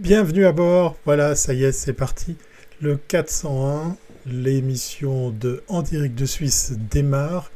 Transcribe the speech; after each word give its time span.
Bienvenue 0.00 0.44
à 0.44 0.50
bord. 0.50 0.96
Voilà, 1.04 1.36
ça 1.36 1.54
y 1.54 1.62
est, 1.62 1.70
c'est 1.70 1.92
parti. 1.92 2.36
Le 2.80 2.96
401, 2.96 3.96
l'émission 4.26 5.30
de 5.30 5.62
En 5.68 5.82
direct 5.82 6.16
de 6.16 6.26
Suisse 6.26 6.72
démarre 6.90 7.52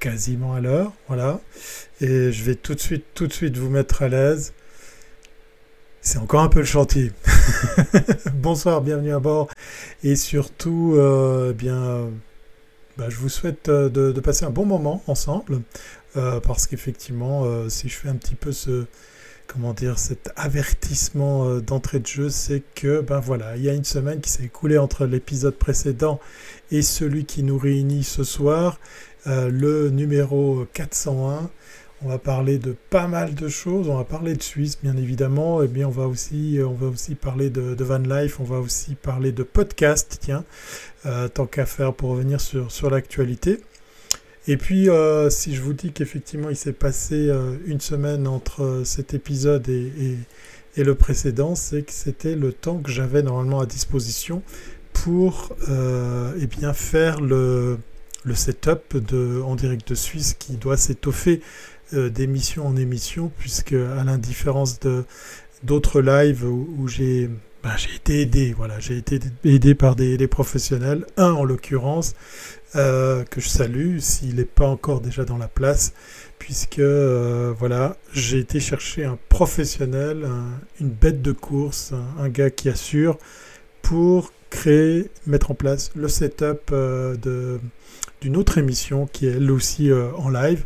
quasiment 0.00 0.54
à 0.54 0.60
l'heure. 0.60 0.94
Voilà. 1.08 1.42
Et 2.00 2.32
je 2.32 2.42
vais 2.42 2.54
tout 2.54 2.74
de 2.74 2.80
suite, 2.80 3.04
tout 3.12 3.26
de 3.26 3.34
suite 3.34 3.58
vous 3.58 3.68
mettre 3.68 4.00
à 4.00 4.08
l'aise. 4.08 4.54
C'est 6.00 6.16
encore 6.16 6.40
un 6.40 6.48
peu 6.48 6.60
le 6.60 6.64
chantier. 6.64 7.12
Bonsoir, 8.32 8.80
bienvenue 8.80 9.12
à 9.12 9.18
bord. 9.18 9.50
Et 10.02 10.16
surtout, 10.16 10.94
euh, 10.96 11.50
eh 11.50 11.54
bien, 11.54 12.08
bah, 12.96 13.10
je 13.10 13.16
vous 13.16 13.28
souhaite 13.28 13.68
euh, 13.68 13.90
de, 13.90 14.18
passer 14.20 14.46
un 14.46 14.50
bon 14.50 14.64
moment 14.64 15.02
ensemble. 15.06 15.60
Euh, 16.16 16.40
parce 16.40 16.66
qu'effectivement, 16.66 17.68
si 17.68 17.90
je 17.90 17.94
fais 17.94 18.08
un 18.08 18.16
petit 18.16 18.36
peu 18.36 18.52
ce, 18.52 18.86
comment 19.48 19.72
dire, 19.72 19.98
cet 19.98 20.30
avertissement 20.36 21.48
euh, 21.48 21.60
d'entrée 21.60 21.98
de 21.98 22.06
jeu, 22.06 22.28
c'est 22.28 22.62
que, 22.74 23.00
ben 23.00 23.18
voilà, 23.18 23.56
il 23.56 23.64
y 23.64 23.68
a 23.68 23.72
une 23.72 23.84
semaine 23.84 24.20
qui 24.20 24.30
s'est 24.30 24.44
écoulée 24.44 24.78
entre 24.78 25.06
l'épisode 25.06 25.56
précédent 25.56 26.20
et 26.70 26.82
celui 26.82 27.24
qui 27.24 27.42
nous 27.42 27.58
réunit 27.58 28.04
ce 28.04 28.22
soir, 28.22 28.78
euh, 29.26 29.48
le 29.48 29.90
numéro 29.90 30.66
401. 30.74 31.50
On 32.02 32.08
va 32.08 32.18
parler 32.18 32.58
de 32.58 32.76
pas 32.90 33.08
mal 33.08 33.34
de 33.34 33.48
choses. 33.48 33.88
On 33.88 33.96
va 33.96 34.04
parler 34.04 34.34
de 34.34 34.42
Suisse, 34.42 34.78
bien 34.80 34.96
évidemment. 34.96 35.64
Et 35.64 35.66
bien, 35.66 35.88
on 35.88 35.90
va 35.90 36.06
aussi, 36.06 36.60
on 36.64 36.74
va 36.74 36.86
aussi 36.86 37.16
parler 37.16 37.50
de, 37.50 37.74
Van 37.82 37.98
Life. 37.98 38.38
On 38.38 38.44
va 38.44 38.60
aussi 38.60 38.94
parler 38.94 39.32
de 39.32 39.42
podcast, 39.42 40.18
tiens, 40.20 40.44
euh, 41.06 41.26
tant 41.26 41.46
qu'à 41.46 41.66
faire 41.66 41.92
pour 41.92 42.10
revenir 42.10 42.40
sur 42.40 42.90
l'actualité. 42.90 43.58
Et 44.48 44.56
puis, 44.56 44.88
euh, 44.88 45.28
si 45.28 45.54
je 45.54 45.60
vous 45.60 45.74
dis 45.74 45.92
qu'effectivement, 45.92 46.48
il 46.48 46.56
s'est 46.56 46.72
passé 46.72 47.28
euh, 47.28 47.56
une 47.66 47.80
semaine 47.80 48.26
entre 48.26 48.62
euh, 48.62 48.84
cet 48.84 49.12
épisode 49.12 49.68
et, 49.68 50.16
le 50.76 50.94
précédent, 50.94 51.56
c'est 51.56 51.82
que 51.82 51.92
c'était 51.92 52.36
le 52.36 52.52
temps 52.52 52.78
que 52.78 52.90
j'avais 52.92 53.20
normalement 53.20 53.58
à 53.58 53.66
disposition 53.66 54.44
pour 54.92 55.50
eh 55.66 56.46
bien, 56.46 56.72
faire 56.72 57.20
le, 57.20 57.78
setup 58.32 58.96
en 59.44 59.56
direct 59.56 59.88
de 59.88 59.96
Suisse 59.96 60.36
qui 60.38 60.52
doit 60.52 60.76
s'étoffer 60.76 61.40
d'émission 61.92 62.64
en 62.64 62.76
émission, 62.76 63.32
puisque 63.38 63.72
à 63.72 64.04
l'indifférence 64.04 64.78
d'autres 65.64 66.00
lives 66.00 66.44
où, 66.44 66.86
j'ai 66.86 67.28
ben, 67.64 67.76
j'ai 67.76 67.96
été 67.96 68.20
aidé, 68.20 68.54
voilà, 68.56 68.78
j'ai 68.78 68.96
été 68.96 69.18
aidé 69.42 69.74
par 69.74 69.96
des, 69.96 70.28
professionnels, 70.28 71.04
un 71.16 71.32
en 71.32 71.42
l'occurrence, 71.42 72.14
euh, 72.76 73.24
que 73.24 73.40
je 73.40 73.48
salue 73.48 73.98
s'il 73.98 74.36
n'est 74.36 74.44
pas 74.44 74.66
encore 74.66 75.00
déjà 75.00 75.24
dans 75.24 75.38
la 75.38 75.48
place, 75.48 75.94
puisque 76.38 76.80
euh, 76.80 77.54
voilà, 77.58 77.96
j'ai 78.12 78.40
été 78.40 78.60
chercher 78.60 79.06
un 79.06 79.18
professionnel, 79.30 80.28
une 80.78 80.90
bête 80.90 81.22
de 81.22 81.32
course, 81.32 81.94
un, 82.18 82.28
gars 82.28 82.50
qui 82.50 82.68
assure 82.68 83.16
pour 83.80 84.34
créer, 84.50 85.10
mettre 85.26 85.50
en 85.50 85.54
place 85.54 85.90
le 85.96 86.08
setup 86.08 86.70
euh, 86.72 87.58
d'une 88.20 88.36
autre 88.36 88.58
émission 88.58 89.06
qui 89.06 89.26
est 89.26 89.36
elle 89.36 89.50
aussi 89.50 89.90
en 89.92 90.28
live. 90.28 90.64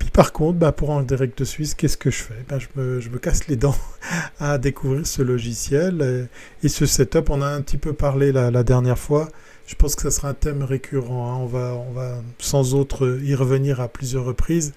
Puis 0.00 0.10
par 0.10 0.32
contre, 0.32 0.58
bah, 0.58 0.72
pour 0.72 0.92
un 0.92 1.04
direct 1.04 1.38
de 1.38 1.44
Suisse, 1.44 1.76
qu'est-ce 1.76 1.96
que 1.96 2.10
je 2.10 2.24
fais? 2.24 2.44
Bah, 2.48 2.58
je, 2.58 2.66
me, 2.74 2.98
je, 2.98 3.08
me, 3.08 3.18
casse 3.18 3.46
les 3.46 3.56
dents 3.56 3.76
à 4.40 4.58
découvrir 4.58 5.06
ce 5.06 5.22
logiciel 5.22 6.28
et, 6.64 6.68
ce 6.68 6.86
setup. 6.86 7.30
On 7.30 7.40
a 7.40 7.46
un 7.46 7.60
petit 7.60 7.78
peu 7.78 7.92
parlé 7.92 8.32
la 8.32 8.64
dernière 8.64 8.98
fois. 8.98 9.28
Je 9.66 9.74
pense 9.74 9.96
que 9.96 10.02
ça 10.02 10.10
sera 10.10 10.28
un 10.28 10.34
thème 10.34 10.62
récurrent. 10.62 11.32
Hein. 11.32 11.38
On, 11.40 11.46
va, 11.46 11.74
on 11.88 11.92
va 11.92 12.22
sans 12.38 12.74
autre 12.74 13.18
y 13.22 13.34
revenir 13.34 13.80
à 13.80 13.88
plusieurs 13.88 14.24
reprises. 14.24 14.72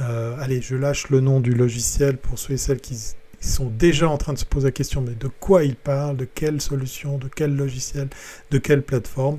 Euh, 0.00 0.36
allez, 0.38 0.60
je 0.60 0.76
lâche 0.76 1.08
le 1.08 1.20
nom 1.20 1.40
du 1.40 1.54
logiciel 1.54 2.18
pour 2.18 2.38
ceux 2.38 2.54
et 2.54 2.58
celles 2.58 2.80
qui, 2.80 3.14
sont 3.40 3.70
déjà 3.70 4.08
en 4.08 4.18
train 4.18 4.32
de 4.32 4.38
se 4.38 4.44
poser 4.44 4.68
la 4.68 4.72
question 4.72 5.00
mais 5.00 5.14
de 5.14 5.28
quoi 5.28 5.64
il 5.64 5.76
parle, 5.76 6.16
de 6.16 6.24
quelle 6.24 6.60
solution, 6.60 7.18
de 7.18 7.28
quel 7.28 7.54
logiciel, 7.54 8.08
de 8.50 8.58
quelle 8.58 8.82
plateforme? 8.82 9.38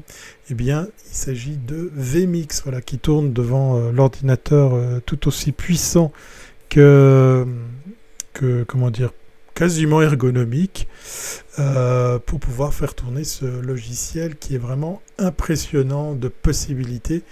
Eh 0.50 0.54
bien, 0.54 0.88
il 1.10 1.16
s'agit 1.16 1.58
de 1.58 1.92
VMix, 1.94 2.64
voilà, 2.64 2.82
qui 2.82 2.98
tourne 2.98 3.34
devant 3.34 3.78
euh, 3.78 3.92
l'ordinateur 3.92 4.74
euh, 4.74 5.00
tout 5.06 5.28
aussi 5.28 5.52
puissant 5.52 6.12
que, 6.70 7.46
que 8.34 8.64
comment 8.64 8.90
dire 8.90 9.12
quasiment 9.60 10.02
ergonomique 10.02 10.88
euh, 11.60 12.18
pour 12.18 12.40
pouvoir 12.40 12.74
faire 12.74 12.94
tourner 12.94 13.26
ce 13.26 13.44
logiciel 13.44 14.38
qui 14.38 14.56
est 14.56 14.58
vraiment 14.58 15.02
impressionnant 15.18 16.14
de 16.14 16.30
possibilités 16.30 17.24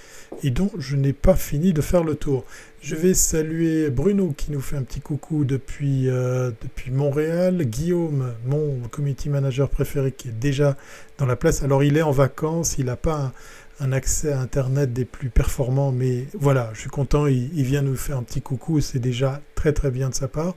et 0.44 0.50
dont 0.50 0.70
je 0.78 0.98
n'ai 0.98 1.14
pas 1.14 1.38
fini 1.38 1.72
de 1.72 1.80
faire 1.80 2.04
le 2.04 2.16
tour. 2.16 2.44
Je 2.82 2.96
vais 2.96 3.14
saluer 3.14 3.90
Bruno 3.90 4.34
qui 4.36 4.52
nous 4.52 4.60
fait 4.60 4.76
un 4.76 4.84
petit 4.84 5.00
coucou 5.00 5.46
depuis, 5.46 6.10
euh, 6.10 6.52
depuis 6.62 6.92
Montréal, 6.92 7.64
Guillaume, 7.64 8.34
mon 8.46 8.82
community 8.92 9.30
manager 9.30 9.70
préféré 9.70 10.12
qui 10.12 10.28
est 10.28 10.38
déjà 10.38 10.76
dans 11.18 11.26
la 11.26 11.38
place. 11.38 11.64
Alors 11.64 11.82
il 11.82 11.96
est 11.96 12.02
en 12.02 12.12
vacances, 12.12 12.76
il 12.78 12.88
n'a 12.88 12.98
pas 12.98 13.16
un, 13.16 13.32
accès 13.92 14.32
à 14.32 14.40
Internet 14.40 14.94
des 14.94 15.06
plus 15.06 15.30
performants, 15.30 15.92
mais 15.92 16.26
voilà, 16.34 16.72
je 16.74 16.82
suis 16.82 16.90
content, 16.90 17.28
il, 17.28 17.64
vient 17.64 17.82
nous 17.82 17.96
faire 17.96 18.18
un 18.18 18.24
petit 18.24 18.42
coucou, 18.42 18.82
c'est 18.82 19.00
déjà 19.00 19.42
très 19.56 19.74
très 19.74 19.92
bien 19.92 20.10
de 20.10 20.16
sa 20.16 20.28
part 20.28 20.56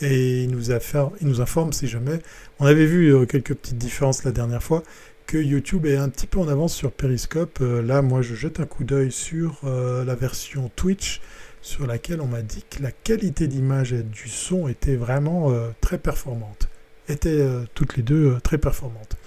et 0.00 0.44
il 0.44 0.50
nous, 0.50 0.72
a 0.72 0.78
il 1.20 1.26
nous 1.26 1.40
informe 1.40 1.72
si 1.72 1.88
jamais. 1.88 2.18
On 2.58 2.66
avait 2.66 2.86
vu 2.86 3.14
euh, 3.14 3.26
quelques 3.26 3.54
petites 3.54 3.78
différences 3.78 4.24
la 4.24 4.32
dernière 4.32 4.62
fois 4.62 4.82
que 5.26 5.36
YouTube 5.36 5.86
est 5.86 5.96
un 5.96 6.08
petit 6.08 6.26
peu 6.26 6.38
en 6.38 6.48
avance 6.48 6.74
sur 6.74 6.90
Periscope. 6.90 7.58
Euh, 7.60 7.82
là, 7.82 8.00
moi, 8.00 8.22
je 8.22 8.34
jette 8.34 8.60
un 8.60 8.66
coup 8.66 8.84
d'œil 8.84 9.12
sur 9.12 9.60
euh, 9.64 10.04
la 10.04 10.14
version 10.14 10.70
Twitch 10.74 11.20
sur 11.60 11.86
laquelle 11.86 12.20
on 12.20 12.26
m'a 12.26 12.42
dit 12.42 12.64
que 12.70 12.82
la 12.82 12.92
qualité 12.92 13.46
d'image 13.46 13.92
et 13.92 14.02
du 14.02 14.28
son 14.28 14.68
était 14.68 14.96
vraiment 14.96 15.52
très 15.80 15.98
performante. 15.98 16.68
Étaient 17.08 17.44
toutes 17.74 17.96
les 17.96 18.04
deux 18.04 18.38
très 18.44 18.58
performantes. 18.58 19.17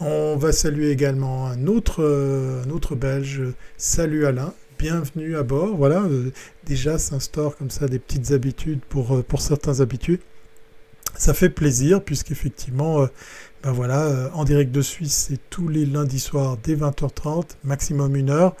On 0.00 0.36
va 0.36 0.52
saluer 0.52 0.90
également 0.90 1.48
un 1.48 1.66
autre, 1.66 2.04
un 2.04 2.70
autre 2.70 2.94
Belge. 2.94 3.42
Salut 3.76 4.26
Alain, 4.26 4.54
bienvenue 4.78 5.36
à 5.36 5.42
bord. 5.42 5.76
Voilà, 5.76 6.02
euh, 6.02 6.30
déjà 6.64 6.98
s'instaure 6.98 7.56
comme 7.56 7.70
ça 7.70 7.88
des 7.88 7.98
petites 7.98 8.30
habitudes 8.30 8.78
pour, 8.88 9.16
euh, 9.16 9.22
pour 9.24 9.40
certains 9.40 9.80
habitués. 9.80 10.20
Ça 11.16 11.34
fait 11.34 11.50
plaisir 11.50 12.00
puisqu'effectivement, 12.04 13.00
euh, 13.00 13.06
ben 13.64 13.72
voilà, 13.72 14.30
en 14.34 14.44
direct 14.44 14.70
de 14.70 14.82
Suisse, 14.82 15.26
c'est 15.30 15.40
tous 15.50 15.66
les 15.66 15.84
lundis 15.84 16.20
soirs 16.20 16.58
dès 16.62 16.76
20h30, 16.76 17.56
maximum 17.64 18.14
une 18.14 18.30
heure. 18.30 18.54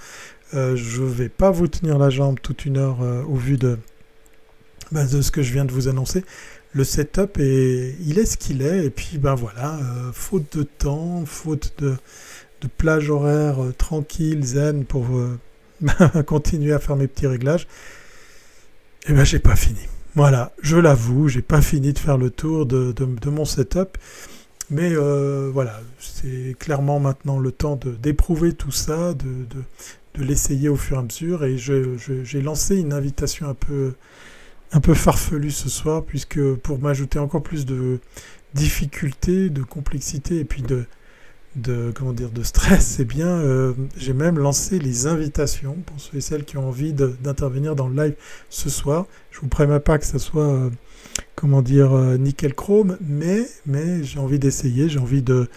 je 0.52 1.02
ne 1.02 1.06
vais 1.06 1.28
pas 1.28 1.52
vous 1.52 1.68
tenir 1.68 1.98
la 1.98 2.10
jambe 2.10 2.40
toute 2.42 2.64
une 2.64 2.78
heure 2.78 2.98
au 3.28 3.36
vu 3.36 3.56
ben, 4.90 5.06
de 5.06 5.22
ce 5.22 5.30
que 5.30 5.42
je 5.42 5.52
viens 5.52 5.64
de 5.64 5.72
vous 5.72 5.86
annoncer. 5.86 6.24
Le 6.72 6.84
setup, 6.84 7.38
est, 7.38 7.96
il 8.06 8.18
est 8.18 8.26
ce 8.26 8.36
qu'il 8.36 8.62
est. 8.62 8.84
Et 8.86 8.90
puis, 8.90 9.18
ben 9.18 9.34
voilà, 9.34 9.78
faute 10.12 10.56
de 10.56 10.62
temps, 10.62 11.24
faute 11.26 11.72
de, 11.78 11.96
de 12.60 12.68
plage 12.68 13.10
horaire 13.10 13.56
tranquille, 13.78 14.44
zen 14.44 14.84
pour, 14.84 15.06
continuer 16.26 16.72
à 16.72 16.78
faire 16.78 16.96
mes 16.96 17.06
petits 17.06 17.26
réglages. 17.26 17.66
Et 19.06 19.10
eh 19.10 19.12
ben 19.12 19.24
j'ai 19.24 19.38
pas 19.38 19.56
fini. 19.56 19.80
Voilà, 20.14 20.52
je 20.62 20.76
l'avoue, 20.76 21.28
j'ai 21.28 21.42
pas 21.42 21.62
fini 21.62 21.92
de 21.92 21.98
faire 21.98 22.18
le 22.18 22.30
tour 22.30 22.66
de, 22.66 22.94
mon 23.26 23.44
setup. 23.44 23.96
Mais 24.70 24.90
euh, 24.92 25.50
voilà, 25.52 25.80
c'est 25.98 26.54
clairement 26.58 27.00
maintenant 27.00 27.38
le 27.38 27.52
temps 27.52 27.78
d'éprouver 28.02 28.52
tout 28.52 28.70
ça, 28.70 29.14
de, 29.14 29.46
de 30.14 30.24
l'essayer 30.24 30.68
au 30.68 30.76
fur 30.76 30.96
et 30.96 31.00
à 31.00 31.02
mesure. 31.02 31.44
Et 31.44 31.56
j'ai 31.56 32.42
lancé 32.42 32.76
une 32.76 32.92
invitation 32.92 33.48
un 33.48 33.54
peu, 33.54 33.94
un 34.72 34.80
peu 34.80 34.94
farfelue 34.94 35.50
ce 35.50 35.68
soir, 35.68 36.04
puisque 36.04 36.40
pour 36.56 36.78
m'ajouter 36.78 37.18
encore 37.18 37.42
plus 37.42 37.64
de 37.64 38.00
difficultés, 38.54 39.50
de 39.50 39.62
complexité 39.62 40.38
et 40.38 40.44
puis 40.44 40.62
de, 40.62 41.92
comment 41.94 42.12
dire, 42.12 42.30
de 42.30 42.42
stress, 42.42 42.98
eh 43.00 43.04
bien, 43.04 43.28
euh, 43.28 43.72
j'ai 43.96 44.12
même 44.12 44.38
lancé 44.38 44.78
les 44.78 45.06
invitations 45.06 45.76
pour 45.86 45.98
ceux 46.00 46.18
et 46.18 46.20
celles 46.20 46.44
qui 46.44 46.56
ont 46.56 46.68
envie 46.68 46.92
d'intervenir 46.92 47.74
dans 47.74 47.88
le 47.88 48.02
live 48.02 48.14
ce 48.50 48.70
soir. 48.70 49.06
Je 49.30 49.40
vous 49.40 49.48
promets 49.48 49.80
pas 49.80 49.98
que 49.98 50.06
ce 50.06 50.18
soit, 50.18 50.46
euh, 50.46 50.70
comment 51.34 51.62
dire, 51.62 51.92
euh, 51.92 52.16
nickel 52.16 52.54
chrome, 52.54 52.98
mais, 53.00 53.46
mais 53.66 54.04
j'ai 54.04 54.18
envie 54.18 54.38
d'essayer, 54.38 54.88
j'ai 54.88 54.98
envie 54.98 55.22
de, 55.22 55.48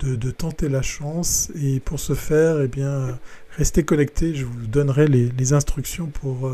de, 0.00 0.30
tenter 0.30 0.68
la 0.68 0.82
chance. 0.82 1.50
Et 1.60 1.80
pour 1.80 2.00
ce 2.00 2.14
faire, 2.14 2.60
eh 2.60 2.68
bien, 2.68 3.18
restez 3.56 3.84
connectés, 3.84 4.34
je 4.34 4.44
vous 4.44 4.66
donnerai 4.66 5.06
les 5.06 5.52
instructions 5.52 6.06
pour, 6.06 6.50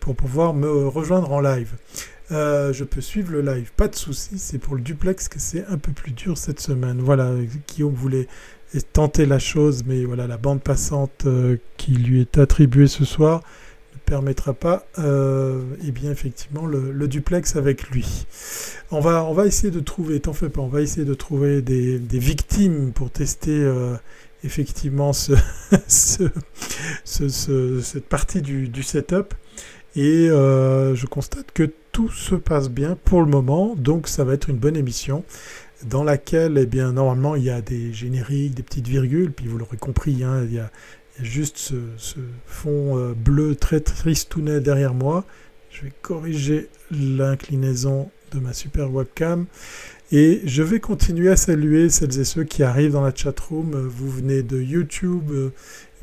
pour 0.00 0.16
pouvoir 0.16 0.54
me 0.54 0.88
rejoindre 0.88 1.32
en 1.32 1.40
live. 1.40 1.74
Euh, 2.30 2.72
je 2.72 2.84
peux 2.84 3.00
suivre 3.00 3.32
le 3.32 3.40
live, 3.40 3.72
pas 3.76 3.88
de 3.88 3.94
souci. 3.94 4.38
C'est 4.38 4.58
pour 4.58 4.74
le 4.74 4.82
duplex 4.82 5.28
que 5.28 5.38
c'est 5.38 5.64
un 5.66 5.78
peu 5.78 5.92
plus 5.92 6.12
dur 6.12 6.36
cette 6.36 6.60
semaine. 6.60 7.00
Voilà, 7.00 7.32
Guillaume 7.68 7.94
voulait 7.94 8.28
tenter 8.92 9.24
la 9.24 9.38
chose, 9.38 9.84
mais 9.86 10.04
voilà, 10.04 10.26
la 10.26 10.36
bande 10.36 10.60
passante 10.60 11.24
euh, 11.24 11.56
qui 11.78 11.92
lui 11.92 12.20
est 12.20 12.36
attribuée 12.36 12.86
ce 12.86 13.06
soir 13.06 13.42
ne 13.94 13.98
permettra 14.00 14.52
pas, 14.52 14.86
euh, 14.98 15.62
eh 15.82 15.90
bien 15.90 16.10
effectivement, 16.10 16.66
le, 16.66 17.08
duplex 17.08 17.56
avec 17.56 17.88
lui. 17.88 18.26
On 18.90 19.00
va, 19.00 19.24
on 19.24 19.32
va 19.32 19.46
essayer 19.46 19.70
de 19.70 19.80
trouver, 19.80 20.20
t'en 20.20 20.34
fais 20.34 20.50
pas, 20.50 20.60
on 20.60 20.68
va 20.68 20.82
essayer 20.82 21.06
de 21.06 21.14
trouver 21.14 21.62
des, 21.62 21.98
victimes 22.18 22.92
pour 22.92 23.10
tester 23.10 23.70
effectivement 24.44 25.12
ce, 25.14 26.28
cette 27.04 28.06
partie 28.06 28.42
du 28.42 28.82
setup. 28.82 29.32
Et 29.98 30.30
euh, 30.30 30.94
je 30.94 31.06
constate 31.06 31.50
que 31.50 31.68
tout 31.90 32.08
se 32.08 32.36
passe 32.36 32.70
bien 32.70 32.96
pour 33.04 33.20
le 33.20 33.26
moment, 33.26 33.74
donc 33.74 34.06
ça 34.06 34.22
va 34.22 34.34
être 34.34 34.48
une 34.48 34.56
bonne 34.56 34.76
émission 34.76 35.24
dans 35.86 36.04
laquelle, 36.04 36.56
eh 36.56 36.66
bien, 36.66 36.92
normalement, 36.92 37.34
il 37.34 37.42
y 37.42 37.50
a 37.50 37.60
des 37.60 37.92
génériques, 37.92 38.54
des 38.54 38.62
petites 38.62 38.86
virgules, 38.86 39.32
puis 39.32 39.48
vous 39.48 39.58
l'aurez 39.58 39.76
compris, 39.76 40.22
hein, 40.22 40.44
il, 40.44 40.54
y 40.54 40.60
a, 40.60 40.70
juste 41.20 41.58
ce, 41.58 42.20
fond 42.46 42.96
euh, 42.96 43.12
bleu 43.12 43.56
très 43.56 43.80
tristounet 43.80 44.60
derrière 44.60 44.94
moi. 44.94 45.24
Je 45.72 45.82
vais 45.82 45.92
corriger 46.00 46.68
l'inclinaison 46.92 48.08
de 48.30 48.38
ma 48.38 48.52
super 48.52 48.92
webcam. 48.92 49.46
Et 50.12 50.42
je 50.44 50.62
vais 50.62 50.78
continuer 50.78 51.28
à 51.28 51.36
saluer 51.36 51.90
celles 51.90 52.20
et 52.20 52.24
ceux 52.24 52.44
qui 52.44 52.62
arrivent 52.62 52.92
dans 52.92 53.02
la 53.02 53.14
chatroom. 53.14 53.72
Vous 53.72 54.08
venez 54.08 54.44
de 54.44 54.60
YouTube. 54.60 55.32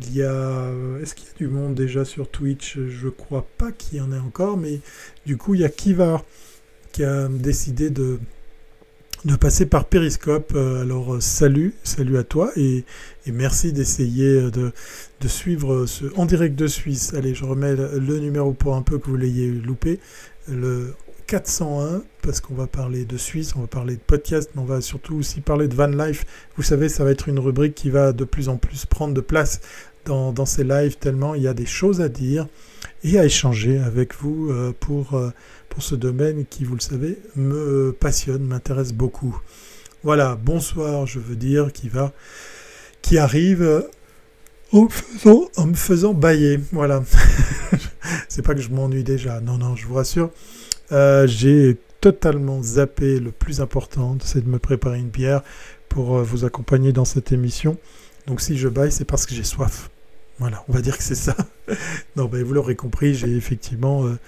Il 0.02 0.16
y 0.16 0.24
a. 0.24 0.70
Est-ce 1.02 1.16
qu'il 1.16 1.28
y 1.28 1.30
a 1.30 1.38
du 1.38 1.48
monde 1.48 1.76
déjà 1.76 2.06
sur 2.06 2.30
Twitch? 2.30 2.78
Je 2.78 3.08
crois 3.08 3.48
pas 3.58 3.72
qu'il 3.72 3.98
y 3.98 4.02
en 4.02 4.12
ait 4.12 4.20
encore, 4.20 4.58
mais 4.58 4.80
du 5.26 5.38
coup, 5.38 5.56
il 5.56 5.62
y 5.62 5.66
a 5.66 5.70
Kivar 5.70 6.24
qui 6.92 7.04
a 7.04 7.28
décidé 7.28 7.90
de, 7.90 8.20
de 9.26 9.36
passer 9.36 9.66
par 9.66 9.86
Periscope. 9.86 10.54
Euh, 10.56 10.82
alors, 10.82 11.22
salut, 11.22 11.76
salut 11.84 12.18
à 12.18 12.24
toi 12.24 12.52
et, 12.56 12.84
merci 13.28 13.74
d'essayer 13.74 14.52
de, 14.52 14.72
de, 15.22 15.28
suivre 15.28 15.86
ce 15.86 16.06
en 16.16 16.26
direct 16.26 16.56
de 16.56 16.68
Suisse. 16.68 17.14
Allez, 17.14 17.34
je 17.34 17.46
remets 17.46 17.76
le 17.76 18.20
numéro 18.20 18.54
pour 18.54 18.76
un 18.76 18.82
peu 18.82 18.98
que 18.98 19.08
vous 19.08 19.18
l'ayez 19.18 19.50
loupé. 19.50 20.00
Le 20.48 20.94
401 21.28 22.04
parce 22.22 22.42
qu'on 22.42 22.54
va 22.54 22.68
parler 22.68 23.06
de 23.06 23.18
Suisse, 23.18 23.56
on 23.56 23.62
va 23.62 23.68
parler 23.68 23.96
de 23.96 24.02
podcast, 24.02 24.50
mais 24.56 24.62
on 24.62 24.66
va 24.66 24.82
surtout 24.82 25.16
aussi 25.16 25.42
parler 25.42 25.68
de 25.68 25.76
van 25.76 25.88
life. 25.88 26.26
Vous 26.56 26.64
savez, 26.64 26.90
ça 26.90 27.04
va 27.04 27.12
être 27.12 27.30
une 27.30 27.40
rubrique 27.40 27.76
qui 27.76 27.90
va 27.90 28.14
de 28.14 28.24
plus 28.26 28.50
en 28.50 28.58
plus 28.58 28.86
prendre 28.86 29.14
de 29.14 29.22
place 29.22 29.62
dans, 30.06 30.46
ces 30.46 30.64
lives 30.64 30.98
tellement 30.98 31.34
il 31.34 31.42
y 31.42 31.48
a 31.48 31.56
des 31.56 31.66
choses 31.66 32.00
à 32.00 32.10
dire 32.10 32.48
et 33.04 33.18
à 33.18 33.26
échanger 33.26 33.80
avec 33.80 34.14
vous 34.14 34.52
euh, 34.52 34.72
pour, 34.80 35.16
euh, 35.16 35.32
pour 35.68 35.82
ce 35.82 35.96
domaine 35.96 36.46
qui, 36.48 36.64
vous 36.64 36.76
le 36.76 36.82
savez, 36.82 37.18
me 37.36 37.92
passionne, 37.92 38.44
m'intéresse 38.44 38.94
beaucoup. 38.94 39.40
Voilà, 40.04 40.36
bonsoir, 40.36 41.08
je 41.08 41.20
veux 41.20 41.36
dire, 41.36 41.74
qui 41.74 41.90
va, 41.90 42.14
qui 43.02 43.18
arrive 43.18 43.88
en, 44.72 44.88
faisant, 44.90 45.50
en 45.58 45.66
me 45.66 45.74
faisant 45.74 46.14
bailler. 46.14 46.60
Voilà. 46.72 47.04
C'est 48.30 48.44
pas 48.44 48.54
que 48.54 48.62
je 48.62 48.70
m'ennuie 48.70 49.04
déjà, 49.04 49.42
non, 49.42 49.58
non, 49.58 49.76
je 49.76 49.88
vous 49.88 49.96
rassure. 49.96 50.30
Euh, 50.92 51.28
j'ai 51.28 51.78
totalement 52.02 52.62
zappé 52.62 53.20
le 53.20 53.32
plus 53.32 53.62
important, 53.62 54.18
c'est 54.24 54.44
de 54.44 54.50
me 54.50 54.60
préparer 54.60 55.00
une 55.00 55.10
bière 55.10 55.42
pour 55.90 56.18
euh, 56.18 56.24
vous 56.24 56.46
accompagner 56.46 56.92
dans 56.92 57.06
cette 57.06 57.32
émission. 57.32 57.78
Donc 58.28 58.42
si 58.42 58.58
je 58.58 58.68
baille, 58.68 58.92
c'est 58.92 59.06
parce 59.06 59.26
que 59.26 59.34
j'ai 59.34 59.44
soif. 59.44 59.90
Voilà, 60.38 60.64
on 60.68 60.74
va 60.74 60.82
dire 60.82 60.98
que 60.98 61.04
c'est 61.04 61.16
ça. 61.16 61.36
non, 62.16 62.30
mais 62.32 62.44
vous 62.44 62.54
l'aurez 62.54 62.76
compris, 62.76 63.16
j'ai 63.16 63.36
effectivement 63.36 64.06
euh, 64.06 64.20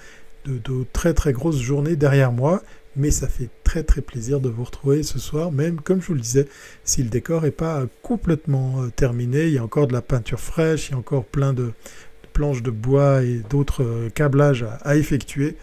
de, 0.46 0.84
très 0.92 1.14
très 1.14 1.32
grosses 1.32 1.60
journées 1.60 1.96
derrière 1.96 2.32
moi, 2.32 2.62
mais 2.96 3.10
ça 3.10 3.28
fait 3.28 3.50
très 3.62 3.82
très 3.84 4.00
plaisir 4.00 4.40
de 4.40 4.48
vous 4.48 4.64
retrouver 4.64 5.02
ce 5.02 5.18
soir, 5.18 5.52
même 5.52 5.80
comme 5.80 6.00
je 6.00 6.06
vous 6.06 6.14
le 6.14 6.20
disais, 6.20 6.48
si 6.84 7.02
le 7.02 7.10
décor 7.10 7.42
n'est 7.42 7.50
pas 7.50 7.84
complètement 8.02 8.88
terminé, 8.96 9.46
il 9.46 9.52
y 9.52 9.58
a 9.58 9.62
encore 9.62 9.86
de 9.86 9.92
la 9.92 10.02
peinture 10.02 10.40
fraîche, 10.40 10.88
il 10.88 10.92
y 10.92 10.94
a 10.94 10.98
encore 10.98 11.24
plein 11.24 11.52
de, 11.52 11.72
planches 12.38 12.62
de 12.62 12.70
bois 12.70 13.22
et 13.24 13.42
d'autres 13.50 14.08
câblages 14.14 14.64
à 14.82 14.94
effectuer. 14.96 15.56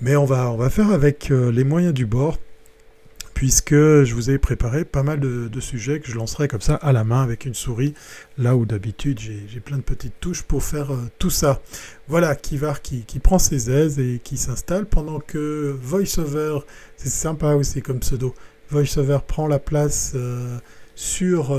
Mais 0.00 0.14
on 0.14 0.24
va, 0.24 0.50
on 0.52 0.56
va 0.56 0.70
faire 0.70 0.90
avec 0.90 1.30
euh, 1.30 1.50
les 1.50 1.64
moyens 1.64 1.92
du 1.92 2.06
bord, 2.06 2.38
puisque 3.34 3.74
je 3.74 4.14
vous 4.14 4.30
ai 4.30 4.38
préparé 4.38 4.84
pas 4.84 5.02
mal 5.02 5.18
de, 5.18 5.60
sujets 5.60 5.98
que 5.98 6.08
je 6.08 6.14
lancerai 6.14 6.46
comme 6.46 6.60
ça 6.60 6.76
à 6.76 6.92
la 6.92 7.02
main 7.02 7.20
avec 7.20 7.44
une 7.46 7.54
souris, 7.54 7.94
là 8.36 8.54
où 8.54 8.64
d'habitude 8.64 9.18
j'ai 9.18 9.60
plein 9.60 9.76
de 9.76 9.82
petites 9.82 10.20
touches 10.20 10.42
pour 10.42 10.62
faire 10.62 10.92
euh, 10.92 11.10
tout 11.18 11.30
ça. 11.30 11.60
Voilà, 12.06 12.36
Kivar 12.36 12.80
qui, 12.80 13.02
qui 13.02 13.18
prend 13.18 13.40
ses 13.40 13.70
aises 13.70 13.98
et 13.98 14.20
qui 14.22 14.36
s'installe 14.36 14.86
pendant 14.86 15.18
que 15.18 15.76
VoiceOver, 15.82 16.60
c'est 16.96 17.10
sympa 17.10 17.54
aussi 17.54 17.82
comme 17.82 17.98
pseudo, 17.98 18.34
VoiceOver 18.70 19.18
prend 19.26 19.48
la 19.48 19.58
place 19.58 20.12
euh, 20.14 20.58
sur 20.94 21.56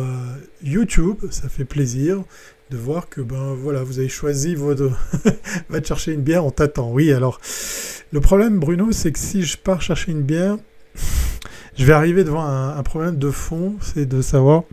YouTube, 0.61 1.15
ça 1.31 1.47
fait 1.47 1.63
plaisir 1.63 2.23
de 2.69 2.77
voir 2.77 3.09
que 3.09 3.21
ben 3.21 3.53
voilà, 3.55 3.83
vous 3.83 3.99
avez 3.99 4.09
choisi 4.09 4.55
votre 4.55 4.91
va 5.69 5.81
te 5.81 5.87
chercher 5.87 6.13
une 6.13 6.21
bière, 6.21 6.45
on 6.45 6.51
t'attend. 6.51 6.91
Oui, 6.91 7.11
alors 7.11 7.39
le 8.11 8.21
problème 8.21 8.59
Bruno, 8.59 8.91
c'est 8.91 9.11
que 9.11 9.19
si 9.19 9.43
je 9.43 9.57
pars 9.57 9.81
chercher 9.81 10.11
une 10.11 10.21
bière, 10.21 10.57
je 11.77 11.85
vais 11.85 11.93
arriver 11.93 12.23
devant 12.23 12.45
un 12.45 12.83
problème 12.83 13.17
de 13.17 13.31
fond, 13.31 13.75
c'est 13.81 14.05
de 14.05 14.21
savoir 14.21 14.63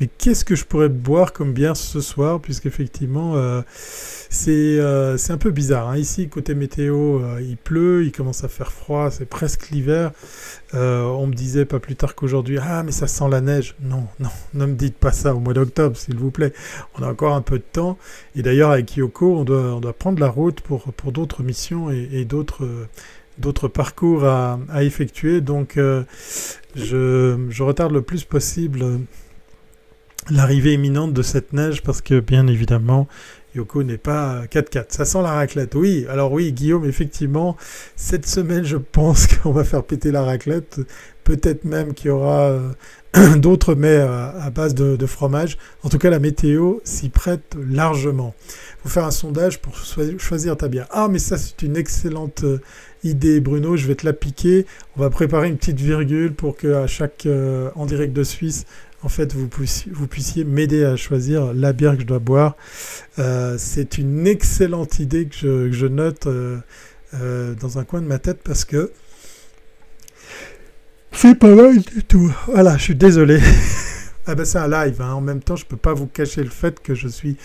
mais 0.00 0.08
qu'est-ce 0.16 0.46
que 0.46 0.54
je 0.54 0.64
pourrais 0.64 0.88
boire 0.88 1.34
comme 1.34 1.52
bière 1.52 1.76
ce 1.76 2.00
soir 2.00 2.40
Puisqu'effectivement, 2.40 3.36
euh, 3.36 3.60
euh, 4.48 5.16
c'est 5.16 5.32
un 5.32 5.38
peu 5.38 5.50
bizarre. 5.50 5.88
Hein. 5.88 5.96
Ici, 5.96 6.28
côté 6.28 6.54
météo, 6.54 7.20
euh, 7.20 7.40
il 7.42 7.56
pleut, 7.56 8.04
il 8.04 8.12
commence 8.12 8.44
à 8.44 8.48
faire 8.48 8.72
froid, 8.72 9.10
c'est 9.10 9.28
presque 9.28 9.70
l'hiver. 9.70 10.12
on 10.72 11.26
me 11.26 11.34
disait 11.34 11.64
pas 11.64 11.80
plus 11.80 11.96
tard 11.96 12.14
qu'aujourd'hui, 12.14 12.58
ah 12.60 12.82
mais 12.82 12.92
ça 12.92 13.06
sent 13.06 13.28
la 13.30 13.40
neige. 13.40 13.74
Non, 13.82 14.06
non, 14.20 14.30
ne 14.54 14.66
me 14.66 14.74
dites 14.74 14.96
pas 14.96 15.12
ça 15.12 15.34
au 15.34 15.40
mois 15.40 15.54
d'octobre, 15.54 15.96
s'il 15.96 16.16
vous 16.16 16.30
plaît. 16.30 16.52
On 16.98 17.02
a 17.02 17.08
encore 17.08 17.34
un 17.34 17.42
peu 17.42 17.58
de 17.58 17.64
temps. 17.72 17.98
Et 18.36 18.42
d'ailleurs, 18.42 18.70
avec 18.70 18.96
Yoko, 18.96 19.38
on 19.38 19.44
doit, 19.44 19.74
on 19.74 19.80
doit 19.80 19.92
prendre 19.92 20.20
la 20.20 20.28
route 20.28 20.60
pour, 20.60 20.92
pour 20.92 21.12
d'autres 21.12 21.42
missions 21.42 21.90
et, 21.90 22.24
d'autres 22.24 22.68
d'autres 23.38 23.68
parcours 23.68 24.24
à, 24.24 24.58
effectuer. 24.80 25.40
Donc, 25.40 25.72
je, 25.76 26.04
je, 27.48 27.62
retarde 27.62 27.92
le 27.92 28.02
plus 28.02 28.24
possible 28.24 28.84
l'arrivée 30.28 30.74
imminente 30.74 31.12
de 31.12 31.22
cette 31.22 31.52
neige 31.52 31.82
parce 31.82 32.02
que 32.02 32.20
bien 32.20 32.46
évidemment 32.46 33.08
Yoko 33.54 33.82
n'est 33.82 33.98
pas 33.98 34.44
4-4. 34.46 34.86
Ça 34.88 35.04
sent 35.04 35.22
la 35.22 35.32
raclette. 35.32 35.74
Oui, 35.74 36.06
alors 36.08 36.32
oui, 36.32 36.52
Guillaume, 36.52 36.84
effectivement, 36.84 37.56
cette 37.96 38.26
semaine, 38.26 38.64
je 38.64 38.76
pense 38.76 39.26
qu'on 39.42 39.52
va 39.52 39.64
faire 39.64 39.82
péter 39.82 40.10
la 40.12 40.22
raclette. 40.22 40.80
Peut-être 41.24 41.64
même 41.64 41.94
qu'il 41.94 42.08
y 42.08 42.10
aura 42.10 42.50
euh, 42.50 42.70
d'autres 43.36 43.74
mets 43.74 43.96
à, 43.96 44.50
base 44.54 44.74
de, 44.74 45.06
fromage. 45.06 45.58
En 45.82 45.88
tout 45.88 45.98
cas, 45.98 46.10
la 46.10 46.18
météo 46.18 46.78
s'y 46.84 47.08
prête 47.08 47.56
largement. 47.68 48.34
Il 48.48 48.82
faut 48.84 48.88
faire 48.88 49.04
un 49.04 49.10
sondage 49.10 49.60
pour 49.60 49.74
choisir 50.18 50.56
ta 50.56 50.68
bière. 50.68 50.86
Ah, 50.90 51.08
mais 51.10 51.18
ça, 51.18 51.36
c'est 51.36 51.62
une 51.62 51.76
excellente 51.76 52.44
euh, 52.44 52.60
idée, 53.04 53.40
Bruno. 53.40 53.76
Je 53.76 53.86
vais 53.86 53.96
te 53.96 54.06
la 54.06 54.12
piquer. 54.12 54.66
On 54.96 55.00
va 55.00 55.10
préparer 55.10 55.48
une 55.48 55.56
petite 55.56 55.80
virgule 55.80 56.34
pour 56.34 56.56
qu'à 56.56 56.86
chaque 56.86 57.26
euh, 57.26 57.70
en 57.74 57.86
direct 57.86 58.12
de 58.12 58.22
Suisse, 58.22 58.64
en 59.02 59.08
fait, 59.08 59.32
vous 59.34 59.48
puissiez, 59.48 59.90
vous 59.94 60.06
puissiez 60.06 60.44
m'aider 60.44 60.84
à 60.84 60.96
choisir 60.96 61.54
la 61.54 61.72
bière 61.72 61.94
que 61.94 62.02
je 62.02 62.06
dois 62.06 62.18
boire. 62.18 62.56
Euh, 63.18 63.56
c'est 63.58 63.98
une 63.98 64.26
excellente 64.26 64.98
idée 64.98 65.26
que 65.26 65.70
je, 65.72 65.86
note 65.86 66.26
euh, 66.26 66.58
euh, 67.14 67.54
dans 67.54 67.78
un 67.78 67.84
coin 67.84 68.02
de 68.02 68.06
ma 68.06 68.18
tête 68.18 68.40
parce 68.44 68.64
que 68.64 68.92
c'est 71.12 71.34
pas 71.34 71.54
mal 71.54 71.78
du 71.78 72.04
tout. 72.04 72.30
Voilà, 72.46 72.76
je 72.76 72.82
suis 72.82 72.94
désolé. 72.94 73.40
Ah 74.26 74.34
ben 74.34 74.44
c'est 74.44 74.58
un 74.58 74.68
live, 74.68 75.00
hein. 75.00 75.14
en 75.14 75.22
même 75.22 75.40
temps 75.42 75.56
je 75.56 75.64
peux 75.64 75.78
pas 75.78 75.94
vous 75.94 76.06
cacher 76.06 76.42
le 76.42 76.50
fait 76.50 76.80
que 76.80 76.94
je 76.94 77.08
suis 77.08 77.36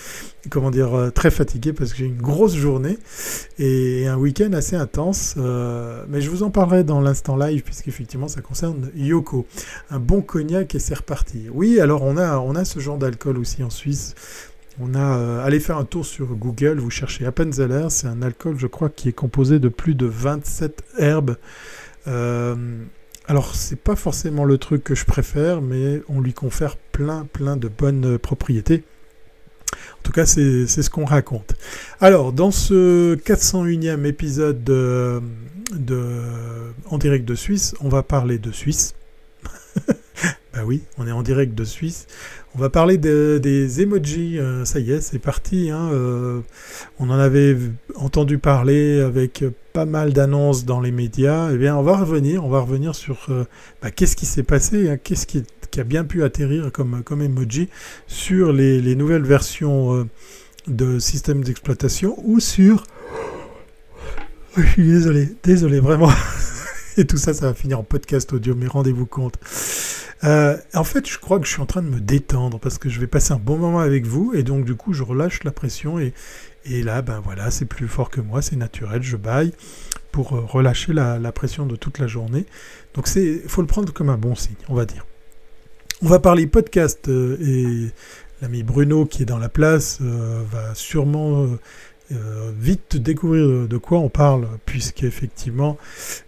comment 0.49 0.71
dire 0.71 0.93
euh, 0.93 1.09
très 1.09 1.31
fatigué 1.31 1.71
parce 1.71 1.93
que 1.93 1.99
j'ai 1.99 2.05
une 2.05 2.21
grosse 2.21 2.53
journée 2.53 2.97
et 3.57 4.07
un 4.07 4.17
week-end 4.17 4.51
assez 4.51 4.75
intense, 4.75 5.35
euh, 5.37 6.03
mais 6.09 6.19
je 6.19 6.29
vous 6.29 6.43
en 6.43 6.49
parlerai 6.49 6.83
dans 6.83 6.99
l'instant 6.99 7.37
live 7.37 7.63
puisqu'effectivement 7.63 8.27
ça 8.27 8.41
concerne 8.41 8.91
Yoko. 8.93 9.47
Un 9.89 9.99
bon 9.99 10.21
cognac 10.21 10.75
et 10.75 10.79
c'est 10.79 10.95
reparti. 10.95 11.47
Oui 11.53 11.79
alors 11.79 12.03
on 12.03 12.17
a, 12.17 12.39
on 12.39 12.55
a 12.55 12.65
ce 12.65 12.79
genre 12.79 12.97
d'alcool 12.97 13.37
aussi 13.37 13.63
en 13.63 13.69
Suisse. 13.69 14.13
On 14.81 14.95
a, 14.95 15.17
euh, 15.17 15.45
allez 15.45 15.61
faire 15.61 15.77
un 15.77 15.85
tour 15.85 16.05
sur 16.05 16.27
Google, 16.35 16.79
vous 16.79 16.89
cherchez 16.89 17.25
Appenzeller, 17.25 17.87
c'est 17.89 18.07
un 18.07 18.21
alcool 18.21 18.57
je 18.59 18.67
crois 18.67 18.89
qui 18.89 19.07
est 19.07 19.13
composé 19.13 19.59
de 19.59 19.69
plus 19.69 19.95
de 19.95 20.07
27 20.07 20.83
herbes. 20.97 21.37
Alors, 23.27 23.55
c'est 23.55 23.79
pas 23.79 23.95
forcément 23.95 24.45
le 24.45 24.57
truc 24.57 24.83
que 24.83 24.93
je 24.93 25.05
préfère, 25.05 25.61
mais 25.61 26.01
on 26.09 26.21
lui 26.21 26.33
confère 26.33 26.77
plein, 26.77 27.25
plein 27.25 27.57
de 27.57 27.67
bonnes 27.67 28.19
propriétés. 28.19 28.83
En 29.73 30.03
tout 30.03 30.11
cas, 30.11 30.25
c'est 30.25 30.67
ce 30.67 30.89
qu'on 30.89 31.05
raconte. 31.05 31.55
Alors, 31.99 32.33
dans 32.33 32.51
ce 32.51 33.15
401e 33.15 34.05
épisode 34.05 34.63
de, 34.63 35.21
En 36.85 36.97
direct 36.99 37.25
de 37.25 37.35
Suisse, 37.35 37.73
on 37.81 37.89
va 37.89 38.03
parler 38.03 38.37
de 38.37 38.51
Suisse. 38.51 38.93
bah 40.55 40.61
oui, 40.65 40.83
on 40.97 41.05
est 41.05 41.11
en 41.11 41.21
direct 41.21 41.53
de 41.53 41.65
Suisse. 41.65 42.07
On 42.55 42.59
va 42.59 42.69
parler 42.69 42.97
des 42.97 43.81
emojis. 43.81 44.39
Euh, 44.39 44.63
ça 44.63 44.79
y 44.79 44.91
est, 44.91 45.01
c'est 45.01 45.19
parti. 45.19 45.69
Hein, 45.69 45.89
euh, 45.91 46.39
on 46.97 47.09
en 47.09 47.19
avait 47.19 47.57
entendu 47.95 48.37
parler 48.37 49.01
avec 49.01 49.43
pas 49.73 49.83
mal 49.83 50.13
d'annonces 50.13 50.63
dans 50.63 50.79
les 50.79 50.91
médias. 50.91 51.49
Eh 51.51 51.57
bien, 51.57 51.75
on 51.75 51.83
va 51.83 51.97
revenir. 51.97 52.45
On 52.45 52.49
va 52.49 52.61
revenir 52.61 52.95
sur 52.95 53.25
euh, 53.27 53.43
bah, 53.81 53.91
qu'est-ce 53.91 54.15
qui 54.15 54.25
s'est 54.25 54.43
passé, 54.43 54.89
hein, 54.89 54.97
qu'est-ce 54.97 55.27
qui, 55.27 55.43
a 55.77 55.83
bien 55.83 56.05
pu 56.05 56.23
atterrir 56.23 56.71
comme, 56.71 57.03
comme 57.03 57.21
emoji 57.21 57.67
sur 58.07 58.53
les, 58.53 58.95
nouvelles 58.95 59.25
versions 59.25 60.07
de 60.67 60.99
systèmes 60.99 61.43
d'exploitation 61.43 62.15
ou 62.23 62.39
sur. 62.39 62.85
je 64.55 64.65
suis 64.65 64.87
désolé, 64.87 65.35
désolé 65.43 65.81
vraiment. 65.81 66.09
Et 66.97 67.03
tout 67.03 67.17
ça, 67.17 67.33
ça 67.33 67.47
va 67.47 67.53
finir 67.53 67.77
en 67.77 67.83
podcast 67.83 68.31
audio, 68.31 68.55
mais 68.55 68.67
rendez-vous 68.67 69.05
compte. 69.05 69.35
Euh, 70.25 70.57
en 70.73 70.83
fait, 70.83 71.07
je 71.07 71.19
crois 71.19 71.39
que 71.39 71.45
je 71.45 71.51
suis 71.51 71.61
en 71.61 71.65
train 71.65 71.81
de 71.81 71.89
me 71.89 71.99
détendre 71.99 72.59
parce 72.59 72.77
que 72.77 72.89
je 72.89 72.99
vais 72.99 73.07
passer 73.07 73.33
un 73.33 73.39
bon 73.39 73.57
moment 73.57 73.79
avec 73.79 74.05
vous 74.05 74.33
et 74.33 74.43
donc 74.43 74.65
du 74.65 74.75
coup, 74.75 74.93
je 74.93 75.03
relâche 75.03 75.43
la 75.43 75.51
pression 75.51 75.99
et, 75.99 76.13
Et 76.65 76.81
là, 76.81 77.01
ben 77.01 77.21
voilà, 77.23 77.51
c'est 77.51 77.65
plus 77.65 77.87
fort 77.87 78.09
que 78.09 78.21
moi, 78.21 78.41
c'est 78.41 78.55
naturel, 78.55 79.03
je 79.03 79.17
baille 79.17 79.53
pour 80.11 80.29
relâcher 80.29 80.93
la, 80.93 81.19
la, 81.19 81.31
pression 81.31 81.65
de 81.65 81.75
toute 81.75 81.99
la 81.99 82.07
journée. 82.07 82.45
Donc 82.93 83.07
il 83.15 83.41
faut 83.47 83.61
le 83.61 83.67
prendre 83.67 83.93
comme 83.93 84.09
un 84.09 84.17
bon 84.17 84.33
signe, 84.33 84.55
on 84.69 84.73
va 84.73 84.85
dire. 84.85 85.05
On 86.01 86.07
va 86.07 86.19
parler 86.19 86.47
podcast 86.47 87.07
et 87.07 87.91
l'ami 88.41 88.63
Bruno 88.63 89.05
qui 89.05 89.23
est 89.23 89.25
dans 89.25 89.37
la 89.37 89.49
place 89.49 89.99
va 90.01 90.73
sûrement 90.73 91.47
euh, 92.11 92.51
vite 92.55 92.97
découvrir 92.97 93.67
de 93.67 93.77
quoi 93.77 93.97
on 93.97 94.09
parle, 94.09 94.47
puisqu'effectivement, 94.67 95.75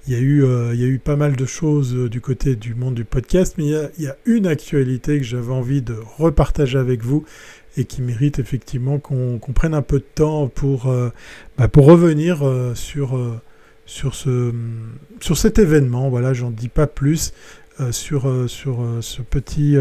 il 0.08 0.14
y, 0.14 0.16
a 0.16 0.20
eu, 0.20 0.44
euh, 0.44 0.74
y 0.74 0.84
a 0.84 0.88
eu 0.88 0.98
pas 0.98 1.16
mal 1.16 1.36
de 1.36 1.46
choses 1.46 1.94
du 2.10 2.20
côté 2.20 2.56
du 2.56 2.74
monde 2.74 2.96
du 2.96 3.06
podcast, 3.06 3.56
mais 3.60 3.66
il 3.66 4.04
y 4.04 4.08
a, 4.08 4.16
une 4.26 4.48
actualité 4.48 5.20
que 5.20 5.24
j'avais 5.24 5.54
envie 5.54 5.84
de 5.84 5.96
repartager 6.18 6.80
avec 6.80 7.04
vous 7.04 7.26
et 7.78 7.86
qui 7.86 8.02
mérite 8.02 8.40
effectivement 8.40 8.98
qu'on 8.98 9.40
prenne 9.54 9.76
un 9.76 9.84
peu 9.84 10.00
de 10.00 10.06
temps 10.16 10.48
pour, 10.48 10.88
euh, 10.88 11.10
bah, 11.60 11.68
pour 11.68 11.86
revenir 11.86 12.40
sur, 12.74 13.40
sur, 13.86 14.16
ce, 14.16 14.52
sur 15.20 15.38
cet 15.38 15.60
événement. 15.60 16.10
Voilà, 16.10 16.34
j'en 16.34 16.50
dis 16.50 16.70
pas 16.70 16.88
plus 16.88 17.34
sur, 17.92 18.50
sur 18.50 18.84
ce 19.02 19.22
petit 19.22 19.78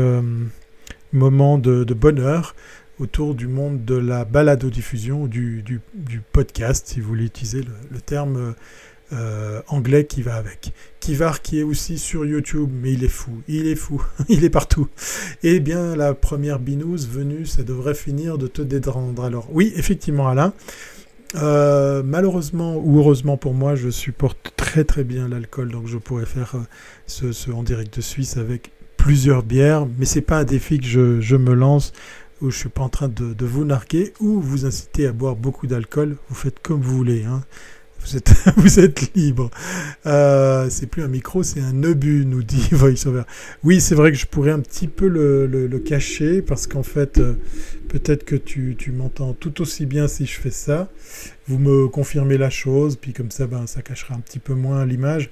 moment 1.14 1.56
de 1.56 1.94
bonheur 1.94 2.54
autour 2.98 3.34
du 3.34 3.46
monde 3.46 3.84
de 3.84 3.94
la 3.94 4.24
balado-diffusion 4.24 5.22
ou 5.22 5.28
du, 5.28 5.62
du, 5.62 6.20
podcast, 6.32 6.88
si 6.88 7.00
vous 7.00 7.08
voulez 7.08 7.26
utiliser 7.26 7.62
le, 7.90 8.00
terme 8.00 8.54
euh, 9.12 9.62
anglais 9.68 10.06
qui 10.06 10.22
va 10.22 10.36
avec. 10.36 10.72
Kivar 11.00 11.42
qui 11.42 11.60
est 11.60 11.62
aussi 11.62 11.98
sur 11.98 12.24
YouTube, 12.24 12.70
mais 12.82 12.92
il 12.92 13.04
est 13.04 13.08
fou, 13.08 13.42
il 13.48 13.66
est 13.66 13.76
fou, 13.76 14.02
il 14.28 14.44
est 14.44 14.50
partout. 14.50 14.88
Eh 15.42 15.60
bien, 15.60 15.94
la 15.94 16.14
première 16.14 16.58
binous 16.58 17.06
venue, 17.06 17.46
ça 17.46 17.62
devrait 17.62 17.94
finir 17.94 18.38
de 18.38 18.46
te 18.46 18.62
dédrendre. 18.62 19.24
Alors 19.24 19.48
oui, 19.52 19.72
effectivement, 19.76 20.28
Alain. 20.28 20.52
Euh, 21.34 22.02
malheureusement 22.04 22.76
ou 22.76 22.98
heureusement 22.98 23.36
pour 23.36 23.52
moi, 23.52 23.74
je 23.74 23.90
supporte 23.90 24.52
très 24.56 24.84
très 24.84 25.04
bien 25.04 25.28
l'alcool, 25.28 25.70
donc 25.70 25.86
je 25.86 25.98
pourrais 25.98 26.24
faire 26.24 26.54
euh, 26.54 26.60
ce, 27.06 27.32
ce, 27.32 27.50
en 27.50 27.62
direct 27.62 27.96
de 27.96 28.00
Suisse 28.00 28.36
avec 28.36 28.70
plusieurs 28.96 29.42
bières, 29.42 29.86
mais 29.98 30.04
c'est 30.04 30.20
pas 30.20 30.38
un 30.38 30.44
défi 30.44 30.78
que 30.78 30.86
je, 30.86 31.20
je 31.20 31.36
me 31.36 31.52
lance 31.52 31.92
où 32.40 32.50
je 32.50 32.58
suis 32.58 32.68
pas 32.68 32.82
en 32.82 32.88
train 32.88 33.08
de, 33.08 33.44
vous 33.44 33.64
narquer 33.64 34.12
ou 34.20 34.40
vous 34.40 34.66
inciter 34.66 35.06
à 35.06 35.12
boire 35.12 35.36
beaucoup 35.36 35.66
d'alcool. 35.66 36.16
Vous 36.28 36.34
faites 36.34 36.60
comme 36.60 36.80
vous 36.80 36.96
voulez. 36.96 37.24
Hein. 37.24 37.42
Vous 38.00 38.16
êtes, 38.16 38.32
vous 38.56 38.78
êtes 38.78 39.14
libre. 39.14 39.50
Euh, 40.04 40.68
c'est 40.70 40.86
plus 40.86 41.02
un 41.02 41.08
micro, 41.08 41.42
c'est 41.42 41.60
un 41.60 41.82
obus, 41.82 42.24
nous 42.26 42.42
dit 42.42 42.68
VoiceOver. 42.72 43.22
Oui, 43.64 43.80
c'est 43.80 43.94
vrai 43.94 44.12
que 44.12 44.18
je 44.18 44.26
pourrais 44.26 44.50
un 44.50 44.60
petit 44.60 44.86
peu 44.86 45.08
le, 45.08 45.78
cacher 45.78 46.42
parce 46.42 46.66
qu'en 46.66 46.82
fait, 46.82 47.18
euh, 47.18 47.34
peut-être 47.88 48.24
que 48.24 48.36
tu, 48.36 48.76
m'entends 48.92 49.32
tout 49.34 49.60
aussi 49.60 49.86
bien 49.86 50.08
si 50.08 50.26
je 50.26 50.38
fais 50.38 50.50
ça. 50.50 50.90
Vous 51.48 51.58
me 51.58 51.88
confirmez 51.88 52.38
la 52.38 52.50
chose, 52.50 52.96
puis 52.96 53.12
comme 53.12 53.30
ça, 53.30 53.46
ben, 53.46 53.66
ça 53.66 53.82
cachera 53.82 54.14
un 54.14 54.20
petit 54.20 54.38
peu 54.38 54.54
moins 54.54 54.84
l'image 54.84 55.30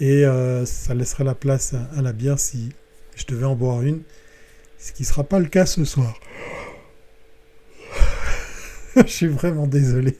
et 0.00 0.24
euh, 0.24 0.64
ça 0.64 0.94
laissera 0.94 1.24
la 1.24 1.34
place 1.34 1.74
à 1.96 2.02
la 2.02 2.12
bière 2.12 2.38
si 2.38 2.70
je 3.14 3.24
devais 3.26 3.44
en 3.44 3.54
boire 3.54 3.82
une 3.82 4.00
ce 4.82 4.92
qui 4.92 5.02
ne 5.02 5.06
sera 5.06 5.22
pas 5.22 5.38
le 5.38 5.46
cas 5.46 5.64
ce 5.64 5.84
soir. 5.84 6.18
Je 8.96 9.06
suis 9.06 9.28
vraiment 9.28 9.68
désolé. 9.68 10.16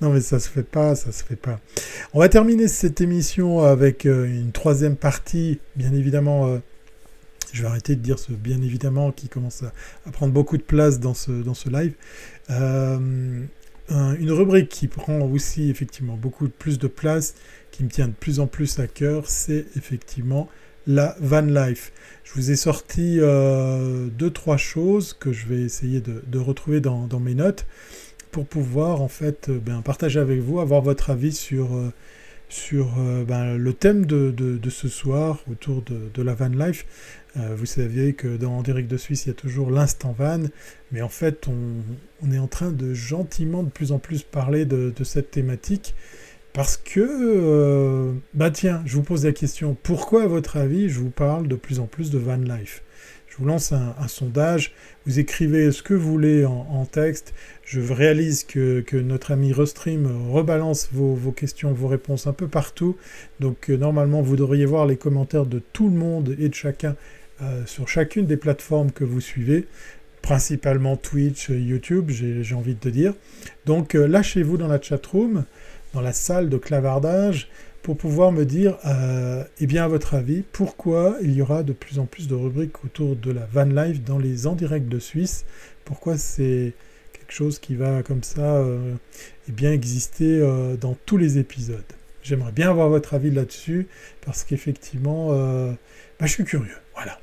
Non 0.00 0.10
mais 0.10 0.20
ça 0.20 0.40
se 0.40 0.48
fait 0.48 0.62
pas, 0.62 0.94
ça 0.94 1.12
se 1.12 1.22
fait 1.22 1.36
pas. 1.36 1.60
On 2.14 2.20
va 2.20 2.28
terminer 2.30 2.68
cette 2.68 3.02
émission 3.02 3.60
avec 3.60 4.06
euh, 4.06 4.24
une 4.24 4.50
troisième 4.50 4.96
partie, 4.96 5.60
bien 5.76 5.92
évidemment. 5.92 6.46
Euh, 6.46 6.58
je 7.52 7.62
vais 7.62 7.68
arrêter 7.68 7.96
de 7.96 8.00
dire 8.00 8.18
ce 8.18 8.32
bien 8.32 8.60
évidemment 8.62 9.12
qui 9.12 9.28
commence 9.28 9.62
à, 9.62 10.10
prendre 10.10 10.32
beaucoup 10.32 10.56
de 10.56 10.62
place 10.62 11.00
dans 11.00 11.14
ce, 11.14 11.30
dans 11.30 11.54
ce 11.54 11.68
live. 11.68 11.94
Euh, 12.50 13.44
une 13.90 14.32
rubrique 14.32 14.68
qui 14.68 14.88
prend 14.88 15.20
aussi 15.20 15.70
effectivement 15.70 16.16
beaucoup 16.16 16.48
plus 16.48 16.78
de 16.78 16.88
place, 16.88 17.34
qui 17.70 17.84
me 17.84 17.88
tient 17.88 18.08
de 18.08 18.12
plus 18.12 18.40
en 18.40 18.46
plus 18.46 18.78
à 18.78 18.86
cœur, 18.86 19.24
c'est 19.28 19.64
effectivement 19.76 20.48
la 20.88 21.14
van 21.20 21.42
life. 21.42 21.92
Je 22.24 22.32
vous 22.34 22.50
ai 22.50 22.56
sorti 22.56 23.18
euh, 23.20 24.06
deux 24.06 24.30
trois 24.30 24.56
choses 24.56 25.12
que 25.12 25.32
je 25.32 25.46
vais 25.46 25.60
essayer 25.60 26.00
de, 26.00 26.38
retrouver 26.38 26.80
dans, 26.80 27.08
mes 27.20 27.34
notes 27.34 27.66
pour 28.32 28.46
pouvoir 28.46 29.02
en 29.02 29.08
fait 29.08 29.48
euh, 29.48 29.58
ben, 29.58 29.82
partager 29.82 30.18
avec 30.18 30.40
vous, 30.40 30.60
avoir 30.60 30.80
votre 30.80 31.10
avis 31.10 31.32
sur, 31.32 31.74
euh, 31.74 33.24
ben, 33.24 33.56
le 33.56 33.72
thème 33.74 34.06
de, 34.06 34.58
ce 34.70 34.88
soir 34.88 35.42
autour 35.50 35.82
de, 35.82 36.22
la 36.22 36.34
van 36.34 36.48
life. 36.48 36.86
vous 37.36 37.66
saviez 37.66 38.14
que 38.14 38.36
dans 38.36 38.62
Direct 38.62 38.90
de 38.90 38.96
Suisse, 38.96 39.26
il 39.26 39.28
y 39.28 39.32
a 39.32 39.34
toujours 39.34 39.70
l'instant 39.70 40.14
van, 40.18 40.40
mais 40.90 41.02
en 41.02 41.10
fait, 41.10 41.48
on, 41.48 42.32
est 42.32 42.38
en 42.38 42.48
train 42.48 42.72
de 42.72 42.94
gentiment 42.94 43.62
de 43.62 43.70
plus 43.70 43.92
en 43.92 43.98
plus 43.98 44.22
parler 44.22 44.64
de, 44.64 44.92
cette 45.04 45.30
thématique. 45.30 45.94
Parce 46.58 46.76
que, 46.76 46.98
euh, 47.00 48.14
bah 48.34 48.50
tiens, 48.50 48.82
je 48.84 48.96
vous 48.96 49.04
pose 49.04 49.24
la 49.24 49.30
question, 49.30 49.76
pourquoi 49.80 50.24
à 50.24 50.26
votre 50.26 50.56
avis 50.56 50.88
je 50.88 50.98
vous 50.98 51.08
parle 51.10 51.46
de 51.46 51.54
plus 51.54 51.78
en 51.78 51.86
plus 51.86 52.10
de 52.10 52.18
van 52.18 52.34
life? 52.34 52.82
Je 53.28 53.36
vous 53.36 53.44
lance 53.44 53.70
un, 53.70 54.08
sondage, 54.08 54.74
vous 55.06 55.20
écrivez 55.20 55.70
ce 55.70 55.84
que 55.84 55.94
vous 55.94 56.10
voulez 56.10 56.44
en, 56.44 56.84
texte, 56.84 57.32
je 57.64 57.80
réalise 57.80 58.42
que, 58.42 58.82
notre 58.92 59.30
ami 59.30 59.52
Restream 59.52 60.10
rebalance 60.32 60.88
vos, 60.90 61.30
questions, 61.30 61.72
vos 61.72 61.86
réponses 61.86 62.26
un 62.26 62.32
peu 62.32 62.48
partout, 62.48 62.96
donc 63.38 63.70
euh, 63.70 63.76
normalement 63.76 64.20
vous 64.20 64.34
devriez 64.34 64.66
voir 64.66 64.84
les 64.84 64.96
commentaires 64.96 65.46
de 65.46 65.60
tout 65.60 65.88
le 65.88 65.94
monde 65.94 66.34
et 66.40 66.48
de 66.48 66.54
chacun 66.54 66.96
euh, 67.40 67.64
sur 67.66 67.86
chacune 67.86 68.26
des 68.26 68.36
plateformes 68.36 68.90
que 68.90 69.04
vous 69.04 69.20
suivez. 69.20 69.68
Principalement 70.22 70.96
Twitch, 70.96 71.50
YouTube, 71.50 72.10
j'ai 72.10 72.54
envie 72.56 72.74
de 72.74 72.80
te 72.80 72.88
dire. 72.88 73.14
Donc 73.64 73.94
lâchez-vous 73.94 74.56
dans 74.56 74.66
la 74.66 74.82
chat 74.82 75.06
room 75.06 75.44
dans 75.92 76.00
la 76.00 76.12
salle 76.12 76.48
de 76.48 76.58
clavardage 76.58 77.48
pour 77.82 77.96
pouvoir 77.96 78.32
me 78.32 78.44
dire, 78.44 78.76
euh, 78.84 79.44
eh 79.60 79.66
bien 79.66 79.84
à 79.84 79.88
votre 79.88 80.14
avis, 80.14 80.42
pourquoi 80.52 81.16
il 81.22 81.32
y 81.32 81.42
aura 81.42 81.62
de 81.62 81.72
plus 81.72 81.98
en 81.98 82.06
plus 82.06 82.28
de 82.28 82.34
rubriques 82.34 82.84
autour 82.84 83.16
de 83.16 83.30
la 83.30 83.46
van 83.46 83.64
life 83.64 84.02
dans 84.04 84.18
les 84.18 84.46
en 84.46 84.54
direct 84.54 84.88
de 84.88 84.98
Suisse? 84.98 85.44
Pourquoi 85.84 86.18
c'est 86.18 86.74
quelque 87.12 87.32
chose 87.32 87.58
qui 87.58 87.74
va 87.76 88.02
comme 88.02 88.22
ça 88.22 88.56
euh, 88.56 88.94
eh 89.48 89.52
bien 89.52 89.72
exister 89.72 90.38
euh, 90.40 90.76
dans 90.76 90.96
tous 91.06 91.16
les 91.16 91.38
épisodes? 91.38 91.80
J'aimerais 92.22 92.52
bien 92.52 92.68
avoir 92.68 92.88
votre 92.88 93.14
avis 93.14 93.30
là-dessus 93.30 93.86
parce 94.20 94.44
qu'effectivement, 94.44 95.28
bah, 95.28 96.26
je 96.26 96.32
suis 96.32 96.44
curieux. 96.44 96.76
Voilà. 96.94 97.18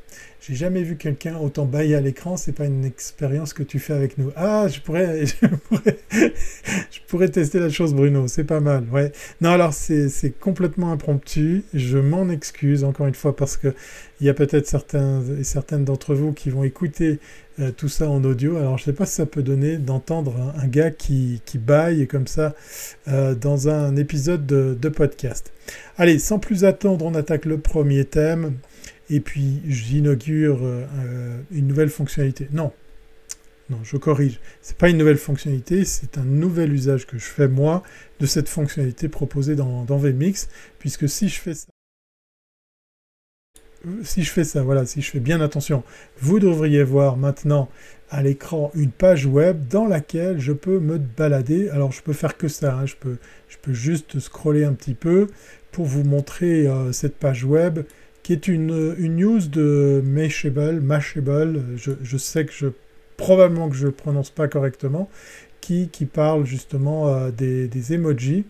J'ai 0.47 0.53
jamais 0.53 0.83
vu 0.83 0.95
quelqu'un 0.95 1.37
autant 1.37 1.65
bailler 1.65 1.95
à 1.95 2.01
l'écran, 2.01 2.37
c'est 2.37 2.51
pas 2.51 2.65
une 2.65 2.85
expérience 2.85 3.51
que 3.51 3.63
tu 3.63 3.79
fais 3.79 3.93
avec 3.93 4.19
nous. 4.19 4.31
Ah, 4.35 4.67
je 4.67 4.79
pourrais, 4.79 5.25
je 6.11 6.99
pourrais, 7.07 7.29
tester 7.29 7.59
la 7.59 7.69
chose, 7.69 7.95
Bruno, 7.95 8.27
c'est 8.27 8.43
pas 8.43 8.59
mal. 8.59 8.85
Ouais. 8.91 9.11
Non, 9.41 9.49
alors 9.49 9.73
c'est 9.73 10.33
complètement 10.39 10.91
impromptu. 10.91 11.63
Je 11.73 11.97
m'en 11.97 12.29
excuse 12.29 12.83
encore 12.83 13.07
une 13.07 13.15
fois 13.15 13.35
parce 13.35 13.57
que 13.57 13.73
il 14.21 14.27
y 14.27 14.29
a 14.29 14.35
peut-être 14.35 14.67
certains 14.67 15.23
et 15.39 15.43
certaines 15.43 15.83
d'entre 15.83 16.13
vous 16.13 16.31
qui 16.31 16.51
vont 16.51 16.63
écouter 16.63 17.17
euh, 17.59 17.71
tout 17.71 17.89
ça 17.89 18.07
en 18.07 18.23
audio. 18.23 18.57
Alors 18.57 18.77
je 18.77 18.83
sais 18.83 18.93
pas 18.93 19.07
si 19.07 19.15
ça 19.15 19.25
peut 19.25 19.41
donner 19.41 19.77
d'entendre 19.77 20.53
un, 20.61 20.67
gars 20.67 20.91
qui, 20.91 21.41
qui 21.45 21.57
baille 21.57 22.05
comme 22.05 22.27
ça 22.27 22.53
euh, 23.07 23.33
dans 23.33 23.67
un 23.67 23.95
épisode 23.95 24.45
de, 24.45 24.77
de 24.79 24.89
podcast. 24.89 25.51
Allez, 25.97 26.19
sans 26.19 26.37
plus 26.37 26.65
attendre, 26.65 27.03
on 27.03 27.15
attaque 27.15 27.45
le 27.45 27.57
premier 27.57 28.05
thème. 28.05 28.53
Et 29.09 29.19
puis 29.19 29.61
j'inaugure 29.67 30.59
euh, 30.63 31.41
une 31.51 31.67
nouvelle 31.67 31.89
fonctionnalité. 31.89 32.47
Non, 32.51 32.71
non, 33.69 33.79
je 33.83 33.97
corrige. 33.97 34.39
C'est 34.61 34.77
pas 34.77 34.89
une 34.89 34.97
nouvelle 34.97 35.17
fonctionnalité, 35.17 35.85
c'est 35.85 36.19
un 36.19 36.23
nouvel 36.23 36.71
usage 36.71 37.07
que 37.07 37.17
je 37.17 37.25
fais 37.25 37.47
moi 37.47 37.81
de 38.19 38.27
cette 38.27 38.47
fonctionnalité 38.47 39.09
proposée 39.09 39.55
dans, 39.55 39.83
VMix, 39.85 40.49
puisque 40.77 41.09
si 41.09 41.29
je 41.29 41.39
fais 41.39 41.55
ça, 41.55 41.67
si 44.03 44.23
je 44.23 44.31
fais 44.31 44.43
ça, 44.43 44.61
voilà, 44.61 44.85
si 44.85 45.01
je 45.01 45.09
fais 45.09 45.19
bien 45.19 45.41
attention, 45.41 45.83
vous 46.19 46.39
devriez 46.39 46.83
voir 46.83 47.17
maintenant 47.17 47.69
à 48.09 48.21
l'écran 48.21 48.71
une 48.75 48.91
page 48.91 49.25
web 49.25 49.67
dans 49.67 49.87
laquelle 49.87 50.39
je 50.39 50.53
peux 50.53 50.79
me 50.79 50.99
balader. 50.99 51.69
Alors 51.69 51.91
je 51.91 52.03
peux 52.03 52.13
faire 52.13 52.37
que 52.37 52.47
ça, 52.47 52.75
hein. 52.75 52.85
je, 52.85 52.95
peux, 52.95 53.17
je 53.47 53.57
peux 53.61 53.73
juste 53.73 54.19
scroller 54.19 54.63
un 54.63 54.73
petit 54.73 54.93
peu 54.93 55.27
pour 55.71 55.85
vous 55.85 56.03
montrer 56.03 56.67
euh, 56.67 56.91
cette 56.91 57.17
page 57.17 57.43
web 57.43 57.79
qui 58.25 58.33
est 58.33 58.47
une, 58.47 58.95
news 58.97 59.41
de 59.41 60.01
Mashable, 60.03 60.81
Mashable, 60.81 61.61
je, 61.75 62.17
sais 62.17 62.43
que 62.43 62.51
je 62.51 62.65
probablement 63.17 63.69
que 63.69 63.75
je 63.75 63.85
ne 63.85 63.91
prononce 63.91 64.31
pas 64.31 64.47
correctement, 64.47 65.11
qui, 65.61 65.89
qui 65.89 66.05
parle 66.07 66.43
justement 66.43 67.07
euh, 67.07 67.29
des, 67.29 67.67
des, 67.67 67.93
emojis. 67.93 68.45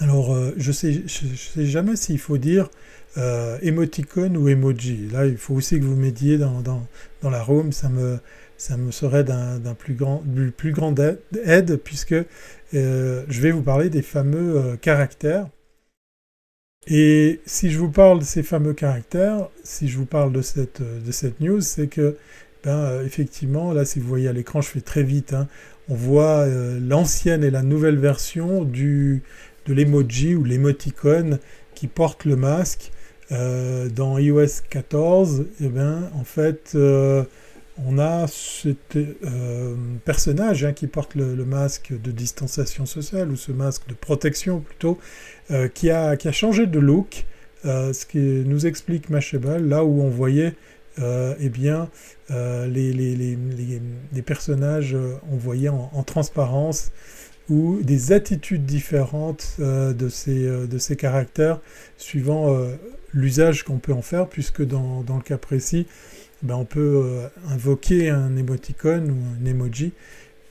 Alors, 0.00 0.34
euh, 0.34 0.54
je 0.56 0.68
ne 0.68 0.72
sais, 0.72 0.92
je, 1.06 1.36
sais 1.36 1.66
jamais 1.66 1.94
s'il 1.94 2.18
faut 2.18 2.38
dire 2.38 2.70
euh, 3.18 3.58
émoticône 3.60 4.38
ou 4.38 4.48
emoji. 4.48 5.08
Là, 5.12 5.26
il 5.26 5.36
faut 5.36 5.52
aussi 5.52 5.78
que 5.78 5.84
vous 5.84 5.94
m'aidiez 5.96 6.38
dans, 6.38 6.62
dans, 6.62 6.86
dans, 7.20 7.28
la 7.28 7.42
room. 7.42 7.70
Ça 7.70 7.90
me, 7.90 8.18
ça 8.56 8.78
me 8.78 8.92
serait 8.92 9.24
d'un 9.24 9.74
plus 9.78 9.92
grand, 9.92 10.24
plus 10.56 10.72
grand 10.72 10.98
aide, 11.44 11.76
puisque 11.84 12.16
je 12.72 13.40
vais 13.42 13.50
vous 13.50 13.62
parler 13.62 13.90
des 13.90 14.00
fameux 14.00 14.78
caractères. 14.80 15.48
Et 16.88 17.40
si 17.46 17.70
je 17.70 17.78
vous 17.78 17.90
parle 17.90 18.20
de 18.20 18.24
ces 18.24 18.42
fameux 18.42 18.72
caractères, 18.72 19.48
si 19.64 19.88
je 19.88 19.98
vous 19.98 20.06
parle 20.06 20.32
de 20.32 20.42
cette, 20.42 20.82
de 20.82 21.12
cette 21.12 21.40
news, 21.40 21.60
c'est 21.60 21.88
que, 21.88 22.16
ben, 22.64 22.76
euh, 22.76 23.04
effectivement, 23.04 23.72
là, 23.72 23.84
si 23.84 23.98
vous 23.98 24.06
voyez 24.06 24.28
à 24.28 24.32
l'écran, 24.32 24.60
je 24.60 24.68
fais 24.68 24.80
très 24.80 25.02
vite, 25.02 25.32
hein, 25.32 25.48
on 25.88 25.94
voit 25.94 26.46
l'ancienne 26.46 27.44
et 27.44 27.50
la 27.50 27.62
nouvelle 27.62 27.98
version 27.98 28.64
du, 28.64 29.22
de 29.66 29.74
l'emoji 29.74 30.34
ou 30.34 30.44
l'émoticône 30.44 31.38
qui 31.74 31.86
porte 31.86 32.24
le 32.24 32.34
masque. 32.34 32.90
dans 33.30 34.18
iOS 34.18 34.62
14, 34.68 35.46
eh 35.60 35.68
ben, 35.68 36.10
en 36.14 36.24
fait, 36.24 36.76
on 37.84 37.98
a 37.98 38.26
ce 38.26 38.74
euh, 38.96 39.74
personnage 40.04 40.64
hein, 40.64 40.72
qui 40.72 40.86
porte 40.86 41.14
le, 41.14 41.44
masque 41.44 41.92
de 41.92 42.10
distanciation 42.10 42.86
sociale, 42.86 43.30
ou 43.30 43.36
ce 43.36 43.52
masque 43.52 43.88
de 43.88 43.94
protection 43.94 44.60
plutôt, 44.60 44.98
euh, 45.50 45.68
qui, 45.68 45.90
a, 45.90 46.16
qui, 46.16 46.28
a, 46.28 46.32
changé 46.32 46.66
de 46.66 46.78
look, 46.78 47.26
euh, 47.64 47.92
ce 47.92 48.06
qui 48.06 48.18
nous 48.18 48.66
explique 48.66 49.10
Mashable, 49.10 49.68
là 49.68 49.84
où 49.84 50.02
on 50.02 50.08
voyait 50.10 50.54
eh 51.38 51.50
bien, 51.50 51.90
les, 52.30 52.92
les, 52.94 54.22
personnages, 54.22 54.96
on 55.30 55.36
voyait 55.36 55.68
en, 55.68 56.02
transparence, 56.04 56.90
ou 57.50 57.80
des 57.82 58.12
attitudes 58.12 58.64
différentes 58.64 59.56
de, 59.58 60.08
ces, 60.08 60.46
de 60.66 60.78
ces 60.78 60.96
caractères, 60.96 61.60
suivant 61.98 62.56
l'usage 63.12 63.62
qu'on 63.62 63.76
peut 63.76 63.92
en 63.92 64.00
faire, 64.00 64.26
puisque 64.26 64.66
dans, 64.66 65.02
dans 65.02 65.16
le 65.16 65.22
cas 65.22 65.36
précis, 65.36 65.86
ben, 66.46 66.56
on 66.56 66.64
peut 66.64 67.02
euh, 67.04 67.28
invoquer 67.48 68.10
un 68.10 68.36
émoticône 68.36 69.10
ou 69.10 69.42
un 69.42 69.46
emoji 69.46 69.92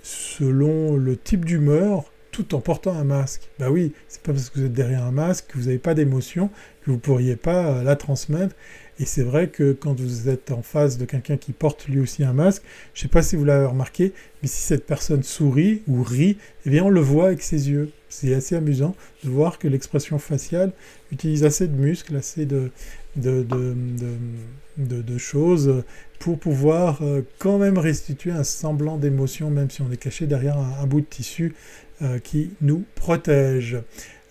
selon 0.03 0.95
le 0.95 1.17
type 1.17 1.45
d'humeur 1.45 2.11
tout 2.31 2.53
en 2.53 2.59
portant 2.59 2.93
un 2.93 3.05
masque. 3.05 3.49
Ben 3.59 3.69
oui, 3.69 3.93
c'est 4.09 4.21
pas 4.21 4.33
parce 4.33 4.49
que 4.49 4.59
vous 4.59 4.65
êtes 4.65 4.73
derrière 4.73 5.05
un 5.05 5.11
masque 5.11 5.45
que 5.47 5.57
vous 5.57 5.65
n'avez 5.65 5.77
pas 5.79 5.93
d'émotion 5.93 6.49
que 6.81 6.87
vous 6.87 6.97
ne 6.97 7.01
pourriez 7.01 7.37
pas 7.37 7.67
euh, 7.67 7.83
la 7.83 7.95
transmettre. 7.95 8.55
Et 8.99 9.05
c'est 9.05 9.23
vrai 9.23 9.47
que 9.47 9.71
quand 9.71 9.99
vous 9.99 10.29
êtes 10.29 10.51
en 10.51 10.61
face 10.61 10.97
de 10.97 11.05
quelqu'un 11.05 11.37
qui 11.37 11.53
porte 11.53 11.87
lui 11.87 11.99
aussi 11.99 12.23
un 12.23 12.33
masque, 12.33 12.63
je 12.93 12.99
ne 12.99 13.01
sais 13.03 13.07
pas 13.07 13.21
si 13.21 13.37
vous 13.37 13.45
l'avez 13.45 13.65
remarqué, 13.65 14.13
mais 14.41 14.47
si 14.47 14.61
cette 14.61 14.85
personne 14.85 15.23
sourit 15.23 15.81
ou 15.87 16.03
rit, 16.03 16.37
eh 16.65 16.69
bien 16.69 16.83
on 16.83 16.89
le 16.89 17.01
voit 17.01 17.27
avec 17.27 17.41
ses 17.41 17.69
yeux. 17.69 17.91
C'est 18.09 18.33
assez 18.33 18.55
amusant 18.55 18.95
de 19.23 19.29
voir 19.29 19.57
que 19.57 19.67
l'expression 19.67 20.19
faciale 20.19 20.71
utilise 21.11 21.43
assez 21.43 21.67
de 21.67 21.75
muscles, 21.75 22.15
assez 22.15 22.45
de, 22.45 22.71
de, 23.15 25.17
choses 25.17 25.83
pour 26.19 26.39
pouvoir 26.39 27.01
euh, 27.01 27.21
quand 27.39 27.57
même 27.57 27.77
restituer 27.77 28.31
un 28.31 28.43
semblant 28.43 28.97
d'émotion, 28.97 29.49
même 29.49 29.69
si 29.69 29.81
on 29.81 29.91
est 29.91 29.97
caché 29.97 30.27
derrière 30.27 30.57
un, 30.57 30.87
bout 30.87 31.01
de 31.01 31.05
tissu 31.05 31.53
euh, 32.01 32.19
qui 32.19 32.51
nous 32.61 32.83
protège. 32.95 33.77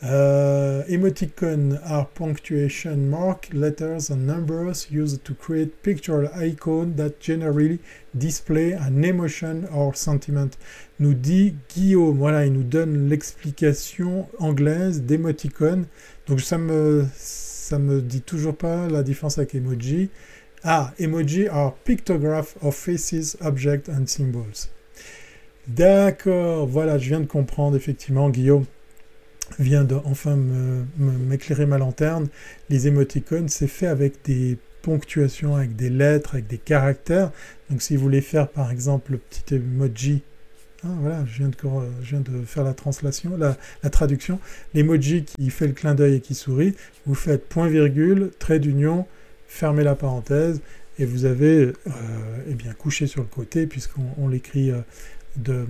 Uh, 0.03 0.83
emoticon 0.87 1.79
are 1.83 2.11
punctuation 2.11 3.09
mark, 3.09 3.49
letters 3.55 4.11
and 4.11 4.26
numbers 4.26 4.87
used 4.91 5.25
to 5.25 5.33
create 5.33 5.83
picture 5.83 6.29
icons 6.35 6.95
that 6.97 7.21
generally 7.21 7.79
display 8.14 8.75
an 8.75 9.03
emotion 9.03 9.67
or 9.73 9.97
sentiment. 9.97 10.50
Nous 10.99 11.14
dit 11.14 11.55
Guillaume, 11.75 12.19
voilà, 12.19 12.45
il 12.45 12.53
nous 12.53 12.64
donne 12.64 13.09
l'explication 13.09 14.29
anglaise 14.38 15.00
d'émoticon. 15.00 15.87
Donc 16.26 16.43
ça 16.43 16.59
me 16.59 17.07
ça 17.75 17.81
me 17.81 18.00
dit 18.00 18.21
toujours 18.21 18.57
pas 18.57 18.88
la 18.88 19.02
différence 19.02 19.38
avec 19.38 19.57
emoji. 19.57 20.09
Ah, 20.62 20.95
emoji 21.00 21.49
are 21.49 21.75
pictographs 21.85 22.54
of 22.62 22.76
faces, 22.76 23.37
objects 23.40 23.88
and 23.88 24.07
symbols. 24.07 24.69
D'accord, 25.66 26.69
voilà, 26.69 26.99
je 26.99 27.09
viens 27.09 27.19
de 27.19 27.26
comprendre 27.26 27.76
effectivement, 27.76 28.31
Guillaume 28.31 28.64
vient 29.59 29.83
de 29.83 29.97
enfin 30.04 30.38
m'éclairer 30.97 31.66
ma 31.66 31.78
lanterne. 31.78 32.28
Les 32.71 32.87
émoticônes, 32.87 33.49
c'est 33.49 33.66
fait 33.66 33.88
avec 33.88 34.25
des 34.25 34.57
ponctuations, 34.83 35.57
avec 35.57 35.75
des 35.75 35.90
lettres, 35.90 36.35
avec 36.35 36.47
des 36.47 36.59
caractères. 36.59 37.33
Donc 37.71 37.83
si 37.83 37.97
vous 37.97 38.02
voulez 38.04 38.21
faire 38.21 38.49
par 38.49 38.71
exemple 38.71 39.11
le 39.12 39.19
petit 39.19 39.57
emoji 39.57 40.23
ah, 40.85 40.88
voilà, 41.00 41.25
je 41.26 41.38
viens, 41.38 41.49
de, 42.21 42.45
faire 42.45 42.64
la 42.64 42.75
translation, 42.75 43.37
la, 43.37 43.57
traduction. 43.91 44.38
L'emoji 44.75 45.25
qui 45.25 45.50
fait 45.50 45.67
le 45.67 45.73
clin 45.73 45.95
d'œil 45.95 46.17
et 46.17 46.21
qui 46.21 46.35
sourit, 46.35 46.75
vous 47.07 47.14
faites 47.14 47.49
point 47.49 47.69
virgule, 47.69 48.31
trait 48.38 48.59
d'union, 48.59 49.07
fermez 49.47 49.83
la 49.83 49.95
parenthèse, 49.95 50.61
et 50.99 51.07
vous 51.07 51.25
avez 51.25 51.73
euh, 51.87 51.91
eh 52.49 52.54
bien, 52.54 52.73
couché 52.75 53.06
sur 53.06 53.23
le 53.23 53.28
côté, 53.28 53.67
puisqu'on 53.67 54.28
l'écrit 54.28 54.71
euh, 54.71 54.80
de, 55.37 55.67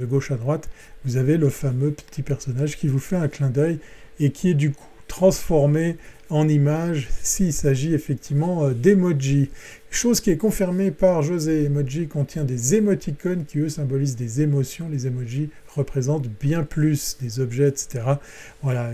gauche 0.00 0.30
à 0.30 0.36
droite, 0.36 0.68
vous 1.04 1.16
avez 1.16 1.36
le 1.36 1.50
fameux 1.50 1.90
petit 1.90 2.22
personnage 2.22 2.76
qui 2.76 2.88
vous 2.88 2.98
fait 2.98 3.16
un 3.16 3.28
clin 3.28 3.50
d'œil 3.50 3.78
et 4.18 4.30
qui 4.30 4.50
est 4.50 4.54
du 4.54 4.72
coup 4.72 4.84
transformé 5.06 5.96
en 6.30 6.48
image 6.48 7.08
s'il 7.22 7.52
s'agit 7.52 7.92
effectivement 7.92 8.64
euh, 8.64 8.70
d'emoji. 8.72 9.50
Chose 9.90 10.20
qui 10.20 10.30
est 10.30 10.36
confirmée 10.36 10.92
par 10.92 11.22
José. 11.22 11.64
Emoji 11.64 12.06
contient 12.06 12.44
des 12.44 12.76
émoticônes 12.76 13.44
qui 13.44 13.58
eux 13.58 13.68
symbolisent 13.68 14.14
des 14.14 14.40
émotions. 14.40 14.88
Les 14.88 15.08
emojis 15.08 15.50
représentent 15.74 16.28
bien 16.28 16.62
plus 16.62 17.16
des 17.20 17.40
objets, 17.40 17.68
etc. 17.68 18.04
Voilà. 18.62 18.92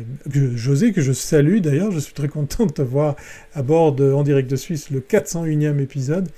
José, 0.54 0.92
que 0.92 1.02
je 1.02 1.12
salue 1.12 1.58
d'ailleurs, 1.58 1.92
je 1.92 1.98
suis 1.98 2.14
très 2.14 2.28
content 2.28 2.64
de 2.64 2.72
te 2.72 2.82
voir 2.82 3.14
à 3.54 3.62
bord 3.62 3.94
En 4.00 4.22
direct 4.22 4.50
de 4.50 4.56
Suisse, 4.56 4.90
le 4.90 5.00
401e 5.00 5.78
épisode 5.80 6.28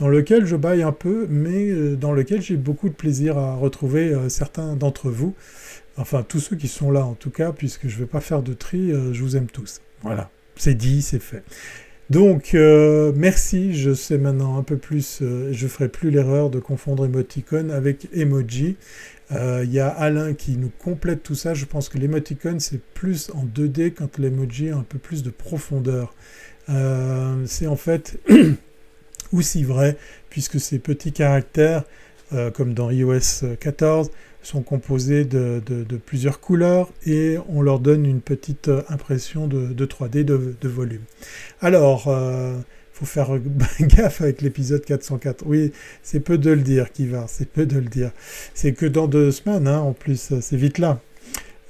dans 0.00 0.08
lequel 0.08 0.44
je 0.44 0.56
baille 0.56 0.82
un 0.82 0.92
peu, 0.92 1.26
mais 1.30 1.68
euh, 1.70 1.94
dans 1.94 2.12
lequel 2.12 2.42
j'ai 2.42 2.56
beaucoup 2.56 2.88
de 2.88 2.94
plaisir 2.94 3.38
à 3.38 3.54
retrouver 3.54 4.12
euh, 4.12 4.28
certains 4.28 4.74
d'entre 4.74 5.08
vous. 5.08 5.34
Enfin, 5.96 6.24
tous 6.26 6.40
ceux 6.40 6.56
qui 6.56 6.66
sont 6.66 6.90
là 6.90 7.04
en 7.04 7.14
tout 7.14 7.30
cas, 7.30 7.52
puisque 7.52 7.86
je 7.86 7.94
ne 7.94 8.00
vais 8.00 8.08
pas 8.08 8.20
faire 8.20 8.42
de 8.42 8.54
tri, 8.54 8.90
je 8.90 9.22
vous 9.22 9.36
aime 9.36 9.46
tous. 9.46 9.80
Voilà. 10.02 10.30
C'est 10.56 10.74
dit, 10.74 11.02
c'est 11.02 11.20
fait. 11.20 11.42
Donc, 12.10 12.54
euh, 12.54 13.12
merci. 13.16 13.74
Je 13.74 13.94
sais 13.94 14.18
maintenant 14.18 14.58
un 14.58 14.62
peu 14.62 14.76
plus. 14.76 15.20
Euh, 15.22 15.50
je 15.52 15.66
ferai 15.66 15.88
plus 15.88 16.10
l'erreur 16.10 16.50
de 16.50 16.60
confondre 16.60 17.06
emoticon 17.06 17.70
avec 17.70 18.08
emoji. 18.12 18.76
Il 19.30 19.36
euh, 19.36 19.64
y 19.64 19.80
a 19.80 19.88
Alain 19.88 20.34
qui 20.34 20.56
nous 20.58 20.70
complète 20.78 21.22
tout 21.22 21.34
ça. 21.34 21.54
Je 21.54 21.64
pense 21.64 21.88
que 21.88 21.98
l'emoticon, 21.98 22.58
c'est 22.58 22.80
plus 22.80 23.30
en 23.34 23.46
2D 23.46 23.94
quand 23.94 24.18
l'emoji 24.18 24.70
a 24.70 24.76
un 24.76 24.82
peu 24.82 24.98
plus 24.98 25.22
de 25.22 25.30
profondeur. 25.30 26.14
c'est 27.46 27.66
en 27.66 27.76
fait 27.76 28.18
aussi 29.32 29.64
vrai, 29.64 29.96
puisque 30.28 30.60
ces 30.60 30.78
petits 30.78 31.12
caractères, 31.12 31.84
comme 32.54 32.74
dans 32.74 32.90
iOS 32.90 33.56
14, 33.60 34.10
sont 34.46 34.62
composés 34.62 35.24
de, 35.24 35.60
plusieurs 36.04 36.40
couleurs 36.40 36.90
et 37.06 37.38
on 37.48 37.62
leur 37.62 37.80
donne 37.80 38.06
une 38.06 38.20
petite 38.20 38.70
impression 38.88 39.46
de, 39.46 39.86
3D 39.86 40.24
de, 40.24 40.68
volume. 40.68 41.02
Alors, 41.60 42.04
il 42.06 42.10
euh, 42.12 42.58
faut 42.92 43.06
faire 43.06 43.30
gaffe 43.80 44.20
avec 44.20 44.42
l'épisode 44.42 44.84
404. 44.84 45.44
Oui, 45.46 45.72
c'est 46.02 46.20
peu 46.20 46.38
de 46.38 46.50
le 46.50 46.62
dire, 46.62 46.88
va, 47.00 47.26
c'est 47.28 47.48
peu 47.48 47.66
de 47.66 47.78
le 47.78 47.88
dire. 47.88 48.10
C'est 48.54 48.72
que 48.72 48.86
dans 48.86 49.06
deux 49.06 49.30
semaines, 49.30 49.68
hein, 49.68 49.80
en 49.80 49.92
plus, 49.92 50.32
c'est 50.40 50.56
vite 50.56 50.78
là. 50.78 51.00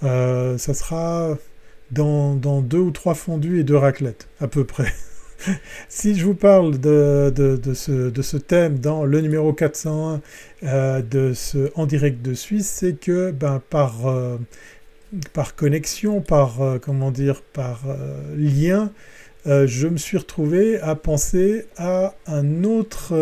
Euh, 0.02 0.58
ça 0.58 0.74
sera 0.74 1.36
dans, 1.90 2.34
dans 2.34 2.60
deux 2.60 2.78
ou 2.78 2.90
trois 2.90 3.14
fondus 3.14 3.60
et 3.60 3.64
deux 3.64 3.76
raclettes, 3.76 4.28
à 4.40 4.48
peu 4.48 4.64
près. 4.64 4.92
si 5.88 6.14
je 6.14 6.24
vous 6.24 6.34
parle 6.34 6.78
de, 6.78 7.32
de, 7.34 7.74
ce, 7.74 8.10
de, 8.10 8.22
ce, 8.22 8.36
thème 8.36 8.78
dans 8.78 9.04
le 9.04 9.20
numéro 9.20 9.52
401 9.52 10.20
euh, 10.62 11.02
de 11.02 11.32
ce 11.32 11.70
En 11.74 11.86
direct 11.86 12.22
de 12.22 12.34
Suisse, 12.34 12.68
c'est 12.68 12.98
que 12.98 13.30
ben, 13.30 13.62
par, 13.70 14.06
euh, 14.06 14.38
par 15.32 15.54
connexion, 15.54 16.20
par, 16.20 16.62
euh, 16.62 16.78
comment 16.78 17.10
dire, 17.10 17.42
par 17.42 17.82
lien, 18.36 18.92
je 19.46 19.88
me 19.88 19.98
suis 19.98 20.16
retrouvé 20.16 20.80
à 20.80 20.94
penser 20.94 21.66
à 21.76 22.14
un 22.26 22.64
autre, 22.64 23.12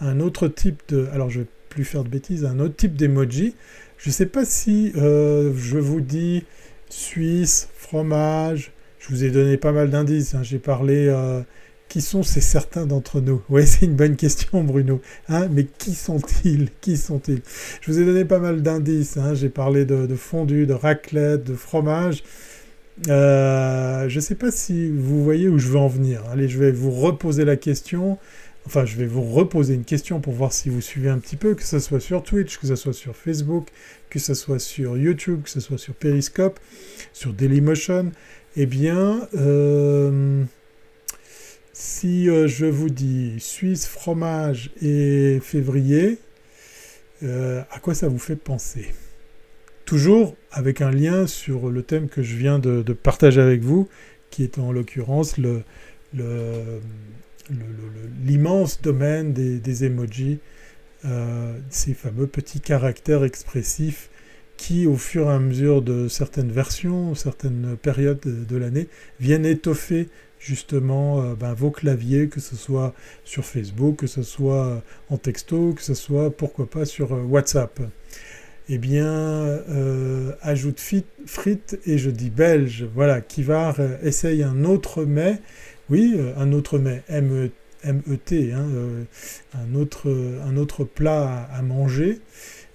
un 0.00 0.20
autre 0.20 0.48
type 0.48 0.82
de... 0.90 1.08
Alors 1.14 1.30
je 1.30 1.40
vais 1.40 1.46
plus 1.70 1.84
faire 1.84 2.04
de 2.04 2.10
bêtises, 2.10 2.44
un 2.44 2.60
autre 2.60 2.76
type 2.76 2.94
d'emoji. 2.94 3.54
Je 3.96 4.10
ne 4.10 4.12
sais 4.12 4.26
pas 4.26 4.44
si 4.44 4.92
je 4.94 5.78
vous 5.78 6.02
dis 6.02 6.44
Suisse, 6.90 7.70
fromage, 7.74 8.72
vous 9.10 9.24
ai 9.24 9.30
donné 9.30 9.56
pas 9.56 9.72
mal 9.72 9.90
d'indices. 9.90 10.34
Hein. 10.34 10.42
J'ai 10.42 10.58
parlé. 10.58 11.06
Euh, 11.08 11.42
qui 11.90 12.00
sont 12.00 12.22
ces 12.22 12.40
certains 12.40 12.86
d'entre 12.86 13.20
nous? 13.20 13.42
Oui, 13.50 13.66
c'est 13.66 13.84
une 13.84 13.96
bonne 13.96 14.14
question, 14.14 14.62
Bruno. 14.62 15.02
Hein. 15.28 15.48
mais 15.50 15.64
qui 15.64 15.94
sont-ils? 15.94 16.68
Qui 16.80 16.96
sont-ils? 16.96 17.42
Je 17.80 17.90
vous 17.90 17.98
ai 17.98 18.04
donné 18.04 18.24
pas 18.24 18.38
mal 18.38 18.62
d'indices. 18.62 19.16
Hein. 19.16 19.34
J'ai 19.34 19.48
parlé 19.48 19.84
de, 19.84 20.06
de, 20.06 20.64
de 20.64 20.72
raclette, 20.72 21.42
de 21.42 21.54
fromage. 21.54 22.22
Euh, 23.08 24.08
je 24.08 24.16
ne 24.16 24.20
sais 24.20 24.36
pas 24.36 24.50
si 24.50 24.88
vous 24.88 25.24
voyez 25.24 25.48
où 25.48 25.58
je 25.58 25.68
veux 25.68 25.78
en 25.78 25.88
venir. 25.88 26.22
Allez, 26.30 26.48
je 26.48 26.58
vais 26.58 26.70
vous 26.70 26.92
reposer 26.92 27.44
la 27.44 27.56
question. 27.56 28.18
Enfin, 28.66 28.84
je 28.84 28.96
vais 28.96 29.06
vous 29.06 29.22
reposer 29.22 29.74
une 29.74 29.84
question 29.84 30.20
pour 30.20 30.34
voir 30.34 30.52
si 30.52 30.68
vous 30.68 30.80
suivez 30.80 31.08
un 31.08 31.18
petit 31.18 31.36
peu, 31.36 31.54
que 31.54 31.64
ce 31.64 31.80
soit 31.80 31.98
sur 31.98 32.22
Twitch, 32.22 32.58
que 32.58 32.66
ce 32.66 32.76
soit 32.76 32.92
sur 32.92 33.16
Facebook, 33.16 33.68
que 34.10 34.18
ce 34.18 34.34
soit 34.34 34.58
sur 34.58 34.96
YouTube, 34.96 35.42
que 35.42 35.50
ce 35.50 35.60
soit 35.60 35.78
sur 35.78 35.94
Periscope, 35.94 36.60
sur 37.12 37.32
Dailymotion. 37.32 38.12
Eh 38.56 38.66
bien, 38.66 39.28
euh, 39.36 40.42
si 41.72 42.28
euh, 42.28 42.48
je 42.48 42.66
vous 42.66 42.90
dis 42.90 43.38
Suisse, 43.38 43.86
fromage 43.86 44.72
et 44.82 45.38
février, 45.40 46.18
euh, 47.22 47.62
à 47.70 47.78
quoi 47.78 47.94
ça 47.94 48.08
vous 48.08 48.18
fait 48.18 48.34
penser? 48.34 48.92
Toujours 49.84 50.34
avec 50.50 50.80
un 50.80 50.90
lien 50.90 51.28
sur 51.28 51.70
le 51.70 51.82
thème 51.84 52.08
que 52.08 52.24
je 52.24 52.34
viens 52.34 52.58
de, 52.58 52.82
partager 52.92 53.40
avec 53.40 53.62
vous, 53.62 53.88
qui 54.30 54.42
est 54.42 54.58
en 54.58 54.72
l'occurrence 54.72 55.36
l'immense 58.24 58.82
domaine 58.82 59.32
des, 59.32 59.84
emojis 59.84 60.40
ces 61.70 61.94
fameux 61.94 62.26
petits 62.26 62.60
caractères 62.60 63.24
expressifs 63.24 64.10
qui, 64.60 64.86
au 64.86 64.96
fur 64.96 65.30
et 65.30 65.32
à 65.32 65.38
mesure 65.38 65.80
de 65.80 66.06
certaines 66.06 66.52
versions, 66.52 67.14
certaines 67.14 67.78
périodes 67.80 68.20
de 68.46 68.56
l'année, 68.58 68.88
viennent 69.18 69.46
étoffer 69.46 70.08
justement 70.38 71.22
euh, 71.22 71.34
ben, 71.34 71.54
vos 71.54 71.70
claviers, 71.70 72.28
que 72.28 72.40
ce 72.40 72.56
soit 72.56 72.92
sur 73.24 73.46
Facebook, 73.46 73.96
que 73.96 74.06
ce 74.06 74.22
soit 74.22 74.82
en 75.08 75.16
texto, 75.16 75.72
que 75.72 75.80
ce 75.82 75.94
soit 75.94 76.30
pourquoi 76.30 76.68
pas 76.68 76.84
sur 76.84 77.14
euh, 77.14 77.22
WhatsApp. 77.22 77.80
Eh 78.68 78.76
bien, 78.76 79.06
euh, 79.06 80.32
ajoute 80.42 80.78
frites 81.24 81.78
et 81.86 81.96
je 81.96 82.10
dis 82.10 82.28
belge, 82.28 82.86
voilà, 82.94 83.22
qui 83.22 83.42
va 83.42 83.74
essayer 84.02 84.44
un 84.44 84.64
autre 84.64 85.06
mets, 85.06 85.40
oui, 85.88 86.20
un 86.36 86.52
autre 86.52 86.78
mets, 86.78 87.02
M-E-T, 87.08 88.50
e 88.50 88.54
hein, 88.54 88.68
un, 89.54 89.74
autre, 89.74 90.14
un 90.46 90.58
autre 90.58 90.84
plat 90.84 91.48
à 91.50 91.62
manger. 91.62 92.20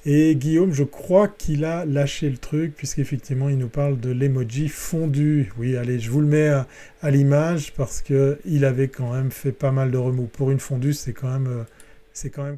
Et 0.08 0.36
Guillaume, 0.36 0.72
je 0.72 0.84
crois 0.84 1.28
qu'il 1.28 1.66
a 1.66 1.84
lâché 1.84 2.30
le 2.30 2.38
truc, 2.38 2.76
puisqu'effectivement, 2.76 3.50
il 3.50 3.58
nous 3.58 3.70
parle 3.70 4.00
de 4.00 4.12
l'emoji 4.12 4.68
fondu. 4.68 5.52
Oui, 5.58 5.76
allez, 5.76 6.00
je 6.00 6.12
vous 6.12 6.22
le 6.22 6.28
mets 6.28 6.48
à, 7.02 7.12
l'image, 7.12 7.74
parce 7.74 8.04
qu'il 8.04 8.66
avait 8.66 8.88
quand 8.88 9.14
même 9.14 9.32
fait 9.32 9.52
pas 9.52 9.72
mal 9.72 9.90
de 9.90 9.98
remous. 9.98 10.28
Pour 10.28 10.52
une 10.52 10.60
fondue, 10.60 10.94
c'est 10.94 11.14
quand 11.14 11.32
même... 11.32 11.48
Euh, 11.48 11.64
c'est 12.14 12.30
quand 12.30 12.44
même 12.44 12.58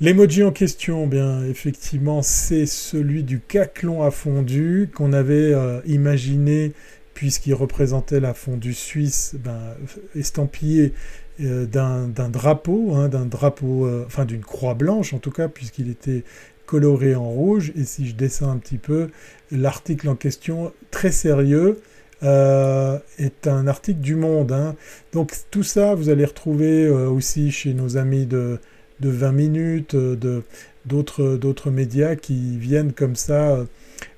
L'emoji 0.00 0.42
en 0.42 0.52
question, 0.52 1.06
bien 1.06 1.44
effectivement, 1.44 2.20
c'est 2.20 2.66
celui 2.66 3.22
du 3.22 3.40
caclon 3.40 4.02
à 4.02 4.10
fondu 4.10 4.90
qu'on 4.94 5.12
avait 5.12 5.54
euh, 5.54 5.80
imaginé 5.86 6.72
puisqu'il 7.14 7.54
représentait 7.54 8.20
la 8.20 8.34
fondue 8.34 8.74
suisse 8.74 9.36
ben, 9.38 9.76
estampillée 10.16 10.92
d'un 11.38 12.28
drapeau, 12.30 12.94
hein, 12.94 13.08
d'un 13.08 13.26
drapeau, 13.26 13.86
euh, 13.86 14.04
enfin 14.06 14.24
d'une 14.24 14.42
croix 14.42 14.74
blanche 14.74 15.12
en 15.12 15.18
tout 15.18 15.30
cas, 15.30 15.48
puisqu'il 15.48 15.90
était 15.90 16.24
coloré 16.66 17.14
en 17.14 17.28
rouge. 17.28 17.72
Et 17.76 17.84
si 17.84 18.06
je 18.06 18.14
descends 18.14 18.50
un 18.50 18.58
petit 18.58 18.78
peu, 18.78 19.08
l'article 19.50 20.08
en 20.08 20.14
question, 20.14 20.72
très 20.90 21.12
sérieux, 21.12 21.80
euh, 22.22 22.98
est 23.18 23.46
un 23.46 23.66
article 23.66 24.00
du 24.00 24.14
Monde. 24.14 24.52
Hein. 24.52 24.76
Donc 25.12 25.32
tout 25.50 25.64
ça, 25.64 25.94
vous 25.94 26.08
allez 26.08 26.24
retrouver 26.24 26.88
aussi 26.88 27.50
chez 27.50 27.74
nos 27.74 27.96
amis 27.96 28.26
de, 28.26 28.58
de 29.00 29.10
20 29.10 29.32
minutes, 29.32 29.96
de 29.96 30.42
d'autres 30.86 31.70
médias 31.70 32.14
qui 32.14 32.58
viennent 32.58 32.92
comme 32.92 33.16
ça 33.16 33.64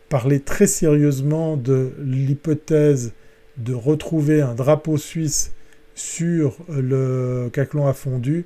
parler 0.08 0.40
très 0.40 0.66
sérieusement 0.66 1.56
de 1.56 1.92
l'hypothèse 1.98 3.12
de 3.56 3.74
retrouver 3.74 4.42
un 4.42 4.54
drapeau 4.54 4.96
suisse 4.96 5.52
sur 5.96 6.58
le 6.68 7.48
caclon 7.52 7.88
à 7.88 7.94
fondu 7.94 8.44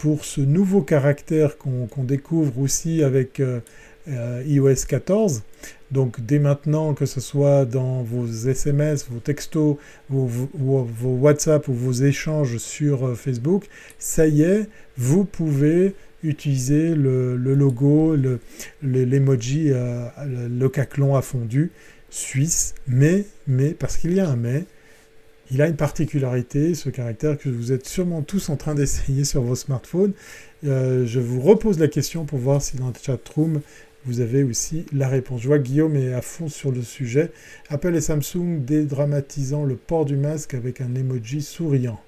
pour 0.00 0.24
ce 0.24 0.40
nouveau 0.40 0.80
caractère 0.80 1.58
qu'on 1.58 2.04
découvre 2.04 2.58
aussi 2.60 3.02
avec 3.02 3.38
euh, 3.38 3.60
euh, 4.08 4.42
iOS 4.46 4.86
14. 4.88 5.42
Donc 5.90 6.24
dès 6.24 6.38
maintenant, 6.38 6.94
que 6.94 7.04
ce 7.04 7.20
soit 7.20 7.66
dans 7.66 8.02
vos 8.02 8.26
SMS, 8.26 9.06
vos 9.10 9.18
textos, 9.18 9.76
vos, 10.08 10.48
WhatsApp 11.02 11.68
ou 11.68 11.74
vos 11.74 11.92
échanges 11.92 12.56
sur 12.56 13.08
euh, 13.08 13.14
Facebook, 13.14 13.66
ça 13.98 14.26
y 14.26 14.42
est, 14.42 14.68
vous 14.96 15.24
pouvez 15.24 15.94
utiliser 16.22 16.94
le, 16.94 17.36
logo, 17.36 18.16
l'emoji, 18.82 19.68
le, 19.68 20.48
le, 20.48 20.68
caclon 20.68 21.16
à 21.16 21.22
fondu 21.22 21.72
suisse, 22.10 22.74
mais, 22.86 23.24
mais, 23.46 23.70
parce 23.70 23.96
qu'il 23.96 24.12
y 24.14 24.20
a 24.20 24.28
un 24.28 24.36
mais, 24.36 24.64
il 25.50 25.62
a 25.62 25.66
une 25.66 25.76
particularité, 25.76 26.74
ce 26.74 26.90
caractère 26.90 27.36
que 27.36 27.48
vous 27.48 27.72
êtes 27.72 27.86
sûrement 27.86 28.22
tous 28.22 28.48
en 28.48 28.56
train 28.56 28.74
d'essayer 28.74 29.24
sur 29.24 29.42
vos 29.42 29.56
smartphones. 29.56 30.12
Euh, 30.64 31.06
je 31.06 31.20
vous 31.20 31.40
repose 31.40 31.78
la 31.78 31.88
question 31.88 32.24
pour 32.24 32.38
voir 32.38 32.62
si 32.62 32.76
dans 32.76 32.88
le 32.88 32.94
chat 33.00 33.18
room 33.34 33.60
vous 34.06 34.20
avez 34.20 34.42
aussi 34.42 34.86
la 34.92 35.08
réponse. 35.08 35.42
Je 35.42 35.48
vois 35.48 35.58
Guillaume 35.58 35.96
est 35.96 36.14
à 36.14 36.22
fond 36.22 36.48
sur 36.48 36.72
le 36.72 36.82
sujet. 36.82 37.30
Apple 37.68 37.94
et 37.94 38.00
Samsung 38.00 38.64
dédramatisant 38.64 39.64
le 39.64 39.76
port 39.76 40.04
du 40.04 40.16
masque 40.16 40.54
avec 40.54 40.80
un 40.80 40.94
emoji 40.94 41.42
souriant. 41.42 42.00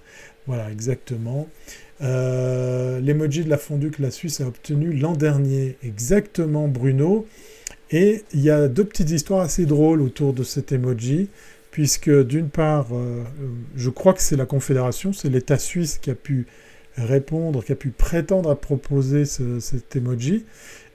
Voilà, 0.46 0.70
exactement. 0.70 1.48
Euh, 2.00 2.98
l'emoji 3.00 3.44
de 3.44 3.50
la 3.50 3.58
fondue 3.58 3.90
que 3.90 4.02
la 4.02 4.10
Suisse 4.10 4.40
a 4.40 4.46
obtenu 4.46 4.92
l'an 4.92 5.12
dernier. 5.12 5.76
Exactement, 5.82 6.66
Bruno. 6.66 7.26
Et 7.90 8.22
il 8.32 8.40
y 8.40 8.50
a 8.50 8.68
deux 8.68 8.84
petites 8.84 9.10
histoires 9.10 9.42
assez 9.42 9.66
drôles 9.66 10.00
autour 10.00 10.32
de 10.32 10.42
cet 10.42 10.72
emoji 10.72 11.28
puisque 11.72 12.10
d'une 12.10 12.50
part, 12.50 12.88
euh, 12.92 13.24
je 13.74 13.90
crois 13.90 14.12
que 14.12 14.20
c'est 14.20 14.36
la 14.36 14.46
Confédération, 14.46 15.12
c'est 15.12 15.30
l'État 15.30 15.58
suisse 15.58 15.98
qui 15.98 16.10
a 16.10 16.14
pu 16.14 16.46
répondre, 16.96 17.64
qui 17.64 17.72
a 17.72 17.76
pu 17.76 17.88
prétendre 17.88 18.50
à 18.50 18.56
proposer 18.56 19.24
cet 19.24 19.96
emoji. 19.96 20.44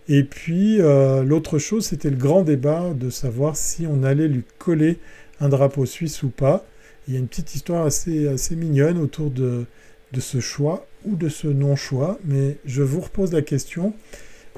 Et 0.08 0.24
puis 0.24 0.80
euh, 0.80 1.24
l'autre 1.24 1.58
chose, 1.58 1.88
c'était 1.88 2.12
le 2.12 2.16
grand 2.16 2.44
débat 2.44 2.94
de 2.94 3.10
savoir 3.10 3.58
si 3.58 3.88
on 3.88 4.04
allait 4.04 4.28
lui 4.28 4.44
coller 4.60 5.00
un 5.42 5.50
drapeau 5.50 5.86
suisse 5.88 6.22
ou 6.22 6.30
pas. 6.30 6.66
Il 7.08 7.16
y 7.16 7.18
a 7.18 7.20
une 7.20 7.28
petite 7.28 7.56
histoire 7.56 7.86
assez, 7.86 8.38
mignonne 8.52 9.00
autour 9.00 9.32
de, 9.32 9.66
de 10.14 10.20
ce 10.20 10.40
choix 10.40 10.86
ou 11.06 11.16
de 11.16 11.28
ce 11.28 11.48
non-choix, 11.48 12.20
mais 12.24 12.58
je 12.66 12.84
vous 12.84 13.02
repose 13.02 13.34
la 13.34 13.42
question, 13.42 13.94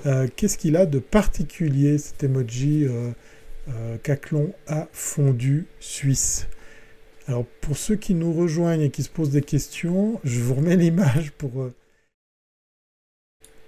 euh, 0.06 0.28
qu'est-ce 0.36 0.58
qu'il 0.58 0.76
a 0.76 0.86
de 0.86 1.00
particulier 1.00 1.98
cet 1.98 2.24
emoji 2.24 2.88
euh, 3.70 3.98
Caclon 4.02 4.54
à 4.68 4.88
fondu 4.92 5.68
suisse. 5.80 6.48
Alors 7.28 7.46
pour 7.62 7.78
ceux 7.78 7.96
qui 7.96 8.16
nous 8.16 8.34
rejoignent 8.34 8.82
et 8.82 8.90
qui 8.90 9.04
se 9.04 9.10
posent 9.10 9.32
des 9.32 9.42
questions, 9.42 10.20
je 10.24 10.40
vous 10.40 10.56
remets 10.56 10.76
l'image 10.78 11.32
pour, 11.38 11.62
euh, 11.62 11.74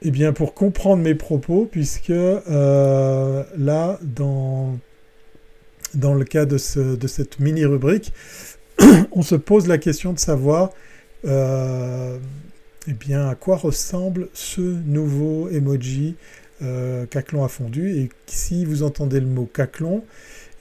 eh 0.02 0.12
bien 0.12 0.34
pour 0.34 0.54
comprendre 0.54 1.04
mes 1.04 1.16
propos, 1.16 1.68
puisque 1.72 2.10
euh, 2.10 3.44
là, 3.58 4.00
dans, 4.02 4.80
dans 5.94 6.14
le 6.14 6.26
cas 6.26 6.46
de, 6.46 6.58
ce, 6.58 6.96
de 6.96 7.08
cette 7.08 7.40
mini-rubrique, 7.40 8.14
on 9.12 9.22
se 9.22 9.36
pose 9.36 9.68
la 9.68 9.78
question 9.78 10.14
de 10.14 10.20
savoir 10.20 10.72
eh 12.88 12.94
bien, 12.94 13.30
à 13.30 13.36
quoi 13.36 13.58
ressemble 13.58 14.30
ce 14.34 14.62
nouveau 14.62 15.50
emoji 15.50 16.16
euh, 16.62 17.06
caclon 17.06 17.44
à 17.44 17.48
fondu. 17.48 17.92
Et 17.92 18.10
si 18.28 18.66
vous 18.66 18.84
entendez 18.84 19.20
le 19.20 19.28
mot 19.28 19.46
caclon, 19.46 20.04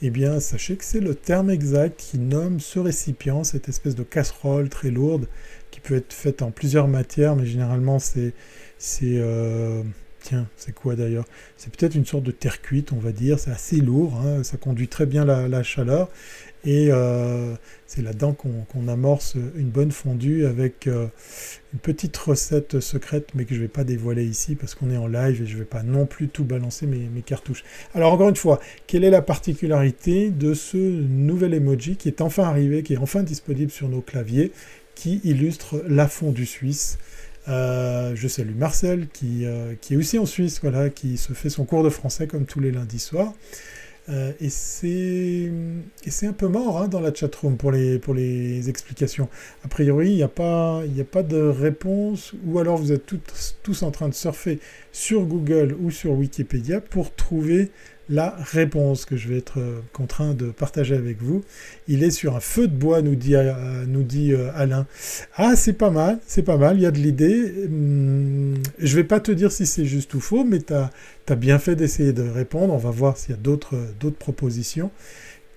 eh 0.02 0.10
bien, 0.10 0.40
sachez 0.40 0.76
que 0.76 0.84
c'est 0.84 1.00
le 1.00 1.14
terme 1.14 1.50
exact 1.50 1.98
qui 1.98 2.18
nomme 2.18 2.60
ce 2.60 2.78
récipient, 2.78 3.44
cette 3.44 3.68
espèce 3.68 3.94
de 3.94 4.02
casserole 4.02 4.68
très 4.68 4.90
lourde 4.90 5.26
qui 5.70 5.80
peut 5.80 5.96
être 5.96 6.12
faite 6.12 6.42
en 6.42 6.50
plusieurs 6.50 6.88
matières, 6.88 7.36
mais 7.36 7.46
généralement 7.46 7.98
c'est 7.98 8.32
c'est 8.78 9.18
euh, 9.18 9.82
tiens, 10.20 10.48
c'est 10.56 10.74
quoi 10.74 10.96
d'ailleurs? 10.96 11.26
C'est 11.56 11.74
peut-être 11.74 11.94
une 11.94 12.06
sorte 12.06 12.24
de 12.24 12.30
terre 12.32 12.62
cuite, 12.62 12.92
on 12.92 12.98
va 12.98 13.12
dire. 13.12 13.38
C'est 13.38 13.50
assez 13.50 13.76
lourd, 13.76 14.20
hein. 14.24 14.42
ça 14.42 14.56
conduit 14.56 14.88
très 14.88 15.06
bien 15.06 15.24
la 15.24 15.62
chaleur 15.62 16.08
et 16.64 16.88
euh, 16.90 17.54
c'est 17.86 18.02
là-dedans 18.02 18.34
qu'on 18.34 18.88
amorce 18.88 19.36
une 19.56 19.70
bonne 19.70 19.92
fondue 19.92 20.44
avec 20.44 20.86
euh, 20.86 21.06
une 21.72 21.78
petite 21.78 22.16
recette 22.16 22.80
secrète, 22.80 23.28
mais 23.34 23.44
que 23.44 23.54
je 23.54 23.60
ne 23.60 23.64
vais 23.64 23.68
pas 23.68 23.84
dévoiler 23.84 24.24
ici 24.24 24.56
parce 24.56 24.74
qu'on 24.74 24.90
est 24.90 24.96
en 24.96 25.06
live 25.06 25.42
et 25.42 25.46
je 25.46 25.54
ne 25.54 25.60
vais 25.60 25.64
pas 25.64 25.82
non 25.82 26.04
plus 26.04 26.28
tout 26.28 26.44
balancer 26.44 26.86
mes, 26.86 27.08
cartouches. 27.22 27.64
Alors 27.94 28.12
encore 28.12 28.28
une 28.28 28.36
fois, 28.36 28.60
quelle 28.86 29.04
est 29.04 29.10
la 29.10 29.22
particularité 29.22 30.30
de 30.30 30.52
ce 30.52 30.76
nouvel 30.76 31.54
emoji 31.54 31.96
qui 31.96 32.08
est 32.08 32.20
enfin 32.20 32.44
arrivé, 32.44 32.82
qui 32.82 32.94
est 32.94 32.98
enfin 32.98 33.22
disponible 33.22 33.70
sur 33.70 33.88
nos 33.88 34.02
claviers, 34.02 34.52
qui 34.94 35.20
illustre 35.24 35.82
la 35.88 36.08
fondue 36.08 36.46
suisse? 36.46 36.98
Euh, 37.48 38.14
je 38.14 38.28
salue 38.28 38.54
Marcel 38.54 39.08
qui, 39.08 39.46
qui, 39.80 39.94
est 39.94 39.96
aussi 39.96 40.18
en 40.18 40.26
Suisse, 40.26 40.60
voilà, 40.60 40.90
qui 40.90 41.16
se 41.16 41.32
fait 41.32 41.48
son 41.48 41.64
cours 41.64 41.82
de 41.82 41.88
français 41.88 42.26
comme 42.26 42.44
tous 42.44 42.60
les 42.60 42.70
lundis 42.70 42.98
soirs. 42.98 43.32
Euh, 44.08 44.32
et 44.40 44.48
c'est 44.50 46.26
un 46.26 46.32
peu 46.32 46.48
mort 46.48 46.80
hein, 46.80 46.88
dans 46.88 47.00
la 47.00 47.14
chatroom 47.14 47.56
pour 47.56 47.70
les, 47.70 47.98
pour 47.98 48.14
les 48.14 48.68
explications. 48.68 49.28
A 49.64 49.68
priori, 49.68 50.10
il 50.10 50.16
n'y 50.16 50.22
a, 50.22 50.28
pas, 50.28 50.80
a 50.80 51.04
pas 51.04 51.22
de 51.22 51.40
réponse, 51.40 52.32
ou 52.44 52.58
alors 52.58 52.78
vous 52.78 52.92
êtes 52.92 53.04
tous 53.62 53.82
en 53.82 53.90
train 53.90 54.08
de 54.08 54.14
surfer 54.14 54.58
sur 54.92 55.24
Google 55.26 55.76
ou 55.80 55.90
sur 55.90 56.12
Wikipédia 56.12 56.80
pour 56.80 57.14
trouver 57.14 57.70
la 58.10 58.34
réponse 58.38 59.04
que 59.04 59.16
je 59.16 59.28
vais 59.28 59.38
être 59.38 59.60
euh, 59.60 59.80
contraint 59.92 60.34
de 60.34 60.50
partager 60.50 60.96
avec 60.96 61.22
vous. 61.22 61.42
Il 61.86 62.02
est 62.02 62.10
sur 62.10 62.34
un 62.34 62.40
feu 62.40 62.66
de 62.66 62.74
bois, 62.74 63.02
nous 63.02 63.14
dit, 63.14 63.36
euh, 63.36 63.52
euh, 63.86 64.50
Alain. 64.54 64.86
Ah, 65.36 65.54
c'est 65.54 65.72
pas 65.72 65.90
mal, 65.90 66.18
c'est 66.26 66.42
pas 66.42 66.56
mal, 66.56 66.76
il 66.76 66.82
y 66.82 66.86
a 66.86 66.90
de 66.90 66.98
l'idée. 66.98 67.66
Hum, 67.66 68.54
je 68.78 68.96
vais 68.96 69.04
pas 69.04 69.20
te 69.20 69.30
dire 69.30 69.52
si 69.52 69.64
c'est 69.64 69.84
juste 69.84 70.12
ou 70.14 70.20
faux, 70.20 70.44
mais 70.44 70.58
tu 70.58 70.74
as, 70.74 70.90
bien 71.36 71.60
fait 71.60 71.76
d'essayer 71.76 72.12
de 72.12 72.28
répondre. 72.28 72.74
On 72.74 72.78
va 72.78 72.90
voir 72.90 73.16
s'il 73.16 73.30
y 73.30 73.34
a 73.34 73.40
d'autres 73.40 73.76
propositions. 74.18 74.90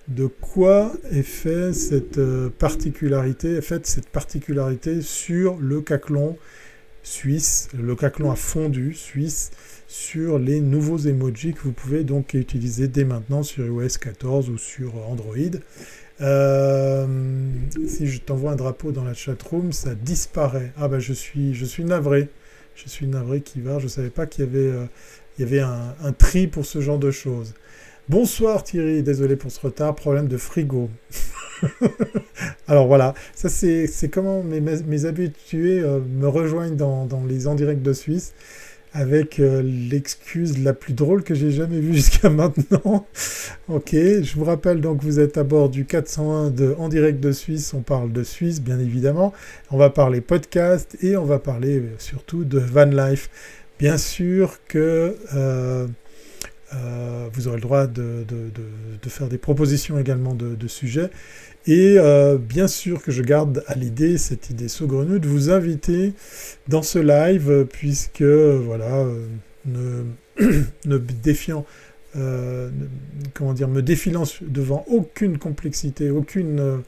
De 0.06 0.26
quoi 0.26 0.92
est 1.10 1.22
fait 1.22 1.72
cette 1.72 2.20
particularité, 2.58 3.54
est 3.54 3.62
faite 3.62 3.86
cette 3.86 4.08
particularité 4.08 5.00
sur 5.02 5.56
le 5.56 5.80
caclon 5.80 6.36
suisse, 7.02 7.68
le 7.76 7.96
caclon 7.96 8.30
à 8.30 8.36
fondu 8.36 8.94
suisse 8.94 9.50
sur 9.94 10.40
les 10.40 10.60
nouveaux 10.60 10.98
emojis 10.98 11.52
que 11.52 11.60
vous 11.60 11.72
pouvez 11.72 12.02
donc 12.02 12.34
utiliser 12.34 12.88
dès 12.88 13.04
maintenant 13.04 13.44
sur 13.44 13.64
iOS 13.64 13.96
14 14.00 14.50
ou 14.50 14.58
sur 14.58 14.92
Android. 15.08 15.36
Euh, 16.20 17.06
si 17.86 18.08
je 18.08 18.20
t'envoie 18.20 18.50
un 18.50 18.56
drapeau 18.56 18.90
dans 18.90 19.04
la 19.04 19.14
chatroom, 19.14 19.70
ça 19.70 19.94
disparaît. 19.94 20.72
Ah 20.76 20.88
bah 20.88 20.98
je 20.98 21.12
suis, 21.12 21.54
navré. 21.84 22.28
Je 22.74 22.88
suis 22.88 23.06
navré 23.06 23.40
qui 23.40 23.60
va. 23.60 23.78
Je 23.78 23.84
ne 23.84 23.88
savais 23.88 24.10
pas 24.10 24.26
qu'il 24.26 24.44
y 24.44 24.48
avait, 24.48 25.62
euh, 25.62 25.94
un, 26.02 26.12
tri 26.12 26.48
pour 26.48 26.66
ce 26.66 26.80
genre 26.80 26.98
de 26.98 27.12
choses. 27.12 27.54
Bonsoir 28.08 28.64
Thierry, 28.64 29.04
désolé 29.04 29.36
pour 29.36 29.52
ce 29.52 29.60
retard, 29.60 29.94
problème 29.94 30.26
de 30.26 30.38
frigo. 30.38 30.90
Alors 32.66 32.88
voilà, 32.88 33.14
ça 33.32 33.48
c'est 33.48 34.10
comment 34.10 34.42
mes, 34.42 35.04
habitués 35.04 35.78
euh, 35.78 36.00
me 36.00 36.26
rejoignent 36.26 36.74
dans, 36.74 37.08
les 37.28 37.46
en 37.46 37.54
direct 37.54 37.80
de 37.80 37.92
Suisse 37.92 38.34
avec 38.94 39.40
euh, 39.40 39.60
l'excuse 39.60 40.62
la 40.62 40.72
plus 40.72 40.92
drôle 40.92 41.24
que 41.24 41.34
j'ai 41.34 41.50
jamais 41.50 41.80
vue 41.80 41.94
jusqu'à 41.94 42.30
maintenant. 42.30 43.06
ok, 43.68 43.90
je 43.92 44.34
vous 44.36 44.44
rappelle 44.44 44.80
donc 44.80 45.02
vous 45.02 45.18
êtes 45.18 45.36
à 45.36 45.42
bord 45.42 45.68
du 45.68 45.84
401 45.84 46.50
de 46.50 46.74
En 46.78 46.88
direct 46.88 47.20
de 47.20 47.32
Suisse, 47.32 47.74
on 47.74 47.82
parle 47.82 48.12
de 48.12 48.22
Suisse 48.22 48.62
bien 48.62 48.78
évidemment, 48.78 49.32
on 49.70 49.76
va 49.76 49.90
parler 49.90 50.20
podcast 50.20 50.96
et 51.02 51.16
on 51.16 51.24
va 51.24 51.40
parler 51.40 51.80
euh, 51.80 51.94
surtout 51.98 52.44
de 52.44 52.60
van 52.60 52.84
life. 52.84 53.28
Bien 53.80 53.98
sûr 53.98 54.60
que 54.68 55.16
euh, 55.34 55.86
vous 57.32 57.48
aurez 57.48 57.56
le 57.56 57.62
droit 57.62 57.86
de, 57.86 58.24
de, 58.26 59.08
faire 59.08 59.28
des 59.28 59.38
propositions 59.38 59.98
également 59.98 60.34
de, 60.34 60.68
sujets. 60.68 61.10
Et 61.66 61.96
euh, 61.98 62.36
bien 62.36 62.68
sûr 62.68 63.02
que 63.02 63.10
je 63.10 63.22
garde 63.22 63.64
à 63.66 63.74
l'idée, 63.74 64.18
cette 64.18 64.50
idée 64.50 64.68
saugrenue, 64.68 65.18
de 65.18 65.28
vous 65.28 65.50
inviter 65.50 66.12
dans 66.68 66.82
ce 66.82 66.98
live, 66.98 67.66
puisque, 67.72 68.22
voilà, 68.22 69.06
euh, 69.06 70.04
ne, 70.84 70.98
défiant, 70.98 71.64
euh, 72.16 72.68
comment 73.32 73.54
dire, 73.54 73.68
me 73.68 73.80
défilant 73.80 74.24
devant 74.42 74.84
aucune 74.88 75.38
complexité, 75.38 76.10
aucune 76.10 76.82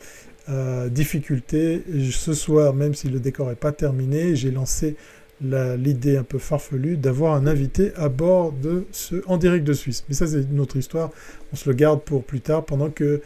difficulté, 0.90 1.82
ce 2.12 2.32
soir, 2.32 2.72
même 2.72 2.94
si 2.94 3.08
le 3.08 3.18
décor 3.18 3.48
n'est 3.48 3.56
pas 3.56 3.72
terminé, 3.72 4.36
j'ai 4.36 4.52
lancé 4.52 4.94
l'idée 5.40 6.16
un 6.16 6.22
peu 6.22 6.38
farfelue 6.38 6.96
d'avoir 6.96 7.34
un 7.34 7.48
invité 7.48 7.92
à 7.96 8.08
bord 8.08 8.52
de 8.52 8.86
ce 8.92 9.16
en 9.26 9.38
direct 9.38 9.64
de 9.64 9.72
Suisse. 9.72 10.04
Mais 10.08 10.14
ça, 10.14 10.28
c'est 10.28 10.42
une 10.42 10.60
autre 10.60 10.76
histoire. 10.76 11.10
On 11.52 11.56
se 11.56 11.68
le 11.68 11.74
garde 11.74 12.02
pour 12.02 12.22
plus 12.22 12.40
tard, 12.40 12.64
pendant 12.64 12.90
que 12.90 13.22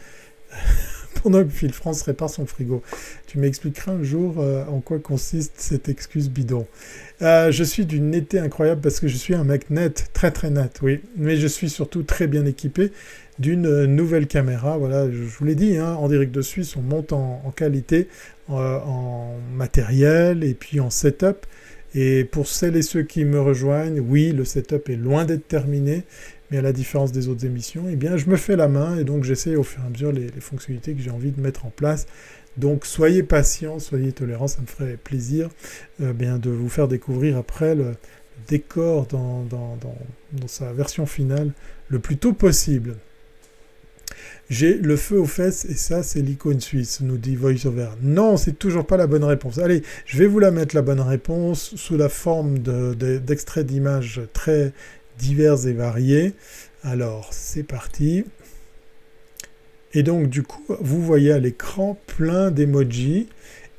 pendant 1.23 1.43
que 1.43 1.49
Phil 1.49 1.73
France 1.73 2.01
répare 2.03 2.29
son 2.29 2.45
frigo. 2.45 2.81
Tu 3.27 3.39
m'expliqueras 3.39 3.93
un 3.93 4.03
jour 4.03 4.35
euh, 4.39 4.63
en 4.65 4.79
quoi 4.79 4.99
consiste 4.99 5.53
cette 5.57 5.89
excuse 5.89 6.29
bidon. 6.29 6.67
Euh, 7.21 7.51
je 7.51 7.63
suis 7.63 7.85
d'une 7.85 8.09
netteté 8.09 8.39
incroyable 8.39 8.81
parce 8.81 8.99
que 8.99 9.07
je 9.07 9.17
suis 9.17 9.35
un 9.35 9.43
mec 9.43 9.69
net, 9.69 10.09
très 10.13 10.31
très 10.31 10.49
net, 10.49 10.79
oui. 10.81 11.01
Mais 11.17 11.37
je 11.37 11.47
suis 11.47 11.69
surtout 11.69 12.03
très 12.03 12.27
bien 12.27 12.45
équipé 12.45 12.91
d'une 13.39 13.85
nouvelle 13.85 14.27
caméra. 14.27 14.77
Voilà, 14.77 15.09
je, 15.09 15.17
vous 15.17 15.45
l'ai 15.45 15.55
dit, 15.55 15.77
hein, 15.77 15.93
en 15.95 16.07
direct 16.07 16.33
de 16.33 16.41
Suisse, 16.41 16.75
on 16.75 16.81
monte 16.81 17.13
en, 17.13 17.51
qualité, 17.55 18.07
euh, 18.49 18.79
en 18.79 19.35
matériel 19.53 20.43
et 20.43 20.53
puis 20.53 20.79
en 20.79 20.89
setup. 20.89 21.45
Et 21.93 22.23
pour 22.23 22.47
celles 22.47 22.77
et 22.77 22.81
ceux 22.83 23.03
qui 23.03 23.25
me 23.25 23.41
rejoignent, 23.41 23.99
oui, 23.99 24.31
le 24.31 24.45
setup 24.45 24.89
est 24.89 24.95
loin 24.95 25.25
d'être 25.25 25.47
terminé, 25.47 26.03
mais 26.51 26.57
à 26.57 26.61
la 26.61 26.73
différence 26.73 27.13
des 27.13 27.29
autres 27.29 27.45
émissions, 27.45 27.85
eh 27.89 27.95
bien, 27.95 28.17
je 28.17 28.29
me 28.29 28.35
fais 28.35 28.57
la 28.57 28.67
main 28.67 28.97
et 28.97 29.05
donc 29.05 29.23
j'essaie 29.23 29.55
au 29.55 29.63
fur 29.63 29.81
et 29.81 29.87
à 29.87 29.89
mesure 29.89 30.11
les, 30.11 30.29
fonctionnalités 30.41 30.93
que 30.93 31.01
j'ai 31.01 31.09
envie 31.09 31.31
de 31.31 31.39
mettre 31.39 31.65
en 31.65 31.69
place. 31.69 32.07
Donc 32.57 32.85
soyez 32.85 33.23
patients, 33.23 33.79
soyez 33.79 34.11
tolérants, 34.11 34.47
ça 34.47 34.61
me 34.61 34.67
ferait 34.67 34.97
plaisir 34.97 35.49
euh, 36.01 36.11
bien, 36.11 36.37
de 36.37 36.49
vous 36.49 36.67
faire 36.67 36.89
découvrir 36.89 37.37
après 37.37 37.75
le 37.75 37.95
décor 38.47 39.07
dans, 39.07 39.47
sa 40.47 40.73
version 40.73 41.05
finale 41.05 41.53
le 41.87 41.99
plus 41.99 42.17
tôt 42.17 42.33
possible. 42.33 42.97
J'ai 44.49 44.73
le 44.73 44.97
feu 44.97 45.17
aux 45.17 45.25
fesses 45.25 45.63
et 45.63 45.75
ça 45.75 46.03
c'est 46.03 46.21
l'icône 46.21 46.59
suisse, 46.59 46.99
nous 46.99 47.17
dit 47.17 47.37
VoiceOver. 47.37 47.91
Non, 48.01 48.35
c'est 48.35 48.59
toujours 48.59 48.85
pas 48.85 48.97
la 48.97 49.07
bonne 49.07 49.23
réponse. 49.23 49.59
Allez, 49.59 49.81
je 50.05 50.17
vais 50.17 50.27
vous 50.27 50.39
la 50.39 50.51
mettre 50.51 50.75
la 50.75 50.81
bonne 50.81 50.99
réponse 50.99 51.75
sous 51.77 51.95
la 51.95 52.09
forme 52.09 52.59
d'extraits 52.59 53.65
d'images 53.65 54.19
très 54.33 54.73
divers 55.17 55.67
et 55.67 55.73
variés. 55.73 56.33
Alors, 56.83 57.29
c'est 57.31 57.63
parti. 57.63 58.23
Et 59.93 60.03
donc, 60.03 60.29
du 60.29 60.43
coup, 60.43 60.63
vous 60.79 61.01
voyez 61.01 61.31
à 61.31 61.39
l'écran 61.39 61.97
plein 62.07 62.51
d'emojis. 62.51 63.27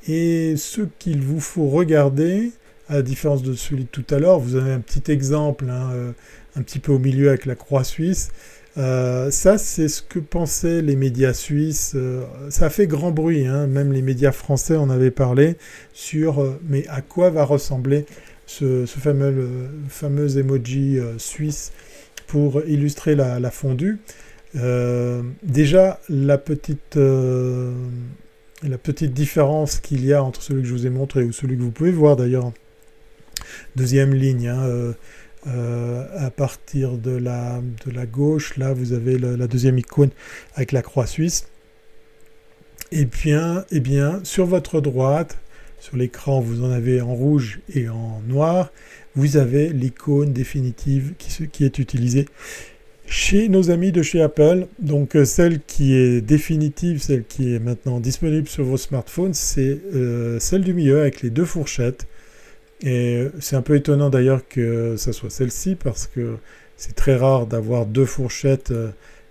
Et 0.07 0.55
ce 0.57 0.81
qu'il 0.99 1.21
vous 1.21 1.39
faut 1.39 1.67
regarder, 1.69 2.51
à 2.89 2.95
la 2.95 3.01
différence 3.01 3.41
de 3.41 3.53
celui 3.53 3.83
de 3.83 3.89
tout 3.89 4.05
à 4.09 4.19
l'heure, 4.19 4.39
vous 4.39 4.55
avez 4.55 4.71
un 4.71 4.79
petit 4.79 5.11
exemple, 5.11 5.65
hein, 5.69 5.91
euh, 5.93 6.11
un 6.55 6.61
petit 6.61 6.79
peu 6.79 6.91
au 6.91 6.99
milieu 6.99 7.29
avec 7.29 7.45
la 7.45 7.55
croix 7.55 7.83
suisse. 7.83 8.31
Euh, 8.77 9.31
ça, 9.31 9.57
c'est 9.57 9.87
ce 9.87 10.01
que 10.01 10.19
pensaient 10.19 10.81
les 10.81 10.95
médias 10.95 11.33
suisses. 11.33 11.93
Euh, 11.95 12.23
ça 12.49 12.69
fait 12.69 12.87
grand 12.87 13.11
bruit, 13.11 13.45
hein. 13.45 13.67
même 13.67 13.93
les 13.93 14.01
médias 14.01 14.31
français 14.31 14.75
en 14.75 14.89
avaient 14.89 15.11
parlé 15.11 15.57
sur 15.93 16.59
mais 16.67 16.85
à 16.87 17.01
quoi 17.01 17.29
va 17.29 17.45
ressembler 17.45 18.05
ce, 18.53 18.85
fameux, 18.85 19.69
fameux 19.89 20.37
emoji 20.37 20.99
euh, 20.99 21.17
suisse 21.17 21.71
pour 22.27 22.63
illustrer 22.65 23.15
la, 23.15 23.51
fondue. 23.51 23.99
Euh, 24.55 25.23
déjà, 25.43 25.99
la 26.09 26.37
petite, 26.37 26.97
euh, 26.97 27.73
la 28.61 28.77
petite 28.77 29.13
différence 29.13 29.79
qu'il 29.79 30.05
y 30.05 30.13
a 30.13 30.23
entre 30.23 30.41
celui 30.41 30.61
que 30.61 30.67
je 30.67 30.73
vous 30.73 30.87
ai 30.87 30.89
montré 30.89 31.23
ou 31.23 31.31
celui 31.31 31.57
que 31.57 31.61
vous 31.61 31.71
pouvez 31.71 31.91
voir 31.91 32.15
d'ailleurs, 32.15 32.51
deuxième 33.75 34.13
ligne, 34.13 34.47
hein, 34.47 34.93
à 35.45 36.31
partir 36.31 36.97
de 36.97 37.11
la, 37.11 37.61
de 37.85 37.91
la 37.91 38.05
gauche, 38.05 38.57
là 38.57 38.73
vous 38.73 38.93
avez 38.93 39.17
la 39.17 39.47
deuxième 39.47 39.77
icône 39.77 40.09
avec 40.55 40.71
la 40.71 40.81
croix 40.81 41.05
suisse. 41.05 41.47
Et 42.91 43.05
bien, 43.05 43.65
et 43.71 43.79
bien, 43.79 44.21
sur 44.23 44.45
votre 44.45 44.79
droite, 44.79 45.37
sur 45.83 45.97
l'écran, 45.97 46.39
vous 46.39 46.63
en 46.63 46.71
avez 46.71 47.01
en 47.01 47.13
rouge 47.13 47.59
et 47.75 47.89
en 47.89 48.21
noir. 48.25 48.71
Vous 49.15 49.35
avez 49.35 49.67
l'icône 49.67 50.31
définitive 50.31 51.13
qui, 51.17 51.65
est 51.65 51.77
utilisée 51.77 52.25
chez 53.05 53.49
nos 53.49 53.69
amis 53.69 53.91
de 53.91 54.01
chez 54.01 54.21
Apple. 54.21 54.67
Donc 54.79 55.17
euh, 55.17 55.25
celle 55.25 55.59
qui 55.59 55.93
est 55.93 56.21
définitive, 56.21 57.01
celle 57.01 57.25
qui 57.25 57.53
est 57.53 57.59
maintenant 57.59 57.99
disponible 57.99 58.47
sur 58.47 58.63
vos 58.63 58.77
smartphones, 58.77 59.33
c'est 59.33 59.77
euh, 59.93 60.39
celle 60.39 60.61
du 60.61 60.73
milieu 60.73 61.01
avec 61.01 61.21
les 61.21 61.29
deux 61.29 61.43
fourchettes. 61.43 62.07
Et 62.81 63.17
euh, 63.17 63.33
c'est 63.41 63.57
un 63.57 63.61
peu 63.61 63.75
étonnant 63.75 64.09
d'ailleurs 64.09 64.47
que 64.47 64.95
ça 64.95 65.11
soit 65.11 65.31
celle-ci 65.31 65.75
parce 65.75 66.07
que 66.07 66.37
c'est 66.77 66.95
très 66.95 67.17
rare 67.17 67.45
d'avoir 67.45 67.85
deux 67.85 68.05
fourchettes 68.05 68.71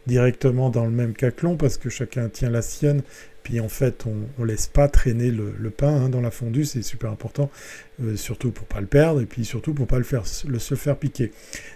directement 0.07 0.69
dans 0.69 0.85
le 0.85 0.91
même 0.91 1.15
caclon 1.15 1.57
parce 1.57 1.79
que 1.79 1.89
chacun 1.89 2.29
tient 2.29 2.51
la 2.51 2.61
sienne 2.61 3.03
puis 3.43 3.61
en 3.61 3.69
fait, 3.69 4.05
on 4.07 4.43
ne 4.43 4.47
laisse 4.47 4.69
pas 4.69 4.89
traîner 4.89 5.31
le, 5.31 5.71
pain 5.71 6.05
hein, 6.05 6.09
dans 6.09 6.21
la 6.21 6.31
fondue, 6.31 6.65
c'est 6.65 6.83
super 6.83 7.11
important, 7.11 7.51
euh, 8.03 8.17
surtout 8.17 8.53
pour 8.53 8.67
pas 8.67 8.81
le 8.81 8.87
perdre, 8.87 9.21
et 9.21 9.27
puis 9.27 9.45
surtout 9.45 9.75
pour 9.75 9.87
pas 9.87 9.99
le 9.99 10.05
faire, 10.05 10.23
le, 10.47 10.59
se 10.59 10.75
faire 10.75 10.97
piquer. 10.97 11.33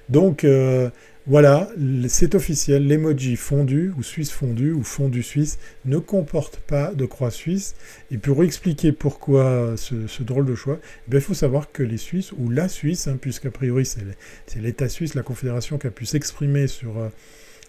Donc 0.08 0.44
euh, 0.44 0.90
voilà, 1.26 1.68
c'est 2.08 2.36
officiel, 2.36 2.86
l'emoji 2.86 3.34
fondu, 3.34 3.92
ou 3.98 4.04
suisse 4.04 4.30
fondu, 4.30 4.70
ou 4.70 4.84
fondu 4.84 5.24
suisse, 5.24 5.58
ne 5.84 5.98
comporte 5.98 6.58
pas 6.58 6.94
de 6.94 7.04
croix 7.04 7.32
suisse. 7.32 7.74
Et 8.12 8.18
pour 8.18 8.44
expliquer 8.44 8.92
pourquoi 8.92 9.74
ce, 9.76 10.22
drôle 10.22 10.46
de 10.46 10.54
choix, 10.54 10.78
eh 11.10 11.16
il 11.16 11.20
faut 11.20 11.34
savoir 11.34 11.72
que 11.72 11.82
les 11.82 11.96
Suisses, 11.96 12.32
ou 12.32 12.48
la 12.48 12.68
Suisse, 12.68 13.08
hein, 13.08 13.18
puisqu'a 13.20 13.50
priori 13.50 13.84
c'est 13.86 14.60
l'État 14.60 14.88
suisse, 14.88 15.14
la 15.14 15.22
Confédération 15.22 15.78
qui 15.78 15.86
a 15.88 15.90
pu 15.90 16.06
s'exprimer 16.06 16.68
sur... 16.68 16.98
Euh, 16.98 17.08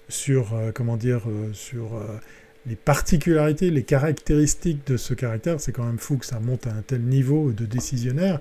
sur 0.09 0.53
comment 0.73 0.95
dire 0.95 1.23
sur 1.51 1.99
les 2.67 2.75
particularités, 2.75 3.71
les 3.71 3.83
caractéristiques 3.83 4.85
de 4.87 4.97
ce 4.97 5.13
caractère. 5.13 5.59
C'est 5.59 5.71
quand 5.71 5.85
même 5.85 5.99
fou 5.99 6.17
que 6.17 6.25
ça 6.25 6.39
monte 6.39 6.67
à 6.67 6.71
un 6.71 6.81
tel 6.81 7.01
niveau 7.01 7.51
de 7.51 7.65
décisionnaire. 7.65 8.39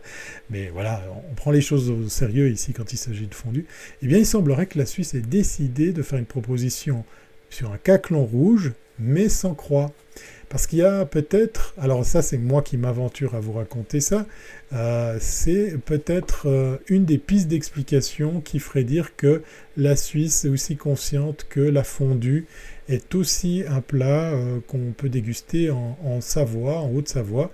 Mais 0.50 0.68
voilà, 0.68 1.02
on 1.30 1.34
prend 1.34 1.50
les 1.50 1.60
choses 1.60 1.90
au 1.90 2.08
sérieux 2.08 2.50
ici 2.50 2.72
quand 2.72 2.92
il 2.92 2.96
s'agit 2.96 3.26
de 3.26 3.34
fondu. 3.34 3.66
Eh 4.02 4.06
bien, 4.06 4.18
il 4.18 4.26
semblerait 4.26 4.66
que 4.66 4.78
la 4.78 4.86
Suisse 4.86 5.14
ait 5.14 5.20
décidé 5.20 5.92
de 5.92 6.02
faire 6.02 6.18
une 6.18 6.26
proposition 6.26 7.04
sur 7.50 7.72
un 7.72 7.78
caclon 7.78 8.24
rouge, 8.24 8.72
mais 8.98 9.28
sans 9.28 9.54
croix. 9.54 9.92
Parce 10.48 10.68
qu'il 10.68 10.78
y 10.78 10.82
a 10.82 11.04
peut-être, 11.04 11.74
alors 11.76 12.04
ça 12.04 12.22
c'est 12.22 12.38
moi 12.38 12.62
qui 12.62 12.76
m'aventure 12.76 13.34
à 13.34 13.40
vous 13.40 13.52
raconter 13.52 14.00
ça, 14.00 14.26
euh, 14.72 15.18
c'est 15.20 15.76
peut-être 15.84 16.46
euh, 16.46 16.76
une 16.86 17.04
des 17.04 17.18
pistes 17.18 17.48
d'explication 17.48 18.40
qui 18.40 18.60
ferait 18.60 18.84
dire 18.84 19.16
que 19.16 19.42
la 19.76 19.96
Suisse 19.96 20.44
est 20.44 20.48
aussi 20.48 20.76
consciente 20.76 21.46
que 21.48 21.60
la 21.60 21.82
fondue 21.82 22.46
est 22.88 23.14
aussi 23.14 23.64
un 23.68 23.80
plat 23.80 24.30
euh, 24.32 24.60
qu'on 24.66 24.92
peut 24.96 25.08
déguster 25.08 25.70
en, 25.70 26.20
Savoie, 26.20 26.78
en 26.78 26.90
Haute-Savoie, 26.90 27.50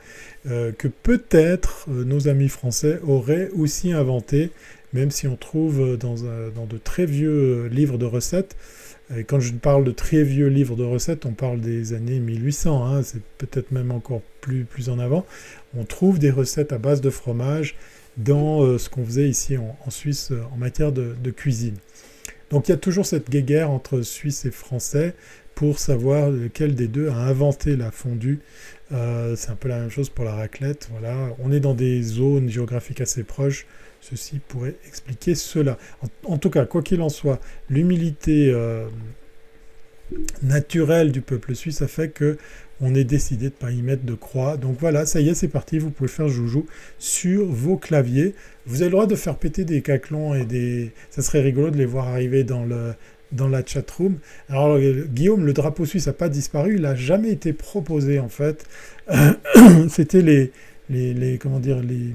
euh, 0.47 0.73
que 0.73 0.89
peut-être 0.89 1.87
euh, 1.91 2.05
nos 2.05 2.29
amis 2.29 2.49
français 2.49 3.01
auraient 3.07 3.51
aussi 3.57 3.93
inventé, 3.93 4.51
même 4.93 5.11
si 5.11 5.27
on 5.27 5.37
trouve 5.37 5.97
dans, 5.97 6.15
de 6.15 6.79
très 6.79 7.07
vieux 7.07 7.67
livres 7.67 7.97
de 7.97 8.05
recettes. 8.05 8.57
Et 9.17 9.25
quand 9.25 9.41
je 9.41 9.53
parle 9.53 9.85
de 9.85 9.91
très 9.91 10.23
vieux 10.23 10.49
livres 10.49 10.77
de 10.77 10.85
recettes, 10.85 11.27
on 11.27 11.33
parle 11.33 11.61
des 11.61 11.93
années 11.95 12.19
1800, 12.19 12.87
hein, 12.87 13.03
c'est 13.03 13.23
peut-être 13.39 13.71
même 13.73 13.91
encore 13.91 14.21
plus, 14.41 14.65
plus 14.65 14.91
en 14.91 14.99
avant. 14.99 15.27
On 15.77 15.85
trouve 15.85 16.19
des 16.19 16.31
recettes 16.31 16.73
à 16.73 16.79
base 16.79 17.01
de 17.01 17.11
fromage 17.11 17.75
dans 18.19 18.79
ce 18.79 18.91
qu'on 18.91 19.05
faisait 19.05 19.29
ici 19.29 19.57
en, 19.57 19.91
Suisse 19.91 20.31
en 20.53 20.59
matière 20.59 20.93
de 20.93 21.31
cuisine. 21.31 21.77
Donc 22.53 22.69
il 22.69 22.71
y 22.71 22.75
a 22.75 22.79
toujours 22.79 23.07
cette 23.07 23.31
guéguerre 23.31 23.71
entre 23.71 24.03
Suisse 24.03 24.45
et 24.45 24.51
Français, 24.53 25.15
pour 25.55 25.79
savoir 25.79 26.31
lequel 26.31 26.75
des 26.75 26.87
deux 26.87 27.09
a 27.09 27.17
inventé 27.17 27.77
la 27.77 27.91
fondue. 27.91 28.41
c'est 28.91 29.51
un 29.51 29.57
peu 29.59 29.69
la 29.69 29.81
même 29.81 29.91
chose 29.91 30.09
pour 30.09 30.25
la 30.25 30.35
raclette. 30.35 30.89
Voilà, 30.93 31.15
on 31.41 31.51
est 31.51 31.61
dans 31.61 31.75
des 31.75 32.03
zones 32.03 32.49
géographiques 32.49 33.01
assez 33.01 33.23
proches. 33.23 33.67
Ceci 34.01 34.41
pourrait 34.49 34.77
expliquer 34.87 35.35
cela. 35.35 35.79
En, 36.25 36.39
tout 36.39 36.51
cas, 36.51 36.65
quoi 36.65 36.83
qu'il 36.83 37.03
en 37.03 37.09
soit, 37.09 37.41
l'humilité 37.69 38.55
naturelle 40.43 41.13
du 41.13 41.21
peuple 41.21 41.55
suisse 41.55 41.83
a 41.83 41.89
fait 41.89 42.09
que 42.09 42.37
on 42.83 42.95
ait 42.95 43.05
décidé 43.05 43.47
de 43.47 43.55
ne 43.55 43.59
pas 43.59 43.71
y 43.71 43.81
mettre 43.81 44.05
de 44.05 44.15
croix. 44.15 44.57
Donc 44.57 44.77
voilà, 44.81 45.07
ça 45.07 45.21
y 45.21 45.29
est, 45.29 45.35
c'est 45.35 45.49
parti, 45.49 45.79
vous 45.79 45.91
pouvez 45.91 46.09
faire 46.09 46.29
joujou 46.29 46.67
sur 46.99 47.47
vos 47.47 47.77
claviers. 47.77 48.35
Vous 48.67 48.83
avez 48.83 48.87
le 48.87 48.91
droit 48.91 49.07
de 49.07 49.15
faire 49.15 49.37
péter 49.37 49.65
des 49.65 49.83
caclons 49.83 50.35
et 50.35 50.45
des... 50.45 50.91
Ça 51.11 51.23
serait 51.23 51.41
rigolo 51.41 51.71
de 51.71 51.79
les 51.79 51.87
voir 51.87 52.09
arriver 52.09 52.43
dans, 52.43 52.65
le, 52.65 52.95
dans 53.31 53.49
la 53.49 53.65
chatroom. 53.65 54.19
Alors 54.49 54.79
Guillaume, 54.79 55.47
le 55.47 55.53
drapeau 55.53 55.87
suisse 55.87 56.09
n'a 56.09 56.13
pas 56.13 56.29
disparu, 56.29 56.75
il 56.75 56.83
n'a 56.83 56.97
jamais 56.97 57.31
été 57.31 57.53
proposé 57.53 58.19
en 58.19 58.29
fait. 58.29 58.67
C'était 59.89 60.23
les, 60.23 60.51
les, 60.91 61.15
les, 61.15 61.39
comment 61.39 61.61
dire, 61.61 61.81
les, 61.81 62.15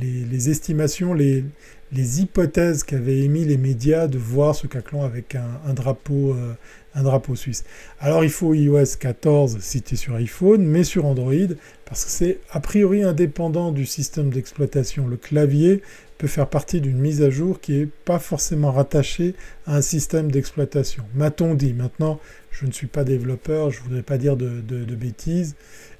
les, 0.00 0.50
estimations, 0.50 1.14
les, 1.14 1.44
les 1.92 2.20
hypothèses 2.20 2.82
qu'avaient 2.82 3.20
émis 3.20 3.44
les 3.44 3.56
médias 3.56 4.08
de 4.08 4.18
voir 4.18 4.54
ce 4.54 4.66
caclon 4.66 5.02
avec 5.02 5.36
un, 5.36 5.72
drapeau, 5.72 6.34
euh, 6.34 6.54
un 6.94 7.02
drapeau 7.02 7.36
suisse. 7.36 7.64
Alors 8.00 8.24
il 8.24 8.30
faut 8.30 8.54
iOS 8.54 8.96
14 8.98 9.58
cité 9.60 9.96
sur 9.96 10.14
iPhone, 10.16 10.64
mais 10.64 10.84
sur 10.84 11.06
Android, 11.06 11.54
parce 11.84 12.04
que 12.04 12.10
c'est 12.10 12.40
a 12.50 12.60
priori 12.60 13.02
indépendant 13.02 13.70
du 13.70 13.86
système 13.86 14.30
d'exploitation. 14.30 15.06
Le 15.06 15.16
clavier 15.16 15.82
peut 16.18 16.26
faire 16.26 16.48
partie 16.48 16.80
d'une 16.80 16.98
mise 16.98 17.22
à 17.22 17.30
jour 17.30 17.60
qui 17.60 17.72
n'est 17.72 17.88
pas 18.04 18.18
forcément 18.18 18.72
rattachée 18.72 19.34
à 19.66 19.76
un 19.76 19.82
système 19.82 20.30
d'exploitation. 20.30 21.04
M'a-t-on 21.14 21.54
dit 21.54 21.72
Maintenant, 21.72 22.18
je 22.50 22.66
ne 22.66 22.72
suis 22.72 22.86
pas 22.86 23.04
développeur, 23.04 23.70
je 23.70 23.80
ne 23.80 23.84
voudrais 23.84 24.02
pas 24.02 24.18
dire 24.18 24.36
de, 24.36 24.94
bêtises. 24.94 25.54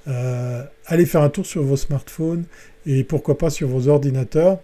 Euh, 0.08 0.64
allez 0.86 1.06
faire 1.06 1.22
un 1.22 1.28
tour 1.28 1.44
sur 1.44 1.62
vos 1.62 1.76
smartphones 1.76 2.44
et 2.86 3.04
pourquoi 3.04 3.36
pas 3.36 3.50
sur 3.50 3.68
vos 3.68 3.88
ordinateurs 3.88 4.60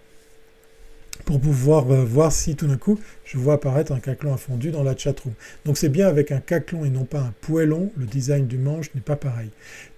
pour 1.24 1.40
pouvoir 1.40 1.90
euh, 1.90 2.04
voir 2.04 2.32
si 2.32 2.56
tout 2.56 2.66
d'un 2.66 2.76
coup 2.76 2.98
je 3.24 3.38
vois 3.38 3.54
apparaître 3.54 3.92
un 3.92 4.00
caclon 4.00 4.34
infondu 4.34 4.70
dans 4.70 4.82
la 4.82 4.96
chatroom. 4.96 5.34
Donc 5.64 5.78
c'est 5.78 5.88
bien 5.88 6.06
avec 6.06 6.32
un 6.32 6.40
caclon 6.40 6.84
et 6.84 6.90
non 6.90 7.04
pas 7.04 7.20
un 7.20 7.34
poêlon, 7.40 7.90
le 7.96 8.06
design 8.06 8.46
du 8.46 8.58
manche 8.58 8.94
n'est 8.94 9.00
pas 9.00 9.16
pareil. 9.16 9.50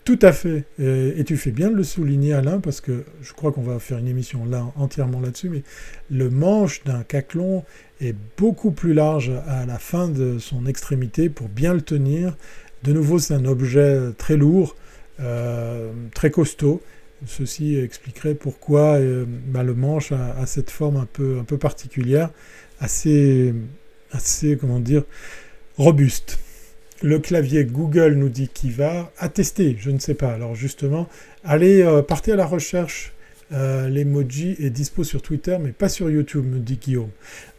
Tout 0.05 0.19
à 0.21 0.33
fait, 0.33 0.65
et 0.79 1.25
tu 1.25 1.39
fais 1.39 1.51
bien 1.51 1.71
de 1.71 1.77
le 1.77 1.83
souligner 1.83 2.35
Alain, 2.35 2.61
parce 2.61 2.83
que 2.83 3.05
je 3.23 3.33
crois 3.33 3.53
qu'on 3.53 3.63
va 3.63 3.79
faire 3.79 3.97
une 3.97 4.07
émission 4.07 4.45
là 4.45 4.67
entièrement 4.77 5.19
là-dessus, 5.19 5.49
mais 5.49 5.63
le 6.11 6.29
manche 6.29 6.85
d'un 6.85 7.03
caclon 7.03 7.65
est 8.03 8.15
beaucoup 8.37 8.71
plus 8.71 8.93
large 8.93 9.33
à 9.49 9.65
la 9.65 9.79
fin 9.79 10.09
de 10.09 10.39
son 10.39 10.67
extrémité 10.67 11.31
pour 11.31 11.49
bien 11.49 11.73
le 11.73 11.81
tenir. 11.81 12.37
De 12.83 12.93
nouveau, 12.93 13.19
c'est 13.19 13.33
un 13.33 13.47
objet 13.47 13.99
très 14.19 14.37
lourd, 14.37 14.77
euh, 15.21 15.91
très 16.15 16.31
costaud, 16.31 16.83
Ceci 17.27 17.79
expliquerait 17.79 18.35
pourquoi 18.35 18.95
euh, 18.95 19.25
bah, 19.27 19.63
le 19.63 19.75
manche 19.75 20.13
a, 20.13 20.45
cette 20.47 20.71
forme 20.71 20.97
un 20.97 21.07
peu, 21.07 21.59
particulière, 21.59 22.31
assez, 22.81 23.55
assez, 24.13 24.57
comment 24.57 24.81
dire, 24.81 25.05
robuste. 25.77 26.39
Le 27.03 27.19
clavier 27.19 27.65
Google 27.65 28.15
nous 28.15 28.29
dit 28.29 28.49
qu'il 28.49 28.73
va 28.73 29.13
attester, 29.19 29.77
je 29.79 29.91
ne 29.91 29.99
sais 29.99 30.15
pas. 30.15 30.33
Alors 30.33 30.55
justement, 30.55 31.09
allez, 31.45 31.83
euh, 31.83 32.03
partez 32.03 32.33
à 32.33 32.37
la 32.37 32.47
recherche. 32.47 33.13
Euh, 33.53 33.89
l'emoji 33.89 34.57
est 34.59 34.71
dispo 34.71 35.05
sur 35.05 35.21
Twitter, 35.21 35.59
mais 35.61 35.73
pas 35.73 35.89
sur 35.89 36.11
YouTube, 36.11 36.45
me 36.45 36.59
dit 36.59 36.77
Guillaume. 36.77 37.11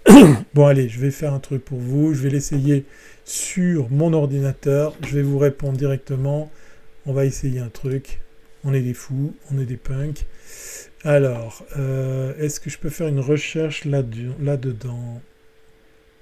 bon, 0.54 0.65
allez, 0.65 0.89
je 0.89 0.99
vais 0.99 1.12
faire 1.12 1.34
un 1.34 1.39
truc 1.39 1.63
pour 1.63 1.80
vous. 1.80 2.13
Je 2.13 2.21
vais 2.21 2.30
l'essayer 2.30 2.86
sur 3.23 3.89
mon 3.91 4.13
ordinateur. 4.13 4.95
Je 5.06 5.15
vais 5.15 5.21
vous 5.21 5.38
répondre 5.38 5.78
directement. 5.78 6.51
On 7.06 7.13
va 7.13 7.25
essayer 7.25 7.60
un 7.60 7.69
truc 7.69 8.19
on 8.65 8.73
est 8.73 8.82
des 8.82 8.93
fous, 8.93 9.34
on 9.51 9.60
est 9.60 9.65
des 9.65 9.78
punks. 9.78 10.25
Alors, 11.04 11.63
euh, 11.78 12.34
est-ce 12.39 12.60
que 12.60 12.71
je 12.71 12.80
peux 12.80 12.89
faire 12.89 13.08
une 13.08 13.19
recherche 13.19 13.86
là-dedans? 13.86 15.21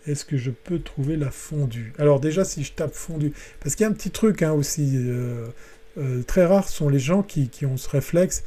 Est-ce 0.06 0.26
que 0.26 0.36
je 0.36 0.52
peux 0.52 0.80
trouver 0.80 1.16
la 1.16 1.32
fondue? 1.32 1.94
Alors 1.98 2.20
déjà, 2.20 2.44
si 2.44 2.66
je 2.66 2.74
tape 2.74 2.94
fondue, 2.94 3.32
parce 3.62 3.76
qu'il 3.76 3.86
y 3.86 3.88
a 3.88 3.90
un 3.90 3.94
petit 3.94 4.12
truc 4.12 4.44
hein, 4.44 4.52
aussi, 4.52 4.92
euh, 4.96 5.48
euh, 5.98 6.22
très 6.24 6.46
rare 6.46 6.68
sont 6.68 6.90
les 6.90 7.00
gens 7.00 7.24
qui, 7.24 7.50
ont 7.66 7.78
ce 7.78 7.90
réflexe. 7.90 8.44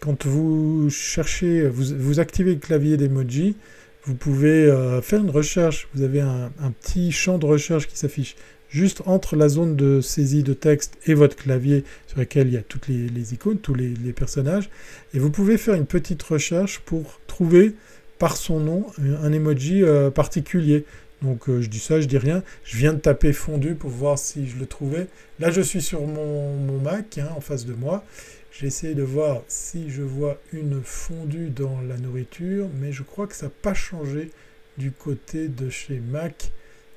Quand 0.00 0.26
vous 0.26 0.90
cherchez, 0.90 1.66
vous, 1.66 2.20
activez 2.20 2.54
le 2.54 2.60
clavier 2.60 2.98
d'emoji, 2.98 3.56
vous 4.04 4.14
pouvez 4.14 4.64
faire 5.02 5.20
une 5.20 5.28
recherche. 5.28 5.88
Vous 5.94 6.02
avez 6.02 6.20
un, 6.20 6.50
petit 6.80 7.12
champ 7.12 7.36
de 7.36 7.44
recherche 7.44 7.86
qui 7.86 7.98
s'affiche 7.98 8.34
juste 8.70 9.02
entre 9.06 9.36
la 9.36 9.48
zone 9.48 9.76
de 9.76 10.00
saisie 10.00 10.42
de 10.42 10.54
texte 10.54 10.96
et 11.06 11.14
votre 11.14 11.36
clavier 11.36 11.84
sur 12.06 12.18
lequel 12.18 12.48
il 12.48 12.54
y 12.54 12.56
a 12.56 12.62
toutes 12.62 12.88
les, 12.88 13.34
icônes, 13.34 13.58
tous 13.58 13.74
les, 13.74 14.12
personnages. 14.12 14.70
Et 15.12 15.18
vous 15.18 15.30
pouvez 15.30 15.58
faire 15.58 15.74
une 15.74 15.86
petite 15.86 16.22
recherche 16.22 16.80
pour 16.80 17.20
trouver 17.26 17.74
par 18.18 18.36
son 18.36 18.60
nom 18.60 18.86
un 19.22 19.32
emoji 19.32 19.82
euh, 19.82 20.10
particulier. 20.10 20.84
Donc 21.22 21.48
euh, 21.48 21.60
je 21.60 21.68
dis 21.68 21.78
ça, 21.78 22.00
je 22.00 22.06
dis 22.06 22.18
rien. 22.18 22.42
Je 22.64 22.76
viens 22.76 22.92
de 22.92 22.98
taper 22.98 23.32
fondu 23.32 23.74
pour 23.74 23.90
voir 23.90 24.18
si 24.18 24.48
je 24.48 24.56
le 24.56 24.66
trouvais. 24.66 25.08
Là 25.38 25.50
je 25.50 25.60
suis 25.60 25.82
sur 25.82 26.06
mon, 26.06 26.78
Mac 26.80 27.18
hein, 27.18 27.28
en 27.36 27.40
face 27.40 27.66
de 27.66 27.74
moi. 27.74 28.04
J'essaie 28.52 28.94
de 28.94 29.02
voir 29.02 29.42
si 29.48 29.90
je 29.90 30.02
vois 30.02 30.40
une 30.52 30.82
fondue 30.82 31.50
dans 31.50 31.80
la 31.88 31.96
nourriture, 31.96 32.68
mais 32.80 32.92
je 32.92 33.02
crois 33.02 33.26
que 33.26 33.34
ça 33.34 33.46
n'a 33.46 33.52
pas 33.62 33.74
changé 33.74 34.30
du 34.76 34.92
côté 34.92 35.48
de 35.48 35.70
chez 35.70 36.00
Mac. 36.00 36.52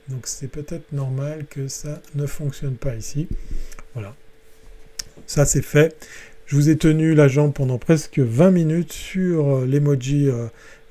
Donc 0.09 0.27
c'est 0.27 0.47
peut-être 0.47 0.91
normal 0.91 1.45
que 1.49 1.67
ça 1.67 2.01
ne 2.15 2.25
fonctionne 2.25 2.75
pas 2.75 2.95
ici. 2.95 3.27
Voilà. 3.93 4.15
Ça 5.27 5.45
c'est 5.45 5.61
fait. 5.61 5.95
Je 6.45 6.55
vous 6.55 6.69
ai 6.69 6.77
tenu 6.77 7.15
la 7.15 7.27
jambe 7.27 7.53
pendant 7.53 7.77
presque 7.77 8.19
20 8.19 8.51
minutes 8.51 8.91
sur 8.91 9.55
euh, 9.55 9.65
l'emoji 9.65 10.27
euh, 10.27 10.47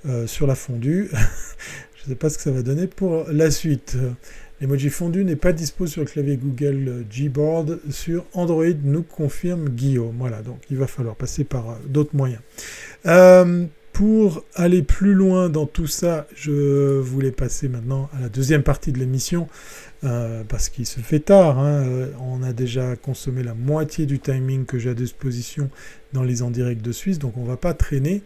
euh, 0.08 0.26
sur 0.26 0.46
la 0.46 0.54
fondue. 0.54 1.10
Je 1.96 2.04
ne 2.04 2.08
sais 2.08 2.14
pas 2.14 2.30
ce 2.30 2.38
que 2.38 2.42
ça 2.42 2.50
va 2.50 2.62
donner 2.62 2.86
pour 2.88 3.26
la 3.30 3.50
suite. 3.50 3.96
L'emoji 4.60 4.90
fondu 4.90 5.24
n'est 5.24 5.36
pas 5.36 5.52
dispo 5.52 5.86
sur 5.86 6.00
le 6.02 6.08
clavier 6.08 6.36
Google 6.36 7.04
Gboard 7.08 7.78
sur 7.90 8.24
Android, 8.32 8.64
nous 8.82 9.04
confirme 9.04 9.68
Guillaume. 9.68 10.16
Voilà, 10.18 10.42
donc 10.42 10.58
il 10.68 10.78
va 10.78 10.88
falloir 10.88 11.14
passer 11.14 11.44
par 11.44 11.78
d'autres 11.86 12.16
moyens. 12.16 12.40
Pour 13.92 14.42
aller 14.54 14.82
plus 14.82 15.12
loin 15.12 15.50
dans 15.50 15.66
tout 15.66 15.86
ça, 15.86 16.26
je 16.34 16.98
voulais 16.98 17.30
passer 17.30 17.68
maintenant 17.68 18.08
à 18.16 18.20
la 18.22 18.28
deuxième 18.30 18.62
partie 18.62 18.90
de 18.90 18.98
l'émission, 18.98 19.48
euh, 20.04 20.44
parce 20.48 20.70
qu'il 20.70 20.86
se 20.86 21.00
fait 21.00 21.20
tard. 21.20 21.58
Hein. 21.58 21.84
Euh, 21.84 22.06
on 22.18 22.42
a 22.42 22.54
déjà 22.54 22.96
consommé 22.96 23.42
la 23.42 23.52
moitié 23.52 24.06
du 24.06 24.18
timing 24.18 24.64
que 24.64 24.78
j'ai 24.78 24.90
à 24.90 24.94
disposition 24.94 25.68
dans 26.14 26.22
les 26.22 26.42
en 26.42 26.50
direct 26.50 26.82
de 26.82 26.90
Suisse, 26.90 27.18
donc 27.18 27.36
on 27.36 27.44
va 27.44 27.58
pas 27.58 27.74
traîner. 27.74 28.22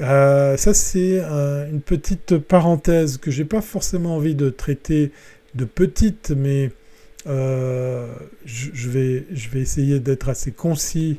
Euh, 0.00 0.56
ça, 0.56 0.72
c'est 0.72 1.20
une 1.20 1.80
petite 1.80 2.38
parenthèse 2.38 3.16
que 3.16 3.32
j'ai 3.32 3.44
pas 3.44 3.60
forcément 3.60 4.14
envie 4.14 4.36
de 4.36 4.50
traiter 4.50 5.10
de 5.56 5.64
petite, 5.64 6.32
mais 6.36 6.70
je, 7.26 8.70
je 8.74 8.88
vais 8.88 9.60
essayer 9.60 9.98
d'être 9.98 10.28
assez 10.28 10.52
concis 10.52 11.18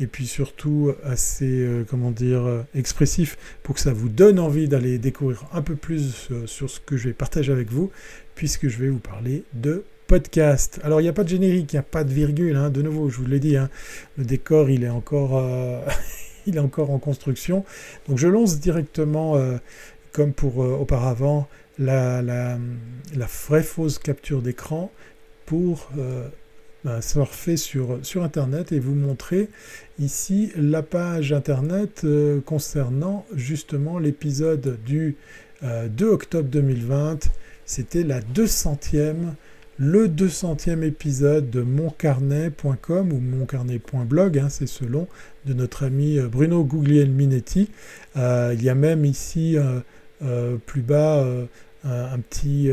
et 0.00 0.06
puis 0.06 0.26
surtout 0.26 0.92
assez, 1.04 1.62
euh, 1.62 1.84
comment 1.88 2.10
dire, 2.10 2.46
euh, 2.46 2.62
expressif 2.74 3.36
pour 3.62 3.74
que 3.74 3.80
ça 3.80 3.92
vous 3.92 4.08
donne 4.08 4.38
envie 4.38 4.68
d'aller 4.68 4.98
découvrir 4.98 5.44
un 5.52 5.62
peu 5.62 5.74
plus 5.74 6.28
euh, 6.30 6.46
sur 6.46 6.70
ce 6.70 6.80
que 6.80 6.96
je 6.96 7.08
vais 7.08 7.14
partager 7.14 7.52
avec 7.52 7.70
vous, 7.70 7.90
puisque 8.34 8.68
je 8.68 8.78
vais 8.78 8.88
vous 8.88 9.00
parler 9.00 9.44
de 9.54 9.84
podcast. 10.06 10.80
Alors 10.84 11.00
il 11.00 11.04
n'y 11.04 11.08
a 11.08 11.12
pas 11.12 11.24
de 11.24 11.28
générique, 11.28 11.72
il 11.72 11.76
n'y 11.76 11.80
a 11.80 11.84
pas 11.84 12.04
de 12.04 12.12
virgule, 12.12 12.56
hein, 12.56 12.70
de 12.70 12.80
nouveau, 12.80 13.10
je 13.10 13.18
vous 13.18 13.26
l'ai 13.26 13.40
dit, 13.40 13.56
hein, 13.56 13.68
le 14.16 14.24
décor 14.24 14.70
il 14.70 14.84
est 14.84 14.88
encore... 14.88 15.42
il 16.46 16.56
est 16.56 16.60
encore 16.60 16.90
en 16.90 16.98
construction. 16.98 17.64
Donc 18.08 18.16
je 18.16 18.26
lance 18.26 18.58
directement, 18.58 19.38
comme 20.12 20.32
pour 20.32 20.58
auparavant, 20.58 21.46
la, 21.78 22.22
la, 22.22 22.56
la, 23.14 23.26
vraie 23.26 23.62
fausse 23.62 23.98
capture 23.98 24.40
d'écran 24.40 24.90
pour 25.44 25.90
surfer 27.00 27.56
sur, 27.56 27.98
sur 28.02 28.22
Internet 28.22 28.72
et 28.72 28.78
vous 28.78 28.94
montrer 28.94 29.50
ici 29.98 30.52
la 30.56 30.82
page 30.82 31.32
Internet 31.32 32.02
euh, 32.04 32.40
concernant 32.40 33.26
justement 33.34 33.98
l'épisode 33.98 34.78
du 34.84 35.16
2 35.62 35.66
euh, 35.66 36.12
octobre 36.12 36.48
2020. 36.48 37.30
C'était 37.64 38.04
la 38.04 38.20
200e, 38.20 39.34
le 39.76 40.08
200e 40.08 40.82
épisode 40.82 41.50
de 41.50 41.62
moncarnet.com 41.62 43.12
ou 43.12 43.18
moncarnet.blog, 43.18 44.38
hein, 44.38 44.48
c'est 44.48 44.66
selon, 44.66 45.06
de 45.46 45.52
notre 45.52 45.84
ami 45.84 46.18
euh, 46.18 46.28
Bruno 46.28 46.64
Guglielminetti. 46.64 47.70
il 48.16 48.62
y 48.62 48.68
a 48.68 48.74
même 48.74 49.04
ici 49.04 49.56
plus 50.66 50.82
bas 50.82 51.24
un 51.84 52.18
petit 52.18 52.70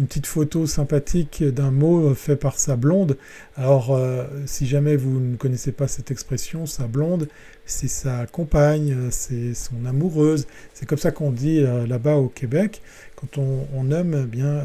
une 0.00 0.06
petite 0.06 0.26
photo 0.26 0.66
sympathique 0.66 1.44
d'un 1.44 1.70
mot 1.70 2.14
fait 2.14 2.36
par 2.36 2.58
sa 2.58 2.74
blonde. 2.74 3.16
Alors, 3.56 3.94
euh, 3.94 4.24
si 4.46 4.66
jamais 4.66 4.96
vous 4.96 5.20
ne 5.20 5.36
connaissez 5.36 5.70
pas 5.70 5.86
cette 5.86 6.10
expression, 6.10 6.66
sa 6.66 6.88
blonde, 6.88 7.28
c'est 7.66 7.88
sa 7.88 8.26
compagne, 8.26 9.10
c'est 9.10 9.54
son 9.54 9.86
amoureuse. 9.86 10.48
C'est 10.74 10.86
comme 10.86 10.98
ça 10.98 11.12
qu'on 11.12 11.30
dit 11.30 11.60
là-bas 11.86 12.16
au 12.16 12.28
Québec 12.28 12.82
quand 13.14 13.38
on, 13.38 13.66
on 13.74 13.92
aime 13.92 14.24
bien 14.24 14.62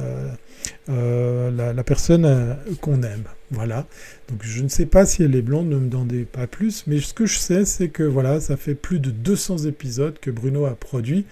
euh, 0.90 1.74
la, 1.74 1.84
personne 1.84 2.26
euh, 2.26 2.54
qu'on 2.82 3.02
aime. 3.04 3.24
Voilà. 3.52 3.86
Donc 4.28 4.40
je 4.42 4.64
ne 4.64 4.68
sais 4.68 4.88
pas 4.88 5.06
si 5.06 5.22
elle 5.22 5.36
est 5.36 5.44
blonde, 5.44 5.70
ne 5.70 5.78
me 5.78 5.88
demandez 5.88 6.26
pas 6.26 6.48
plus, 6.48 6.86
mais 6.88 7.00
ce 7.00 7.14
que 7.14 7.28
je 7.28 7.38
sais, 7.38 7.64
c'est 7.64 7.90
que 7.90 8.02
voilà, 8.02 8.40
ça 8.40 8.58
fait 8.58 8.74
plus 8.74 9.00
de 9.00 9.12
200 9.12 9.66
épisodes 9.66 10.18
que 10.20 10.32
Bruno 10.32 10.66
a 10.66 10.76
produit, 10.76 11.26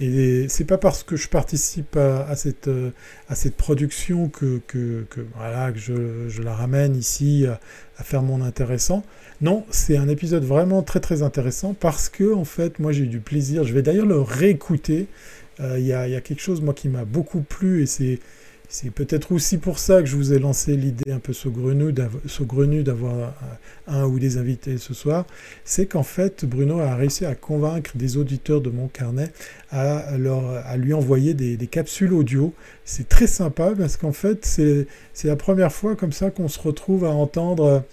et 0.00 0.46
c'est 0.48 0.64
pas 0.64 0.78
parce 0.78 1.02
que 1.02 1.16
je 1.16 1.28
participe 1.28 1.96
à, 1.96 2.34
cette, 2.36 2.68
euh, 2.68 2.90
à 3.28 3.34
cette 3.34 3.54
production 3.54 4.28
que, 4.28 4.62
que, 4.66 5.04
voilà, 5.36 5.70
que 5.72 5.78
je, 5.78 6.28
je, 6.28 6.40
la 6.40 6.54
ramène 6.54 6.96
ici 6.96 7.46
à, 7.46 7.60
faire 8.02 8.22
mon 8.22 8.40
intéressant. 8.42 9.04
Non, 9.42 9.66
c'est 9.70 9.98
un 9.98 10.08
épisode 10.08 10.44
vraiment 10.44 10.82
très 10.82 11.00
très 11.00 11.22
intéressant 11.22 11.74
parce 11.74 12.08
que 12.08 12.32
en 12.32 12.44
fait, 12.44 12.78
moi 12.78 12.92
j'ai 12.92 13.04
eu 13.04 13.08
du 13.08 13.20
plaisir. 13.20 13.64
Je 13.64 13.74
vais 13.74 13.82
d'ailleurs 13.82 14.06
le 14.06 14.20
réécouter. 14.20 15.08
Il 15.60 15.84
y, 15.84 15.92
a, 15.92 16.06
y, 16.06 16.14
a 16.14 16.20
quelque 16.20 16.40
chose 16.40 16.60
moi 16.60 16.72
qui 16.72 16.88
m'a 16.88 17.04
beaucoup 17.04 17.40
plu 17.40 17.82
et 17.82 17.86
c'est 17.86 18.20
c'est 18.70 18.90
peut-être 18.90 19.32
aussi 19.32 19.56
pour 19.56 19.78
ça 19.78 20.02
que 20.02 20.06
je 20.06 20.14
vous 20.14 20.34
ai 20.34 20.38
lancé 20.38 20.76
l'idée 20.76 21.10
un 21.10 21.18
peu 21.18 21.32
saugrenue 21.32 21.92
d'avoir 22.82 23.34
un 23.86 24.04
ou 24.04 24.18
des 24.18 24.36
invités 24.36 24.76
ce 24.76 24.92
soir. 24.92 25.24
C'est 25.64 25.86
qu'en 25.86 26.02
fait, 26.02 26.44
Bruno 26.44 26.78
a 26.78 26.94
réussi 26.94 27.24
à 27.24 27.34
convaincre 27.34 27.92
des 27.94 28.18
auditeurs 28.18 28.60
de 28.60 28.68
mon 28.68 28.88
carnet 28.88 29.32
à, 29.70 30.16
lui 30.76 30.92
envoyer 30.92 31.32
des, 31.32 31.66
capsules 31.66 32.12
audio. 32.12 32.52
C'est 32.84 33.08
très 33.08 33.26
sympa 33.26 33.72
parce 33.76 33.96
qu'en 33.96 34.12
fait, 34.12 34.44
c'est 34.44 34.86
la 35.28 35.36
première 35.36 35.72
fois 35.72 35.96
comme 35.96 36.12
ça 36.12 36.30
qu'on 36.30 36.48
se 36.48 36.60
retrouve 36.60 37.06
à 37.06 37.10
entendre 37.10 37.84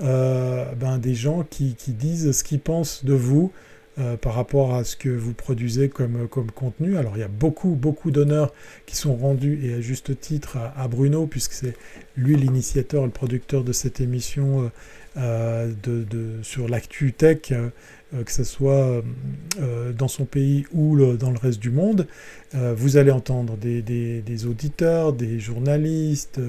euh, 0.00 0.64
ben, 0.80 0.96
des 0.96 1.14
gens 1.14 1.44
qui 1.50 1.74
disent 1.88 2.32
ce 2.32 2.42
qu'ils 2.42 2.60
pensent 2.60 3.04
de 3.04 3.12
vous. 3.12 3.52
Euh, 3.98 4.16
par 4.16 4.32
rapport 4.32 4.74
à 4.74 4.84
ce 4.84 4.96
que 4.96 5.10
vous 5.10 5.34
produisez 5.34 5.90
comme, 5.90 6.26
comme 6.26 6.50
contenu. 6.50 6.96
Alors 6.96 7.12
il 7.14 7.20
y 7.20 7.24
a 7.24 7.28
beaucoup, 7.28 7.74
beaucoup 7.74 8.10
d'honneurs 8.10 8.50
qui 8.86 8.96
sont 8.96 9.14
rendus, 9.14 9.60
et 9.62 9.74
à 9.74 9.80
juste 9.82 10.18
titre, 10.18 10.56
à, 10.74 10.88
Bruno, 10.88 11.26
puisque 11.26 11.52
c'est 11.52 11.74
lui 12.16 12.34
l'initiateur, 12.36 13.04
le 13.04 13.10
producteur 13.10 13.64
de 13.64 13.72
cette 13.74 14.00
émission 14.00 14.70
euh, 15.18 15.70
sur 16.40 16.70
l'actu 16.70 17.12
tech, 17.12 17.50
euh, 17.50 17.68
que 18.24 18.32
ce 18.32 18.44
soit 18.44 19.02
dans 19.94 20.08
son 20.08 20.24
pays 20.24 20.64
ou 20.72 20.96
dans 21.16 21.30
le 21.30 21.38
reste 21.38 21.60
du 21.60 21.70
monde. 21.70 22.06
vous 22.52 22.96
allez 22.98 23.10
entendre 23.10 23.56
des 23.56 24.46
auditeurs, 24.46 25.14
des 25.14 25.38
journalistes, 25.38 26.40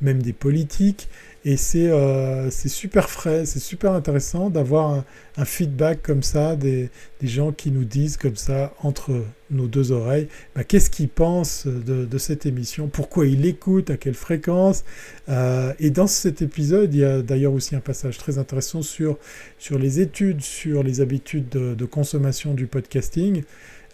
même 0.00 0.20
des 0.20 0.32
politiques. 0.32 1.08
Et 1.44 1.56
euh, 1.74 2.50
c'est 2.50 2.68
super 2.68 3.10
frais, 3.10 3.46
c'est 3.46 3.58
super 3.58 3.92
intéressant 3.92 4.48
d'avoir 4.48 5.02
un, 5.36 5.44
feedback 5.44 6.00
comme 6.00 6.22
ça, 6.22 6.54
des, 6.54 6.88
gens 7.20 7.50
qui 7.50 7.72
nous 7.72 7.84
disent 7.84 8.16
comme 8.16 8.36
ça, 8.36 8.72
entre 8.80 9.24
nos 9.50 9.66
deux 9.66 9.90
oreilles, 9.90 10.28
bah, 10.54 10.62
qu'est-ce 10.62 10.88
qu'ils 10.88 11.08
pensent 11.08 11.66
de, 11.66 12.18
cette 12.18 12.46
émission, 12.46 12.86
pourquoi 12.86 13.26
ils 13.26 13.40
l'écoutent, 13.40 13.90
à 13.90 13.96
quelle 13.96 14.14
fréquence. 14.14 14.84
Euh, 15.28 15.72
et 15.80 15.90
dans 15.90 16.06
cet 16.06 16.42
épisode, 16.42 16.94
il 16.94 17.00
y 17.00 17.04
a 17.04 17.22
d'ailleurs 17.22 17.54
aussi 17.54 17.74
un 17.74 17.80
passage 17.80 18.18
très 18.18 18.38
intéressant 18.38 18.82
sur, 18.82 19.18
sur 19.58 19.80
les 19.80 19.98
études, 19.98 20.42
sur 20.42 20.84
les 20.84 21.00
habitudes 21.00 21.48
de, 21.48 21.84
consommation 21.86 22.54
du 22.54 22.68
podcasting. 22.68 23.42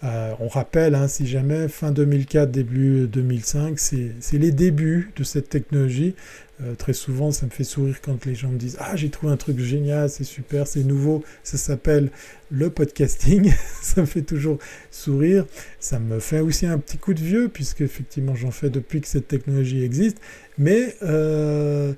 Euh, 0.03 0.33
on 0.39 0.47
rappelle, 0.47 0.95
hein, 0.95 1.07
si 1.07 1.27
jamais, 1.27 1.67
fin 1.67 1.91
2004, 1.91 2.49
début 2.51 3.07
2005, 3.07 3.77
c'est 3.79 4.37
les 4.37 4.51
débuts 4.51 5.11
de 5.15 5.23
cette 5.23 5.49
technologie. 5.49 6.15
Euh, 6.61 6.75
très 6.75 6.93
souvent, 6.93 7.31
ça 7.31 7.45
me 7.45 7.51
fait 7.51 7.63
sourire 7.63 8.01
quand 8.01 8.25
les 8.25 8.35
gens 8.35 8.49
me 8.49 8.57
disent 8.57 8.77
Ah, 8.79 8.95
j'ai 8.95 9.09
trouvé 9.09 9.31
un 9.31 9.37
truc 9.37 9.59
génial, 9.59 10.09
c'est 10.09 10.25
super, 10.25 10.67
c'est 10.67 10.83
nouveau, 10.83 11.23
ça 11.43 11.57
s'appelle 11.57 12.11
le 12.51 12.69
podcasting. 12.69 13.53
ça 13.81 14.01
me 14.01 14.05
fait 14.05 14.23
toujours 14.23 14.57
sourire. 14.91 15.45
Ça 15.79 15.99
me 15.99 16.19
fait 16.19 16.41
aussi 16.41 16.65
un 16.65 16.77
petit 16.77 16.97
coup 16.97 17.13
de 17.13 17.21
vieux, 17.21 17.49
puisque 17.49 17.81
effectivement, 17.81 18.35
j'en 18.35 18.51
fais 18.51 18.69
depuis 18.69 18.99
que 18.99 19.07
cette 19.07 19.27
technologie 19.27 19.83
existe. 19.83 20.17
Mais 20.57 20.95
euh, 21.03 21.93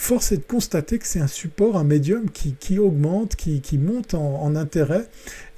force 0.00 0.32
est 0.32 0.38
de 0.38 0.42
constater 0.42 0.98
que 0.98 1.06
c'est 1.06 1.20
un 1.20 1.26
support, 1.26 1.76
un 1.76 1.84
médium 1.84 2.30
qui, 2.30 2.78
augmente, 2.78 3.36
qui, 3.36 3.78
monte 3.78 4.14
en, 4.14 4.56
intérêt. 4.56 5.06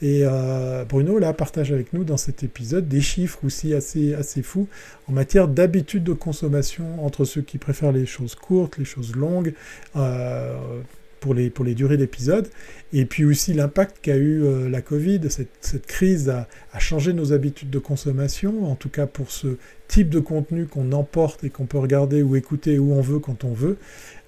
Et 0.02 0.22
euh, 0.24 0.84
Bruno 0.84 1.18
là 1.18 1.32
partage 1.32 1.70
avec 1.70 1.92
nous 1.92 2.02
dans 2.02 2.16
cet 2.16 2.42
épisode 2.42 2.88
des 2.88 3.00
chiffres 3.00 3.38
aussi 3.44 3.72
assez, 3.72 4.14
assez 4.14 4.42
fous 4.42 4.66
en 5.08 5.12
matière 5.12 5.46
d'habitude 5.46 6.02
de 6.02 6.12
consommation 6.12 7.06
entre 7.06 7.24
ceux 7.24 7.42
qui 7.42 7.58
préfèrent 7.58 7.92
les 7.92 8.04
choses 8.04 8.34
courtes, 8.34 8.78
les 8.78 8.84
choses 8.84 9.14
longues. 9.14 9.54
Euh, 9.94 10.80
pour 11.20 11.34
les, 11.34 11.50
pour 11.50 11.64
les 11.64 11.76
durées 11.76 11.96
d'épisode, 11.96 12.48
et 12.92 13.04
puis 13.04 13.24
aussi 13.24 13.54
l'impact 13.54 13.98
qu'a 14.02 14.16
eu 14.16 14.42
euh, 14.42 14.68
la 14.68 14.82
Covid, 14.82 15.20
cette, 15.28 15.86
crise 15.86 16.28
a, 16.28 16.48
a, 16.72 16.80
changé 16.80 17.12
nos 17.12 17.32
habitudes 17.32 17.70
de 17.70 17.78
consommation, 17.78 18.68
en 18.68 18.74
tout 18.74 18.88
cas 18.88 19.06
pour 19.06 19.30
ce 19.30 19.56
type 19.86 20.08
de 20.08 20.18
contenu 20.18 20.66
qu'on 20.66 20.90
emporte 20.90 21.44
et 21.44 21.50
qu'on 21.50 21.66
peut 21.66 21.78
regarder 21.78 22.22
ou 22.22 22.34
écouter 22.34 22.78
où 22.80 22.92
on 22.92 23.00
veut 23.00 23.20
quand 23.20 23.44
on 23.44 23.52
veut. 23.52 23.76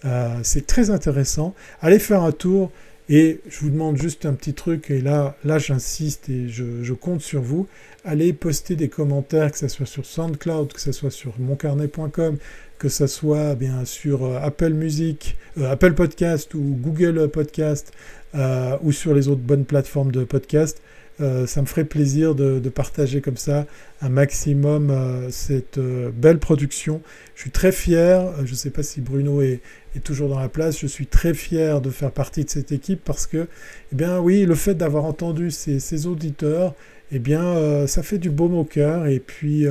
Euh, 0.04 0.38
c'est 0.42 0.66
très 0.66 0.90
intéressant. 0.90 1.54
Allez 1.80 1.98
faire 1.98 2.22
un 2.22 2.32
tour 2.32 2.70
et 3.08 3.40
je 3.48 3.60
vous 3.60 3.70
demande 3.70 3.96
juste 3.96 4.24
un 4.24 4.32
petit 4.32 4.54
truc, 4.54 4.90
et 4.90 5.02
là, 5.02 5.36
là 5.44 5.58
j'insiste 5.58 6.30
et 6.30 6.48
je, 6.48 6.92
compte 6.94 7.20
sur 7.20 7.42
vous. 7.42 7.66
Allez 8.04 8.32
poster 8.32 8.76
des 8.76 8.88
commentaires, 8.88 9.52
que 9.52 9.58
ce 9.58 9.68
soit 9.68 9.86
sur 9.86 10.06
SoundCloud, 10.06 10.72
que 10.72 10.80
ce 10.80 10.92
soit 10.92 11.10
sur 11.10 11.34
moncarnet.com, 11.38 12.38
que 12.78 12.88
ce 12.88 13.06
soit 13.06 13.52
eh 13.52 13.56
bien 13.56 13.84
sur 13.84 14.24
euh, 14.24 14.38
Apple 14.42 14.72
Music, 14.72 15.36
euh, 15.58 15.70
Apple 15.70 15.94
Podcast 15.94 16.54
ou 16.54 16.78
Google 16.80 17.28
Podcast, 17.28 17.92
ou 18.82 18.90
sur 18.90 19.14
les 19.14 19.28
autres 19.28 19.42
bonnes 19.42 19.64
plateformes 19.64 20.10
de 20.10 20.24
podcast. 20.24 20.82
Euh, 21.20 21.46
ça 21.46 21.60
me 21.60 21.66
ferait 21.66 21.84
plaisir 21.84 22.34
de, 22.34 22.68
partager 22.68 23.20
comme 23.20 23.36
ça 23.36 23.66
un 24.00 24.08
maximum 24.08 24.90
euh, 24.90 25.30
cette 25.30 25.78
euh, 25.78 26.10
belle 26.12 26.38
production. 26.38 27.02
Je 27.36 27.42
suis 27.42 27.50
très 27.50 27.70
fier, 27.70 28.32
je 28.44 28.50
ne 28.50 28.56
sais 28.56 28.70
pas 28.70 28.82
si 28.82 29.00
Bruno 29.00 29.40
est, 29.40 29.60
toujours 30.02 30.28
dans 30.28 30.40
la 30.40 30.48
place, 30.48 30.80
je 30.80 30.88
suis 30.88 31.06
très 31.06 31.34
fier 31.34 31.80
de 31.80 31.88
faire 31.88 32.10
partie 32.10 32.44
de 32.44 32.50
cette 32.50 32.72
équipe 32.72 33.00
parce 33.04 33.28
que, 33.28 33.46
eh 33.96 34.04
oui, 34.20 34.44
le 34.44 34.56
fait 34.56 34.74
d'avoir 34.74 35.04
entendu 35.04 35.52
ces, 35.52 36.06
auditeurs, 36.06 36.74
eh 37.12 37.20
bien 37.20 37.86
ça 37.86 38.02
fait 38.02 38.18
du 38.18 38.28
baume 38.28 38.54
au 38.56 38.64
cœur 38.64 39.06
et 39.06 39.20
puis 39.20 39.66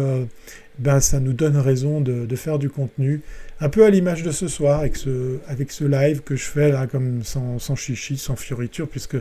ben, 0.79 1.01
ça 1.01 1.19
nous 1.19 1.33
donne 1.33 1.57
raison 1.57 1.99
de, 1.99 2.35
faire 2.37 2.57
du 2.57 2.69
contenu. 2.69 3.21
Un 3.59 3.67
peu 3.67 3.83
à 3.83 3.89
l'image 3.89 4.23
de 4.23 4.31
ce 4.31 4.47
soir 4.47 4.79
avec 4.79 4.95
ce, 4.95 5.39
avec 5.49 5.73
ce 5.73 5.83
live 5.83 6.21
que 6.21 6.37
je 6.37 6.45
fais 6.45 6.71
là 6.71 6.87
comme 6.87 7.21
sans, 7.23 7.59
sans 7.59 7.75
chichi, 7.75 8.17
sans 8.17 8.37
fioriture, 8.37 8.87
puisque 8.87 9.17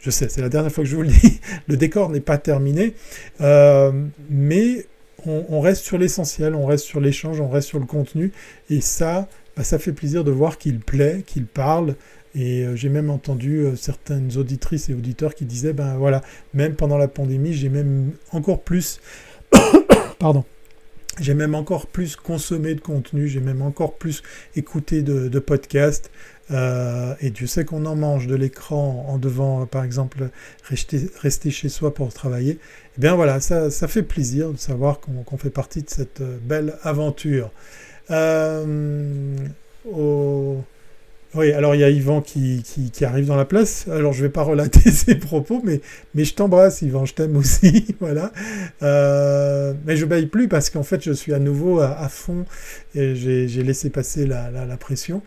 je 0.00 0.10
sais, 0.10 0.28
c'est 0.28 0.40
la 0.40 0.48
dernière 0.48 0.72
fois 0.72 0.84
que 0.84 0.90
je 0.90 0.96
vous 0.96 1.02
le 1.02 1.08
dis, 1.08 1.40
le 1.68 1.76
décor 1.76 2.10
n'est 2.10 2.20
pas 2.20 2.38
terminé, 2.38 2.94
euh, 3.40 3.92
mais 4.28 4.86
on, 5.26 5.60
reste 5.60 5.84
sur 5.84 5.98
l'essentiel, 5.98 6.54
on 6.54 6.64
reste 6.64 6.86
sur 6.86 6.98
l'échange, 6.98 7.40
on 7.42 7.48
reste 7.50 7.68
sur 7.68 7.78
le 7.78 7.84
contenu, 7.84 8.32
et 8.70 8.80
ça, 8.80 9.28
bah, 9.54 9.64
ça 9.64 9.78
fait 9.78 9.92
plaisir 9.92 10.24
de 10.24 10.30
voir 10.30 10.56
qu'il 10.56 10.80
plaît, 10.80 11.22
qu'il 11.26 11.44
parle, 11.44 11.96
et 12.34 12.64
euh, 12.64 12.74
j'ai 12.74 12.88
même 12.88 13.10
entendu 13.10 13.58
euh, 13.58 13.76
certaines 13.76 14.38
auditrices 14.38 14.88
et 14.88 14.94
auditeurs 14.94 15.34
qui 15.34 15.44
disaient, 15.44 15.74
ben 15.74 15.96
voilà, 15.98 16.22
même 16.54 16.74
pendant 16.74 16.96
la 16.96 17.08
pandémie, 17.08 17.52
j'ai 17.52 17.68
même 17.68 18.12
encore 18.32 18.62
plus, 18.62 19.00
pardon, 20.18 20.44
j'ai 21.20 21.34
même 21.34 21.54
encore 21.54 21.86
plus 21.86 22.16
consommé 22.16 22.74
de 22.74 22.80
contenu, 22.80 23.28
j'ai 23.28 23.40
même 23.40 23.60
encore 23.60 23.98
plus 23.98 24.22
écouté 24.56 25.02
de 25.02 25.38
podcasts. 25.38 26.10
Euh, 26.52 27.14
et 27.20 27.30
Dieu 27.30 27.46
sait 27.46 27.64
qu'on 27.64 27.86
en 27.86 27.94
mange 27.94 28.26
de 28.26 28.34
l'écran 28.34 29.06
en 29.08 29.18
devant, 29.18 29.66
par 29.66 29.84
exemple, 29.84 30.30
rester, 30.64 31.50
chez 31.50 31.68
soi 31.68 31.94
pour 31.94 32.12
travailler. 32.12 32.58
Eh 32.96 33.00
bien 33.00 33.14
voilà, 33.14 33.40
ça, 33.40 33.70
fait 33.70 34.02
plaisir 34.02 34.50
de 34.50 34.58
savoir 34.58 35.00
qu'on 35.00 35.36
fait 35.36 35.50
partie 35.50 35.82
de 35.82 35.90
cette 35.90 36.20
euh, 36.20 36.38
belle 36.42 36.74
aventure. 36.82 37.50
Euh, 38.10 39.36
oui, 41.32 41.52
alors 41.52 41.76
il 41.76 41.80
y 41.80 41.84
a 41.84 41.90
Yvan 41.90 42.20
qui, 42.22 42.64
arrive 43.02 43.26
dans 43.26 43.36
la 43.36 43.44
place. 43.44 43.86
Alors 43.88 44.12
je 44.12 44.18
ne 44.18 44.26
vais 44.26 44.32
pas 44.32 44.42
relater 44.42 44.90
ses 44.90 45.14
propos, 45.14 45.62
mais, 45.64 45.80
je 46.16 46.34
t'embrasse 46.34 46.82
Yvan, 46.82 47.06
je 47.06 47.14
t'aime 47.14 47.36
aussi. 47.36 47.94
voilà. 48.00 48.32
mais 48.80 49.96
je 49.96 50.04
baille 50.04 50.26
plus 50.26 50.48
parce 50.48 50.70
qu'en 50.70 50.82
fait 50.82 51.04
je 51.04 51.12
suis 51.12 51.32
à 51.32 51.38
nouveau 51.38 51.78
à, 51.78 52.08
fond 52.08 52.44
et 52.96 53.14
j'ai 53.14 53.62
laissé 53.62 53.90
passer 53.90 54.26
la 54.26 54.76
pression. 54.76 55.22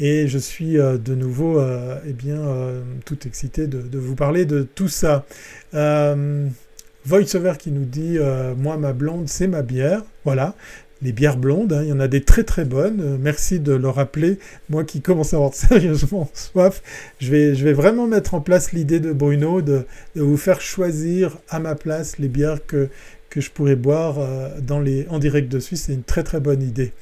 Et 0.00 0.26
je 0.26 0.38
suis 0.38 0.78
euh, 0.78 0.98
de 0.98 1.14
nouveau 1.14 1.60
euh, 1.60 1.98
eh 2.06 2.12
bien, 2.12 2.38
euh, 2.38 2.82
tout 3.04 3.26
excité 3.26 3.66
de, 3.66 3.98
vous 3.98 4.16
parler 4.16 4.44
de 4.44 4.62
tout 4.62 4.88
ça. 4.88 5.24
VoiceOver 5.72 7.54
qui 7.58 7.70
nous 7.70 7.84
dit 7.84 8.18
Moi, 8.56 8.76
ma 8.76 8.92
blonde, 8.92 9.28
c'est 9.28 9.48
ma 9.48 9.62
bière. 9.62 10.02
Voilà 10.24 10.54
les 11.02 11.12
bières 11.12 11.36
blondes, 11.36 11.74
hein, 11.74 11.82
il 11.82 11.90
y 11.90 11.92
en 11.92 12.00
a 12.00 12.08
des 12.08 12.22
très 12.22 12.44
très 12.44 12.64
bonnes. 12.64 13.18
merci 13.20 13.60
de 13.60 13.74
le 13.74 13.88
rappeler. 13.90 14.38
Moi 14.70 14.84
qui 14.84 15.02
commence 15.02 15.34
à 15.34 15.36
avoir 15.36 15.52
sérieusement 15.54 16.30
soif, 16.32 16.82
je 17.20 17.30
vais, 17.30 17.54
je 17.54 17.62
vais 17.62 17.74
vraiment 17.74 18.06
mettre 18.06 18.32
en 18.32 18.40
place 18.40 18.72
l'idée 18.72 19.00
de 19.00 19.12
Bruno 19.12 19.60
de, 19.60 19.84
vous 20.14 20.38
faire 20.38 20.62
choisir 20.62 21.36
à 21.50 21.58
ma 21.58 21.74
place 21.74 22.16
les 22.18 22.28
bières 22.28 22.64
que, 22.66 22.88
que 23.28 23.42
je 23.42 23.50
pourrais 23.50 23.76
boire 23.76 24.16
dans 24.62 24.80
les, 24.80 25.06
en 25.10 25.18
direct 25.18 25.52
de 25.52 25.58
Suisse. 25.58 25.84
C'est 25.86 25.94
une 25.94 26.04
très 26.04 26.22
très 26.22 26.40
bonne 26.40 26.62
idée. 26.62 26.94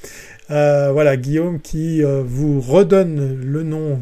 Euh, 0.53 0.90
voilà, 0.92 1.16
Guillaume 1.16 1.61
qui 1.61 2.05
euh, 2.05 2.22
vous 2.24 2.61
redonne 2.61 3.40
le 3.42 3.62
nom 3.62 3.98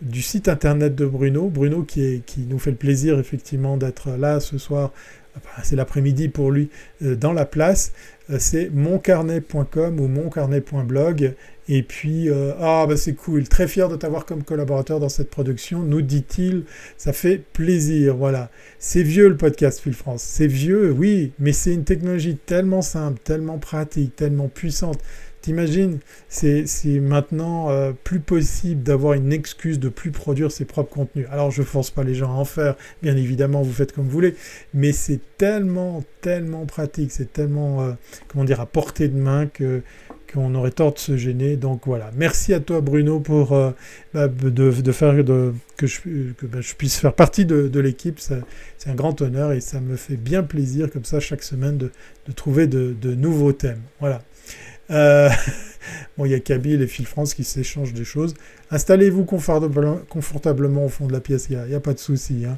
du 0.00 0.22
site 0.22 0.48
internet 0.48 0.94
de 0.94 1.04
Bruno. 1.04 1.48
Bruno 1.48 1.82
qui, 1.82 2.22
nous 2.48 2.58
fait 2.58 2.70
le 2.70 2.76
plaisir 2.76 3.18
effectivement 3.18 3.76
d'être 3.76 4.10
là 4.16 4.40
ce 4.40 4.56
soir. 4.56 4.90
c'est 5.62 5.76
l'après-midi 5.76 6.28
pour 6.28 6.50
lui 6.50 6.70
euh, 7.02 7.14
dans 7.14 7.34
la 7.34 7.44
place. 7.44 7.92
C'est 8.38 8.70
moncarnet.com 8.72 10.00
ou 10.00 10.06
moncarnet.blog. 10.06 11.34
Et 11.68 11.82
puis, 11.82 12.28
ah 12.60 12.84
bah 12.88 12.96
c'est 12.96 13.12
cool, 13.14 13.46
très 13.46 13.68
fier 13.68 13.88
de 13.88 13.94
t'avoir 13.94 14.24
comme 14.24 14.42
collaborateur 14.42 14.98
dans 14.98 15.08
cette 15.08 15.30
production, 15.30 15.82
nous 15.82 16.02
dit-il, 16.02 16.64
ça 16.96 17.12
fait 17.12 17.38
plaisir, 17.52 18.16
voilà. 18.16 18.50
C'est 18.80 19.04
vieux 19.04 19.28
le 19.28 19.36
podcast 19.36 19.78
Phil 19.80 19.94
France, 19.94 20.22
c'est 20.22 20.48
vieux, 20.48 20.90
oui, 20.90 21.32
mais 21.38 21.52
c'est 21.52 21.72
une 21.72 21.84
technologie 21.84 22.36
tellement 22.36 22.82
simple, 22.82 23.20
tellement 23.22 23.58
pratique, 23.58 24.16
tellement 24.16 24.48
puissante. 24.48 24.98
T'imagines, 25.42 26.00
c'est 26.28 26.66
maintenant 27.00 27.70
euh, 27.70 27.92
plus 27.92 28.20
possible 28.20 28.82
d'avoir 28.82 29.14
une 29.14 29.32
excuse 29.32 29.78
de 29.78 29.88
plus 29.88 30.10
produire 30.10 30.52
ses 30.52 30.66
propres 30.66 30.92
contenus. 30.92 31.26
Alors 31.30 31.50
je 31.50 31.62
force 31.62 31.90
pas 31.90 32.04
les 32.04 32.14
gens 32.14 32.30
à 32.30 32.34
en 32.34 32.44
faire, 32.44 32.76
bien 33.02 33.16
évidemment, 33.16 33.62
vous 33.62 33.72
faites 33.72 33.92
comme 33.92 34.04
vous 34.04 34.10
voulez, 34.10 34.34
mais 34.74 34.92
c'est 34.92 35.20
tellement, 35.38 36.04
tellement 36.20 36.66
pratique, 36.66 37.10
c'est 37.10 37.32
tellement, 37.32 37.80
euh, 37.82 37.92
comment 38.28 38.44
dire, 38.44 38.60
à 38.60 38.66
portée 38.66 39.08
de 39.08 39.16
main 39.16 39.46
que 39.46 39.82
qu'on 40.32 40.54
aurait 40.54 40.70
tort 40.70 40.94
de 40.94 40.98
se 40.98 41.16
gêner. 41.16 41.56
Donc 41.56 41.82
voilà, 41.86 42.10
merci 42.16 42.54
à 42.54 42.60
toi 42.60 42.80
Bruno 42.80 43.20
pour 43.20 43.52
euh, 43.52 43.70
bah, 44.14 44.28
de, 44.28 44.92
faire 44.92 45.14
que, 45.76 45.86
bah, 46.46 46.60
je, 46.60 46.74
puisse 46.74 46.98
faire 46.98 47.14
partie 47.14 47.44
de, 47.44 47.80
l'équipe. 47.80 48.20
C'est 48.20 48.90
un 48.90 48.94
grand 48.94 49.20
honneur 49.20 49.52
et 49.52 49.60
ça 49.60 49.80
me 49.80 49.96
fait 49.96 50.16
bien 50.16 50.42
plaisir 50.42 50.90
comme 50.90 51.04
ça 51.04 51.20
chaque 51.20 51.42
semaine 51.42 51.78
de, 51.78 51.90
trouver 52.34 52.66
de, 52.66 53.14
nouveaux 53.14 53.52
thèmes. 53.52 53.82
Voilà. 54.00 54.22
Euh, 54.90 55.28
bon, 56.18 56.24
il 56.24 56.32
y 56.32 56.34
a 56.34 56.40
Kabyle 56.40 56.82
et 56.82 56.86
Phil 56.86 57.06
France 57.06 57.34
qui 57.34 57.44
s'échangent 57.44 57.92
des 57.92 58.04
choses. 58.04 58.34
Installez-vous 58.70 59.24
confortablement, 59.24 60.84
au 60.84 60.88
fond 60.88 61.06
de 61.06 61.12
la 61.12 61.20
pièce, 61.20 61.48
il 61.50 61.58
n'y 61.58 61.74
a, 61.74 61.80
pas 61.80 61.92
de 61.92 61.98
souci. 61.98 62.44
Hein. 62.46 62.56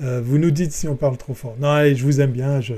Euh, 0.00 0.22
vous 0.24 0.38
nous 0.38 0.50
dites 0.50 0.72
si 0.72 0.88
on 0.88 0.96
parle 0.96 1.18
trop 1.18 1.34
fort. 1.34 1.56
Non, 1.60 1.68
allez, 1.68 1.94
je 1.94 2.04
vous 2.04 2.20
aime 2.20 2.30
bien, 2.30 2.60
je, 2.60 2.74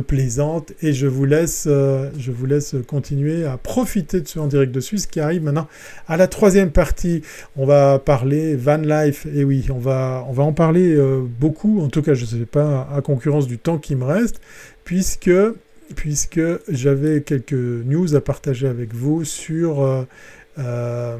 plaisante 0.00 0.72
et 0.82 0.92
je 0.92 1.08
vous, 1.08 1.24
laisse, 1.24 1.66
euh, 1.68 2.10
je 2.16 2.30
vous 2.30 2.46
laisse 2.46 2.76
continuer 2.86 3.44
à 3.44 3.56
profiter 3.56 4.20
de 4.20 4.28
ce 4.28 4.38
en 4.38 4.46
direct 4.46 4.72
de 4.72 4.78
Suisse 4.78 5.06
qui 5.06 5.18
arrive 5.18 5.42
maintenant 5.42 5.66
à 6.06 6.16
la 6.16 6.28
troisième 6.28 6.70
partie. 6.70 7.22
On 7.56 7.66
va 7.66 7.98
parler 7.98 8.54
van 8.54 8.76
life, 8.76 9.26
et 9.34 9.42
oui, 9.42 9.66
on 9.70 9.78
va, 9.78 10.24
on 10.28 10.32
va 10.32 10.44
en 10.44 10.52
parler 10.52 10.96
beaucoup, 11.40 11.80
en 11.80 11.88
tout 11.88 12.02
cas, 12.02 12.14
je 12.14 12.24
ne 12.24 12.30
sais 12.40 12.46
pas, 12.46 12.88
à 12.94 13.00
concurrence 13.00 13.48
du 13.48 13.58
temps 13.58 13.78
qui 13.78 13.96
me 13.96 14.04
reste, 14.04 14.40
puisque 14.84 15.30
puisque 15.94 16.40
j'avais 16.68 17.22
quelques 17.22 17.52
news 17.52 18.14
à 18.14 18.20
partager 18.20 18.66
avec 18.66 18.94
vous 18.94 19.24
sur, 19.24 19.82
euh, 19.82 20.04
euh, 20.58 21.18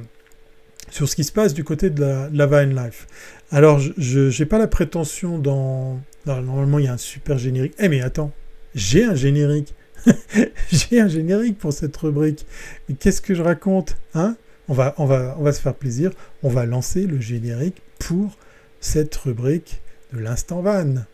sur 0.91 1.09
ce 1.09 1.17
qui 1.17 1.25
se 1.25 1.33
passe 1.33 1.55
du 1.55 1.65
côté 1.65 1.91
de 1.91 2.01
la, 2.01 2.29
de 2.29 2.57
Vine 2.57 2.77
Life. 2.77 3.07
Alors, 3.51 3.81
je 3.81 4.39
n'ai 4.39 4.47
pas 4.47 4.59
la 4.59 4.69
prétention 4.69 5.39
dans... 5.39 6.01
Normalement, 6.27 6.79
il 6.79 6.85
y 6.85 6.89
a 6.89 6.93
un 6.93 6.99
super 6.99 7.39
générique. 7.39 7.75
Eh 7.79 7.89
mais 7.89 8.03
attends, 8.03 8.31
j'ai 8.75 9.05
un 9.05 9.15
générique. 9.15 9.75
j'ai 10.71 11.01
un 11.01 11.09
générique 11.09 11.59
pour 11.59 11.73
cette 11.73 11.97
rubrique. 11.97 12.47
Mais 12.89 12.95
qu'est-ce 12.95 13.21
que 13.21 13.35
je 13.35 13.43
raconte 13.43 13.97
hein? 14.15 14.37
On, 14.69 14.75
va, 14.75 14.95
on, 14.99 15.07
va, 15.07 15.35
on 15.39 15.43
va 15.43 15.53
se 15.53 15.61
faire 15.61 15.75
plaisir. 15.75 16.13
On 16.43 16.49
va 16.49 16.67
lancer 16.67 17.07
le 17.07 17.21
générique 17.21 17.83
pour 17.99 18.37
cette 18.81 19.17
rubrique 19.17 19.81
de 20.13 20.21
l'instant 20.21 20.63
van. 20.63 21.05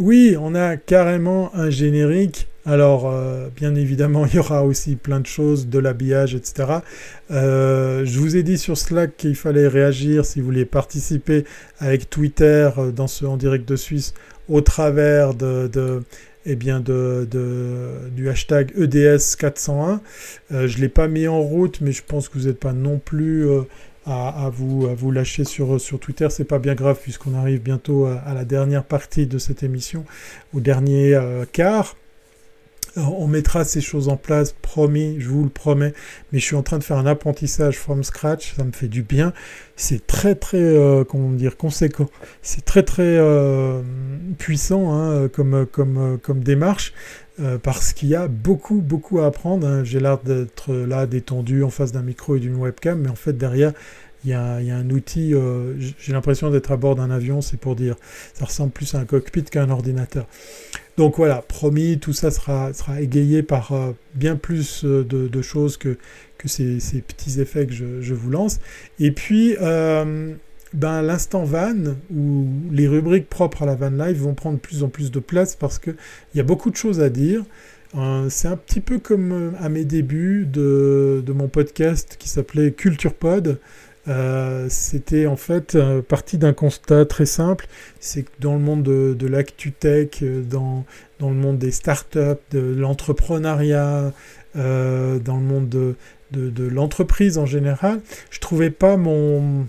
Oui, 0.00 0.36
on 0.40 0.56
a 0.56 0.76
carrément 0.76 1.54
un 1.54 1.70
générique. 1.70 2.48
Alors, 2.66 3.08
euh, 3.08 3.48
bien 3.54 3.76
évidemment, 3.76 4.26
il 4.32 4.34
y 4.34 4.38
aura 4.38 4.64
aussi 4.64 4.96
plein 4.96 5.20
de 5.20 5.26
choses, 5.26 5.68
de 5.68 5.78
l'habillage, 5.78 6.34
etc. 6.34 6.78
Euh, 7.30 8.04
je 8.04 8.18
vous 8.18 8.36
ai 8.36 8.42
dit 8.42 8.58
sur 8.58 8.76
Slack 8.76 9.16
qu'il 9.16 9.36
fallait 9.36 9.68
réagir 9.68 10.24
si 10.24 10.40
vous 10.40 10.46
voulez 10.46 10.64
participer 10.64 11.44
avec 11.78 12.10
Twitter 12.10 12.70
euh, 12.76 12.90
dans 12.90 13.06
ce 13.06 13.24
en 13.24 13.36
direct 13.36 13.68
de 13.68 13.76
Suisse 13.76 14.14
au 14.48 14.62
travers 14.62 15.32
de, 15.34 16.02
eh 16.44 16.56
bien 16.56 16.80
de, 16.80 17.26
du 18.14 18.28
hashtag 18.28 18.72
EDS401. 18.76 20.00
je 20.50 20.56
ne 20.56 20.80
l'ai 20.80 20.88
pas 20.88 21.08
mis 21.08 21.28
en 21.28 21.40
route, 21.40 21.80
mais 21.80 21.92
je 21.92 22.02
pense 22.06 22.28
que 22.28 22.38
vous 22.38 22.46
n'êtes 22.46 22.60
pas 22.60 22.74
non 22.74 22.98
plus 22.98 23.46
à, 24.06 24.50
vous, 24.52 24.86
à 24.86 24.94
vous 24.94 25.10
lâcher 25.10 25.44
sur, 25.44 25.80
sur 25.80 25.98
Twitter. 25.98 26.28
C'est 26.30 26.44
pas 26.44 26.58
bien 26.58 26.74
grave 26.74 26.98
puisqu'on 27.00 27.34
arrive 27.34 27.62
bientôt 27.62 28.06
à, 28.06 28.34
la 28.34 28.44
dernière 28.44 28.84
partie 28.84 29.26
de 29.26 29.38
cette 29.38 29.62
émission, 29.62 30.04
au 30.52 30.60
dernier 30.60 31.14
euh, 31.14 31.44
quart. 31.50 31.96
On 32.96 33.26
mettra 33.26 33.64
ces 33.64 33.80
choses 33.80 34.08
en 34.08 34.16
place, 34.16 34.54
promis, 34.62 35.16
je 35.18 35.28
vous 35.28 35.42
le 35.42 35.50
promets. 35.50 35.92
Mais 36.32 36.38
je 36.38 36.44
suis 36.44 36.56
en 36.56 36.62
train 36.62 36.78
de 36.78 36.84
faire 36.84 36.98
un 36.98 37.06
apprentissage 37.06 37.78
from 37.78 38.04
scratch, 38.04 38.54
ça 38.56 38.64
me 38.64 38.72
fait 38.72 38.88
du 38.88 39.02
bien. 39.02 39.32
C'est 39.76 40.06
très 40.06 40.34
très, 40.34 40.58
euh, 40.58 41.04
comment 41.04 41.30
dire, 41.30 41.56
conséquent. 41.56 42.08
C'est 42.42 42.64
très 42.64 42.82
très 42.82 43.02
euh, 43.02 43.82
puissant 44.38 44.94
hein, 44.94 45.28
comme, 45.28 45.66
comme, 45.66 46.18
comme 46.22 46.44
démarche. 46.44 46.92
parce 47.64 47.92
qu'il 47.92 48.08
y 48.10 48.14
a 48.14 48.28
beaucoup, 48.28 48.80
beaucoup 48.80 49.18
à 49.20 49.26
apprendre. 49.26 49.66
Hein. 49.66 49.82
J'ai 49.82 49.98
l'air 49.98 50.18
d'être 50.18 50.72
là 50.72 51.06
détendu 51.06 51.64
en 51.64 51.70
face 51.70 51.90
d'un 51.90 52.02
micro 52.02 52.36
et 52.36 52.40
d'une 52.40 52.54
webcam, 52.54 53.00
mais 53.00 53.10
en 53.10 53.16
fait 53.16 53.32
derrière, 53.32 53.72
il 54.24 54.30
y, 54.30 54.34
a, 54.34 54.56
un 54.56 54.88
outil, 54.88 55.34
euh, 55.34 55.74
j'ai 55.98 56.12
l'impression 56.12 56.50
d'être 56.50 56.72
à 56.72 56.78
bord 56.78 56.94
d'un 56.94 57.10
avion, 57.10 57.42
c'est 57.42 57.58
pour 57.58 57.76
dire, 57.76 57.96
ça 58.32 58.46
ressemble 58.46 58.72
plus 58.72 58.94
à 58.94 58.98
un 58.98 59.04
cockpit 59.04 59.44
qu'à 59.44 59.62
un 59.62 59.70
ordinateur. 59.70 60.26
Donc 60.96 61.16
voilà, 61.18 61.42
promis, 61.42 61.98
tout 61.98 62.14
ça 62.14 62.30
sera, 62.30 62.72
sera 62.72 63.02
égayé 63.02 63.42
par 63.42 63.72
euh, 63.72 63.92
bien 64.14 64.36
plus 64.36 64.84
euh, 64.84 65.04
de, 65.04 65.42
choses 65.42 65.76
que, 65.76 65.98
que 66.38 66.48
ces, 66.48 66.78
petits 67.06 67.38
effets 67.40 67.66
que 67.66 67.74
je, 67.74 68.14
vous 68.14 68.30
lance. 68.30 68.60
Et 68.98 69.10
puis, 69.10 69.56
ben, 69.60 71.02
l'instant 71.02 71.44
van, 71.44 71.74
où 72.14 72.46
les 72.72 72.88
rubriques 72.88 73.28
propres 73.28 73.64
à 73.64 73.66
la 73.66 73.74
van 73.74 73.90
live 73.90 74.22
vont 74.22 74.34
prendre 74.34 74.56
de 74.56 74.60
plus 74.60 74.82
en 74.82 74.88
plus 74.88 75.10
de 75.10 75.20
place 75.20 75.54
parce 75.54 75.78
qu'il 75.78 75.96
y 76.34 76.40
a 76.40 76.44
beaucoup 76.44 76.70
de 76.70 76.76
choses 76.76 77.00
à 77.00 77.10
dire. 77.10 77.44
c'est 78.30 78.48
un 78.48 78.56
petit 78.56 78.80
peu 78.80 78.98
comme 78.98 79.52
à 79.60 79.68
mes 79.68 79.84
débuts 79.84 80.46
de, 80.50 81.22
de 81.24 81.32
mon 81.34 81.48
podcast 81.48 82.16
qui 82.18 82.30
s'appelait 82.30 82.72
Culture 82.72 83.12
Pod. 83.12 83.58
Euh, 84.06 84.66
c'était 84.68 85.26
en 85.26 85.36
fait 85.36 85.74
euh, 85.74 86.02
partie 86.02 86.36
d'un 86.36 86.52
constat 86.52 87.06
très 87.06 87.24
simple, 87.24 87.66
c'est 88.00 88.24
que 88.24 88.30
dans 88.38 88.52
le 88.52 88.60
monde 88.60 88.82
de, 88.82 89.14
de 89.14 89.26
l'actu-tech, 89.26 90.22
euh, 90.22 90.42
dans, 90.42 90.84
dans, 91.20 91.30
le 91.30 91.36
monde 91.36 91.58
des 91.58 91.70
startups, 91.70 92.18
de 92.50 92.60
l'entrepreneuriat, 92.60 94.12
dans 94.54 95.36
le 95.36 95.42
monde 95.42 95.68
de, 95.68 95.96
de, 96.30 96.64
l'entreprise 96.64 97.38
en 97.38 97.46
général, 97.46 98.00
je 98.30 98.40
trouvais 98.40 98.70
pas 98.70 98.96
mon... 98.96 99.66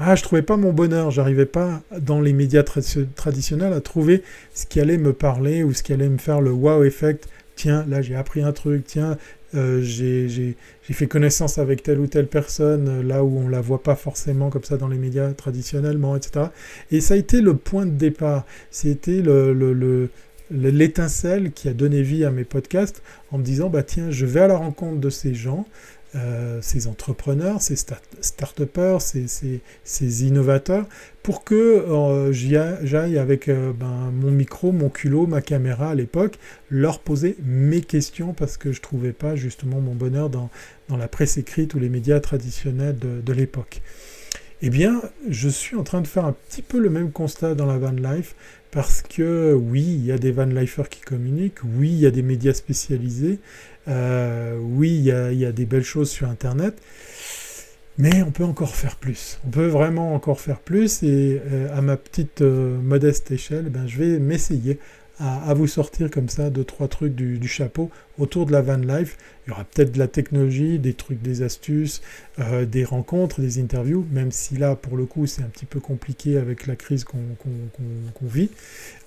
Ah, 0.00 0.14
je 0.14 0.22
trouvais 0.22 0.42
pas 0.42 0.56
mon 0.56 0.72
bonheur, 0.72 1.10
j'arrivais 1.10 1.46
pas 1.46 1.82
dans 2.00 2.20
les 2.20 2.32
médias 2.32 2.62
traditionnels 2.62 3.72
à 3.72 3.80
trouver 3.80 4.22
ce 4.54 4.64
qui 4.66 4.80
allait 4.80 4.96
me 4.96 5.12
parler 5.12 5.64
ou 5.64 5.72
ce 5.72 5.82
qui 5.82 5.92
allait 5.92 6.08
me 6.08 6.18
faire 6.18 6.40
le 6.40 6.52
wow 6.52 6.84
effect. 6.84 7.28
Tiens, 7.56 7.84
là 7.88 8.00
j'ai 8.00 8.14
appris 8.14 8.42
un 8.42 8.52
truc, 8.52 8.84
tiens, 8.86 9.18
euh, 9.54 9.80
j'ai 9.82 10.56
fait 10.82 11.06
connaissance 11.06 11.58
avec 11.58 11.82
telle 11.82 12.00
ou 12.00 12.06
telle 12.06 12.26
personne, 12.26 12.88
euh, 12.88 13.02
là 13.02 13.24
où 13.24 13.38
on 13.38 13.48
la 13.48 13.60
voit 13.60 13.82
pas 13.82 13.94
forcément 13.94 14.50
comme 14.50 14.64
ça 14.64 14.76
dans 14.76 14.88
les 14.88 14.98
médias 14.98 15.32
traditionnellement, 15.32 16.16
etc. 16.16 16.46
Et 16.90 17.00
ça 17.00 17.14
a 17.14 17.16
été 17.16 17.40
le 17.40 17.56
point 17.56 17.86
de 17.86 17.92
départ. 17.92 18.44
C'était 18.70 19.22
le, 19.22 20.10
l'étincelle 20.50 21.52
qui 21.52 21.68
a 21.68 21.72
donné 21.72 22.02
vie 22.02 22.24
à 22.24 22.30
mes 22.30 22.44
podcasts 22.44 23.02
en 23.30 23.38
me 23.38 23.42
disant 23.42 23.68
bah 23.68 23.82
tiens 23.82 24.10
je 24.10 24.24
vais 24.24 24.40
à 24.40 24.48
la 24.48 24.56
rencontre 24.56 24.98
de 24.98 25.10
ces 25.10 25.34
gens 25.34 25.66
euh, 26.14 26.60
ces 26.62 26.86
entrepreneurs, 26.86 27.60
ces 27.60 27.76
start-upers, 27.76 29.02
ces, 29.02 30.24
innovateurs, 30.24 30.86
pour 31.22 31.44
que 31.44 31.54
euh, 31.54 32.32
j'aille 32.32 33.18
avec 33.18 33.48
euh, 33.48 33.74
ben, 33.74 34.10
mon 34.14 34.30
micro, 34.30 34.72
mon 34.72 34.88
culot, 34.88 35.26
ma 35.26 35.42
caméra 35.42 35.90
à 35.90 35.94
l'époque, 35.94 36.38
leur 36.70 37.00
poser 37.00 37.36
mes 37.44 37.82
questions 37.82 38.32
parce 38.32 38.56
que 38.56 38.72
je 38.72 38.78
ne 38.78 38.82
trouvais 38.82 39.12
pas 39.12 39.36
justement 39.36 39.80
mon 39.80 39.94
bonheur 39.94 40.30
dans, 40.30 40.48
la 40.88 41.08
presse 41.08 41.36
écrite 41.36 41.74
ou 41.74 41.78
les 41.78 41.90
médias 41.90 42.20
traditionnels 42.20 42.96
de, 42.98 43.32
l'époque. 43.34 43.82
Eh 44.62 44.70
bien, 44.70 45.02
je 45.28 45.50
suis 45.50 45.76
en 45.76 45.82
train 45.82 46.00
de 46.00 46.06
faire 46.06 46.24
un 46.24 46.34
petit 46.48 46.62
peu 46.62 46.78
le 46.78 46.88
même 46.88 47.12
constat 47.12 47.54
dans 47.54 47.66
la 47.66 47.76
van 47.76 47.90
life 47.90 48.34
parce 48.70 49.02
que 49.02 49.52
oui, 49.52 49.82
il 49.82 50.04
y 50.06 50.12
a 50.12 50.18
des 50.18 50.32
van 50.32 50.46
lifers 50.46 50.88
qui 50.88 51.00
communiquent, 51.00 51.62
oui, 51.64 51.90
il 51.90 52.00
y 52.00 52.06
a 52.06 52.10
des 52.10 52.22
médias 52.22 52.54
spécialisés, 52.54 53.38
euh, 53.88 54.58
oui, 54.60 54.90
il 54.90 55.04
y, 55.04 55.44
a, 55.44 55.52
des 55.52 55.66
belles 55.66 55.84
choses 55.84 56.10
sur 56.10 56.28
Internet, 56.28 56.80
mais 57.96 58.22
on 58.22 58.30
peut 58.30 58.44
encore 58.44 58.74
faire 58.74 58.96
plus. 58.96 59.38
On 59.46 59.50
peut 59.50 59.66
vraiment 59.66 60.14
encore 60.14 60.40
faire 60.40 60.60
plus, 60.60 61.02
et 61.02 61.40
euh, 61.50 61.76
à 61.76 61.80
ma 61.80 61.96
petite 61.96 62.42
euh, 62.42 62.78
modeste 62.80 63.30
échelle, 63.30 63.70
ben, 63.70 63.86
je 63.86 63.98
vais 63.98 64.18
m'essayer 64.18 64.78
à, 65.20 65.52
vous 65.52 65.66
sortir 65.66 66.12
comme 66.12 66.28
ça 66.28 66.48
deux, 66.48 66.62
trois 66.62 66.86
trucs 66.86 67.16
du, 67.16 67.48
chapeau 67.48 67.90
autour 68.18 68.46
de 68.46 68.52
la 68.52 68.62
van 68.62 68.76
life. 68.76 69.16
Il 69.44 69.50
y 69.50 69.52
aura 69.52 69.64
peut-être 69.64 69.90
de 69.90 69.98
la 69.98 70.06
technologie, 70.06 70.78
des 70.78 70.94
trucs, 70.94 71.20
des 71.20 71.42
astuces, 71.42 72.02
des 72.38 72.84
rencontres, 72.84 73.40
des 73.40 73.58
interviews, 73.58 74.06
même 74.12 74.30
si 74.30 74.56
là, 74.56 74.76
pour 74.76 74.96
le 74.96 75.06
coup, 75.06 75.26
c'est 75.26 75.42
un 75.42 75.48
petit 75.48 75.66
peu 75.66 75.80
compliqué 75.80 76.38
avec 76.38 76.68
la 76.68 76.76
crise 76.76 77.02
qu'on 77.02 77.18
vit. 78.22 78.50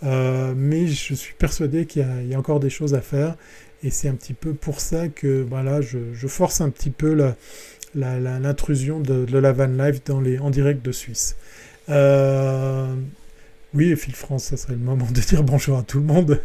Mais 0.01 0.87
je 0.87 1.13
suis 1.13 1.33
persuadé 1.33 1.85
qu'il 1.85 2.05
y, 2.27 2.33
a 2.33 2.37
encore 2.37 2.59
des 2.59 2.69
choses 2.69 2.93
à 2.93 2.99
faire. 2.99 3.37
Et 3.83 3.89
c'est 3.89 4.09
un 4.09 4.15
petit 4.15 4.33
peu 4.33 4.53
pour 4.53 4.79
ça 4.79 5.07
que 5.07 5.41
voilà, 5.41 5.81
je, 5.81 6.27
force 6.27 6.61
un 6.61 6.69
petit 6.69 6.91
peu 6.91 7.17
l'intrusion 7.95 8.99
de, 8.99 9.25
de, 9.25 9.37
la 9.37 9.51
van 9.51 9.67
life 9.67 10.03
dans 10.05 10.21
les, 10.21 10.39
en 10.39 10.49
direct 10.49 10.85
de 10.85 10.91
Suisse. 10.91 11.35
Euh, 11.89 12.93
oui, 13.73 13.95
Phil 13.95 14.13
France, 14.13 14.45
ça 14.45 14.57
serait 14.57 14.73
le 14.73 14.79
moment 14.79 15.07
de 15.09 15.21
dire 15.21 15.43
bonjour 15.43 15.77
à 15.77 15.83
tout 15.83 15.99
le 15.99 16.05
monde. 16.05 16.41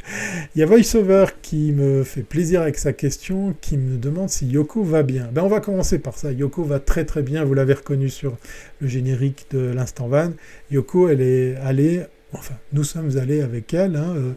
Il 0.54 0.60
y 0.60 0.62
a 0.62 0.66
VoiceOver 0.66 1.26
qui 1.42 1.72
me 1.72 2.04
fait 2.04 2.22
plaisir 2.22 2.62
avec 2.62 2.78
sa 2.78 2.92
question, 2.92 3.54
qui 3.60 3.76
me 3.76 3.98
demande 3.98 4.30
si 4.30 4.46
Yoko 4.46 4.84
va 4.84 5.02
bien. 5.02 5.28
Ben, 5.32 5.42
on 5.42 5.48
va 5.48 5.60
commencer 5.60 5.98
par 5.98 6.16
ça. 6.16 6.30
Yoko 6.30 6.62
va 6.62 6.78
très 6.78 7.04
très 7.04 7.22
bien, 7.22 7.44
vous 7.44 7.54
l'avez 7.54 7.74
reconnu 7.74 8.10
sur 8.10 8.36
le 8.80 8.86
générique 8.86 9.46
de 9.50 9.58
l'Instant 9.58 10.06
Van. 10.06 10.32
Yoko, 10.70 11.08
elle 11.08 11.20
est 11.20 11.56
allée, 11.56 12.02
enfin, 12.32 12.54
nous 12.72 12.84
sommes 12.84 13.16
allés 13.18 13.40
avec 13.40 13.72
elle 13.74 13.96
hein, 13.96 14.14
euh, 14.16 14.32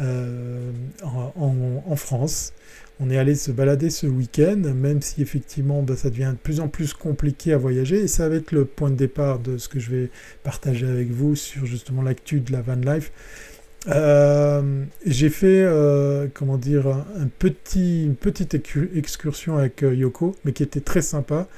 euh, 0.00 0.70
en, 1.02 1.96
France. 1.96 2.52
On 3.00 3.10
est 3.10 3.18
allé 3.18 3.34
se 3.34 3.50
balader 3.50 3.90
ce 3.90 4.06
week-end, 4.06 4.62
même 4.74 5.02
si 5.02 5.20
effectivement 5.20 5.82
bah, 5.82 5.96
ça 5.96 6.10
devient 6.10 6.32
de 6.32 6.38
plus 6.38 6.60
en 6.60 6.68
plus 6.68 6.94
compliqué 6.94 7.52
à 7.52 7.58
voyager. 7.58 8.00
Et 8.00 8.08
ça 8.08 8.28
va 8.28 8.36
être 8.36 8.52
le 8.52 8.64
point 8.64 8.90
de 8.90 8.96
départ 8.96 9.40
de 9.40 9.58
ce 9.58 9.68
que 9.68 9.80
je 9.80 9.90
vais 9.90 10.10
partager 10.42 10.86
avec 10.86 11.10
vous 11.10 11.34
sur 11.34 11.66
justement 11.66 12.02
l'actu 12.02 12.40
de 12.40 12.52
la 12.52 12.62
van 12.62 12.76
life. 12.76 13.12
Euh, 13.88 14.84
j'ai 15.04 15.28
fait, 15.28 15.68
comment 16.34 16.56
dire, 16.56 17.04
une 17.18 17.30
petite 18.14 18.54
excursion 18.94 19.58
avec 19.58 19.82
Yoko, 19.82 20.36
mais 20.44 20.52
qui 20.52 20.62
était 20.62 20.80
très 20.80 21.02
sympa, 21.02 21.48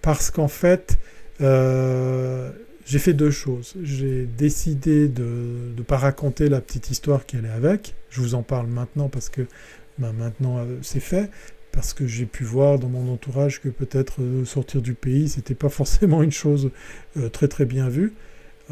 parce 0.00 0.30
qu'en 0.30 0.48
fait, 0.48 0.98
j'ai 2.86 3.00
fait 3.00 3.12
deux 3.12 3.32
choses. 3.32 3.74
J'ai 3.82 4.26
décidé 4.26 5.08
de 5.08 5.72
ne 5.76 5.82
pas 5.82 5.96
raconter 5.98 6.48
la 6.48 6.60
petite 6.60 6.90
histoire 6.90 7.26
qui 7.26 7.36
allait 7.36 7.48
avec. 7.50 7.94
Je 8.10 8.20
vous 8.20 8.34
en 8.34 8.42
parle 8.42 8.68
maintenant 8.68 9.08
parce 9.08 9.28
que 9.28 9.42
ben, 9.98 10.12
maintenant 10.12 10.58
euh, 10.58 10.78
c'est 10.82 11.00
fait 11.00 11.30
parce 11.72 11.92
que 11.92 12.06
j'ai 12.06 12.26
pu 12.26 12.44
voir 12.44 12.78
dans 12.78 12.88
mon 12.88 13.12
entourage 13.12 13.60
que 13.60 13.68
peut-être 13.68 14.22
euh, 14.22 14.44
sortir 14.44 14.80
du 14.80 14.94
pays, 14.94 15.28
c'était 15.28 15.54
pas 15.54 15.68
forcément 15.68 16.22
une 16.22 16.32
chose 16.32 16.70
euh, 17.16 17.28
très 17.28 17.48
très 17.48 17.64
bien 17.66 17.88
vue. 17.88 18.14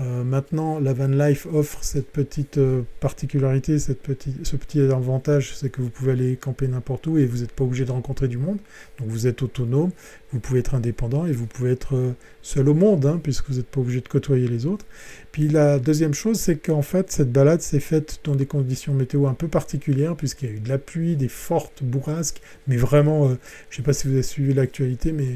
Euh, 0.01 0.25
maintenant, 0.25 0.81
la 0.81 0.93
van 0.93 1.07
life 1.07 1.47
offre 1.53 1.85
cette 1.85 2.09
petite 2.09 2.59
euh, 2.59 2.83
particularité, 2.99 3.79
cette 3.79 4.01
ce 4.43 4.57
petit 4.57 4.81
avantage, 4.81 5.55
c'est 5.55 5.71
que 5.71 5.81
vous 5.81 5.91
pouvez 5.91 6.13
aller 6.13 6.37
camper 6.37 6.67
n'importe 6.67 7.07
où 7.07 7.17
et 7.17 7.27
vous 7.27 7.39
n'êtes 7.39 7.53
pas 7.53 7.63
obligé 7.63 7.85
de 7.85 7.93
rencontrer 7.93 8.27
du 8.27 8.37
monde. 8.37 8.59
Donc 8.99 9.09
vous 9.09 9.29
êtes 9.29 9.43
autonome, 9.43 9.91
vous 10.33 10.41
pouvez 10.41 10.59
être 10.59 10.75
indépendant 10.75 11.27
et 11.27 11.33
vous 11.33 11.47
pouvez 11.47 11.71
être 11.71 11.95
euh, 11.95 12.13
seul 12.43 12.69
au 12.69 12.75
monde, 12.75 13.07
hein, 13.07 13.21
puisque 13.23 13.49
vous 13.49 13.57
n'êtes 13.57 13.69
pas 13.69 13.81
obligé 13.81 14.01
de 14.01 14.09
côtoyer 14.09 14.49
les 14.49 14.67
autres. 14.67 14.85
Puis 15.31 15.49
la 15.49 15.79
deuxième 15.79 16.15
chose, 16.15 16.41
c'est 16.41 16.57
qu'en 16.57 16.83
fait, 16.83 17.13
cette 17.13 17.31
balade 17.31 17.61
s'est 17.61 17.79
faite 17.79 18.19
dans 18.25 18.35
des 18.35 18.47
conditions 18.47 18.95
météo 18.95 19.29
un 19.29 19.35
peu 19.35 19.47
particulières, 19.47 20.17
puisqu'il 20.17 20.49
y 20.49 20.53
a 20.53 20.55
eu 20.57 20.61
de 20.61 20.69
la 20.69 20.79
pluie, 20.79 21.15
des 21.15 21.29
fortes 21.29 21.85
bourrasques, 21.85 22.41
mais 22.67 22.77
vraiment, 22.77 23.29
je 23.29 23.33
ne 23.33 23.37
sais 23.77 23.83
pas 23.83 23.93
si 23.93 24.09
vous 24.09 24.15
avez 24.15 24.23
suivi 24.25 24.55
l'actualité, 24.55 25.13
mais 25.13 25.29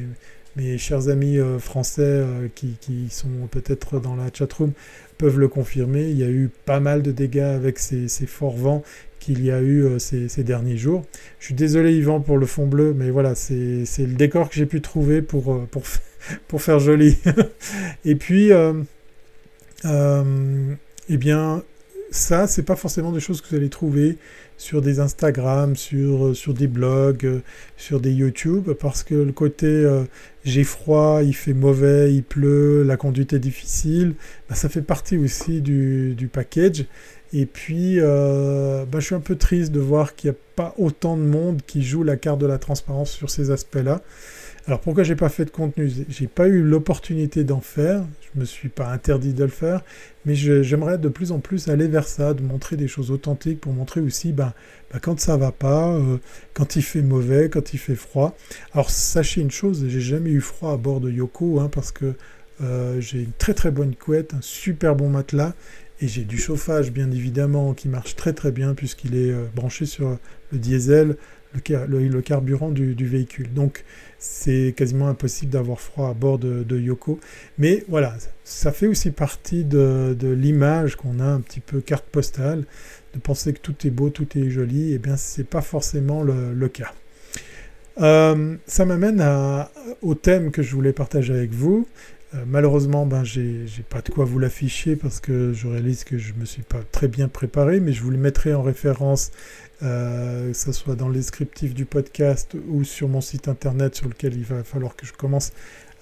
mes 0.59 0.77
chers 0.77 1.09
amis 1.09 1.39
euh, 1.39 1.59
français 1.59 2.03
euh, 2.03 2.49
qui, 2.55 3.09
sont 3.11 3.47
peut-être 3.51 4.01
dans 4.01 4.17
la 4.17 4.25
chatroom 4.33 4.73
peuvent 5.17 5.39
le 5.39 5.49
confirmer. 5.49 6.11
Il 6.11 6.19
y 6.19 6.25
a 6.25 6.29
eu 6.29 6.51
pas 6.65 6.81
mal 6.81 7.03
de 7.03 7.13
dégâts 7.13 7.39
avec 7.39 7.79
ces, 7.79 8.09
forts 8.27 8.57
vents 8.57 8.83
qu'il 9.21 9.45
y 9.45 9.51
a 9.51 9.61
eu 9.61 9.85
euh, 9.85 9.99
ces, 9.99 10.43
derniers 10.43 10.77
jours. 10.77 11.05
Je 11.39 11.47
suis 11.47 11.55
désolé 11.55 11.95
Yvan 11.95 12.21
pour 12.21 12.39
le 12.39 12.47
fond 12.47 12.67
bleu, 12.67 12.93
mais 12.93 13.11
voilà, 13.11 13.35
c'est 13.35 13.85
le 13.99 14.15
décor 14.15 14.49
que 14.49 14.57
j'ai 14.57 14.67
pu 14.67 14.81
trouver 14.81 15.23
pour, 15.23 15.65
faire 16.59 16.81
joli. 16.81 17.19
Et 18.05 18.17
puis, 18.17 18.51
eh 19.85 21.17
bien, 21.17 21.63
ça, 22.11 22.47
c'est 22.47 22.63
pas 22.63 22.77
forcément 22.77 23.13
des 23.13 23.21
choses 23.21 23.41
que 23.41 23.49
vous 23.49 23.57
allez 23.57 23.69
trouver 23.69 24.17
sur 24.57 24.83
des 24.83 24.99
Instagram, 25.01 25.77
sur, 25.77 26.27
euh, 26.27 26.35
sur 26.35 26.55
des 26.55 26.67
blogs, 26.67 27.25
euh, 27.25 27.41
sur 27.77 28.01
des 28.01 28.13
YouTube, 28.13 28.71
parce 28.73 29.03
que 29.03 29.15
le 29.15 29.33
côté 29.33 29.67
euh, 29.67 30.05
j'ai 30.45 30.65
froid, 30.65 31.21
il 31.23 31.35
fait 31.35 31.55
mauvais, 31.55 32.15
il 32.15 32.23
pleut, 32.23 32.83
la 32.83 32.97
conduite 32.97 33.33
est 33.35 33.39
difficile, 33.39 34.15
bah, 34.49 34.55
ça 34.55 34.69
fait 34.69 34.83
partie 34.83 35.17
aussi 35.17 35.61
du, 35.61 36.15
du 36.15 36.29
package. 36.29 36.87
Et 37.35 37.45
puis, 37.45 37.99
bah, 38.01 38.87
je 38.95 39.01
suis 39.01 39.15
un 39.15 39.21
peu 39.21 39.37
triste 39.37 39.71
de 39.71 39.81
voir 39.81 40.15
qu'il 40.15 40.31
n'y 40.31 40.37
a 40.37 40.39
pas 40.57 40.75
autant 40.79 41.15
de 41.15 41.23
monde 41.23 41.61
qui 41.67 41.83
joue 41.83 42.03
la 42.03 42.17
carte 42.17 42.41
de 42.41 42.47
la 42.47 42.57
transparence 42.57 43.11
sur 43.11 43.29
ces 43.29 43.51
aspects-là. 43.51 44.01
Alors 44.69 44.81
pourquoi 44.81 45.03
j'ai 45.03 45.17
pas 45.17 45.31
fait 45.31 45.47
de 45.47 45.51
contenu? 45.51 45.91
J'ai 46.11 46.27
pas 46.27 46.47
eu 46.47 46.61
l'opportunité 46.61 47.43
d'en 47.43 47.63
faire, 47.63 48.05
je 48.21 48.39
me 48.39 48.45
suis 48.45 48.69
pas 48.69 48.93
interdit 48.93 49.33
de 49.33 49.43
le 49.43 49.49
faire, 49.49 49.83
mais 50.27 50.35
j'aimerais 50.35 50.99
de 50.99 51.09
plus 51.09 51.33
en 51.33 51.39
plus 51.39 51.69
aller 51.69 51.89
vers 51.89 52.07
ça, 52.07 52.35
de 52.35 52.43
montrer 52.43 52.77
des 52.77 52.87
choses 52.87 53.11
authentiques 53.11 53.63
pour 53.63 53.73
montrer 53.73 54.03
aussi 54.03 54.31
ben, 54.31 54.53
ben 54.93 54.99
quand 55.01 55.19
ça 55.21 55.39
va 55.39 55.53
pas, 55.53 55.95
euh, 55.95 56.19
quand 56.53 56.77
il 56.77 56.83
fait 56.83 57.01
mauvais, 57.01 57.49
quand 57.49 57.73
il 57.73 57.79
fait 57.79 57.95
froid. 57.95 58.37
Alors 58.75 58.91
sachez 58.91 59.41
une 59.41 59.51
chose, 59.51 59.87
j'ai 59.89 60.03
jamais 60.03 60.33
eu 60.33 60.43
froid 60.43 60.75
à 60.75 60.77
bord 60.77 61.01
de 61.01 61.11
Yoko 61.11 61.61
hein, 61.61 61.71
parce 61.73 61.91
que 61.91 62.13
euh, 62.61 63.01
j'ai 63.01 63.21
une 63.23 63.33
très 63.39 63.55
très 63.55 63.71
bonne 63.71 63.95
couette, 63.95 64.35
un 64.35 64.43
super 64.43 64.95
bon 64.95 65.09
matelas 65.09 65.55
et 66.03 66.09
j'ai 66.09 66.25
du 66.25 66.37
chauffage 66.37 66.93
bien 66.93 67.11
évidemment 67.11 67.73
qui 67.73 67.89
marche 67.89 68.17
très 68.17 68.35
très 68.35 68.53
bien 68.53 68.75
puisqu'il 68.75 69.17
est 69.17 69.33
euh, 69.33 69.47
branché 69.55 69.87
sur 69.87 70.19
le 70.53 70.59
diesel, 70.59 71.17
le, 71.55 72.21
carburant 72.21 72.71
du, 72.71 72.95
véhicule. 73.07 73.53
Donc 73.53 73.85
c'est 74.19 74.75
quasiment 74.77 75.09
impossible 75.09 75.53
d'avoir 75.53 75.81
froid 75.81 76.09
à 76.09 76.15
bord 76.15 76.39
de, 76.39 76.79
Yoko. 76.79 77.21
Mais 77.57 77.85
voilà, 77.89 78.17
ça 78.45 78.73
fait 78.73 78.87
aussi 78.87 79.11
partie 79.11 79.65
de, 79.65 80.17
l'image 80.23 80.97
qu'on 80.97 81.21
a 81.21 81.27
un 81.27 81.41
petit 81.41 81.61
peu 81.61 81.81
carte 81.81 82.07
postale, 82.07 82.65
de 83.15 83.19
penser 83.21 83.53
que 83.53 83.61
tout 83.61 83.75
est 83.87 83.91
beau, 83.91 84.11
tout 84.11 84.27
est 84.37 84.51
joli. 84.51 84.91
Et 84.91 84.95
eh 84.95 84.99
bien, 84.99 85.17
c'est 85.17 85.45
pas 85.45 85.63
forcément 85.63 86.23
le, 86.23 86.69
cas. 86.69 86.93
Euh, 88.01 88.57
ça 88.67 88.85
m'amène 88.85 89.25
au 90.03 90.15
thème 90.15 90.51
que 90.51 90.63
je 90.63 90.75
voulais 90.75 90.93
partager 90.93 91.33
avec 91.33 91.53
vous. 91.53 91.87
Euh, 92.35 92.45
malheureusement, 92.47 93.07
ben, 93.07 93.25
j'ai 93.25 93.67
pas 93.89 94.03
de 94.03 94.11
quoi 94.11 94.25
vous 94.25 94.39
l'afficher 94.39 94.97
parce 94.97 95.19
que 95.21 95.53
je 95.55 95.67
réalise 95.67 96.05
que 96.05 96.19
je 96.19 96.35
me 96.35 96.45
suis 96.45 96.63
pas 96.63 96.81
très 96.93 97.09
bien 97.09 97.29
préparé, 97.29 97.81
mais 97.81 97.93
je 97.93 98.03
vous 98.03 98.11
le 98.11 98.19
mettrai 98.19 98.53
en 98.53 98.63
référence 98.63 99.31
euh, 99.83 100.51
que 100.51 100.57
ce 100.57 100.73
soit 100.73 100.97
dans 100.97 101.09
descriptif 101.09 101.73
du 101.73 101.85
podcast 101.85 102.57
ou 102.69 102.83
sur 102.83 103.09
mon 103.09 103.21
site 103.21 103.47
internet 103.47 103.95
sur 103.95 104.09
lequel 104.09 104.35
il 104.35 104.43
va 104.43 104.65
falloir 104.65 104.97
que 104.97 105.07
je 105.07 105.13
commence 105.13 105.53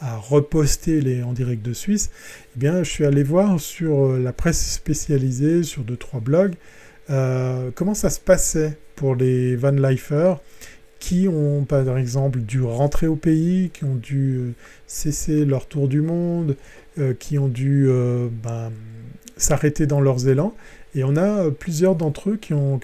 à 0.00 0.16
reposter 0.16 1.02
les 1.02 1.22
en 1.22 1.34
direct 1.34 1.62
de 1.62 1.74
Suisse, 1.74 2.10
eh 2.54 2.58
bien, 2.58 2.82
je 2.82 2.90
suis 2.90 3.04
allé 3.04 3.22
voir 3.22 3.60
sur 3.60 4.06
euh, 4.06 4.18
la 4.18 4.32
presse 4.32 4.72
spécialisée, 4.72 5.62
sur 5.62 5.82
deux 5.82 5.96
trois 5.96 6.20
blogs, 6.20 6.54
euh, 7.10 7.70
comment 7.74 7.94
ça 7.94 8.08
se 8.08 8.20
passait 8.20 8.78
pour 8.94 9.14
les 9.14 9.56
van 9.56 9.72
lifers 9.72 10.38
qui 10.98 11.28
ont 11.28 11.64
par 11.64 11.98
exemple 11.98 12.40
dû 12.40 12.62
rentrer 12.62 13.06
au 13.06 13.16
pays, 13.16 13.70
qui 13.74 13.84
ont 13.84 13.94
dû 13.94 14.54
cesser 14.86 15.44
leur 15.44 15.66
tour 15.66 15.86
du 15.86 16.00
monde, 16.00 16.56
qui 17.20 17.38
ont 17.38 17.48
dû 17.48 17.86
ben, 18.42 18.72
s'arrêter 19.36 19.86
dans 19.86 20.00
leurs 20.00 20.26
élans. 20.26 20.54
Et 20.94 21.04
on 21.04 21.14
a 21.16 21.50
plusieurs 21.50 21.94
d'entre 21.94 22.30
eux 22.30 22.36
qui 22.38 22.54
ont 22.54 22.80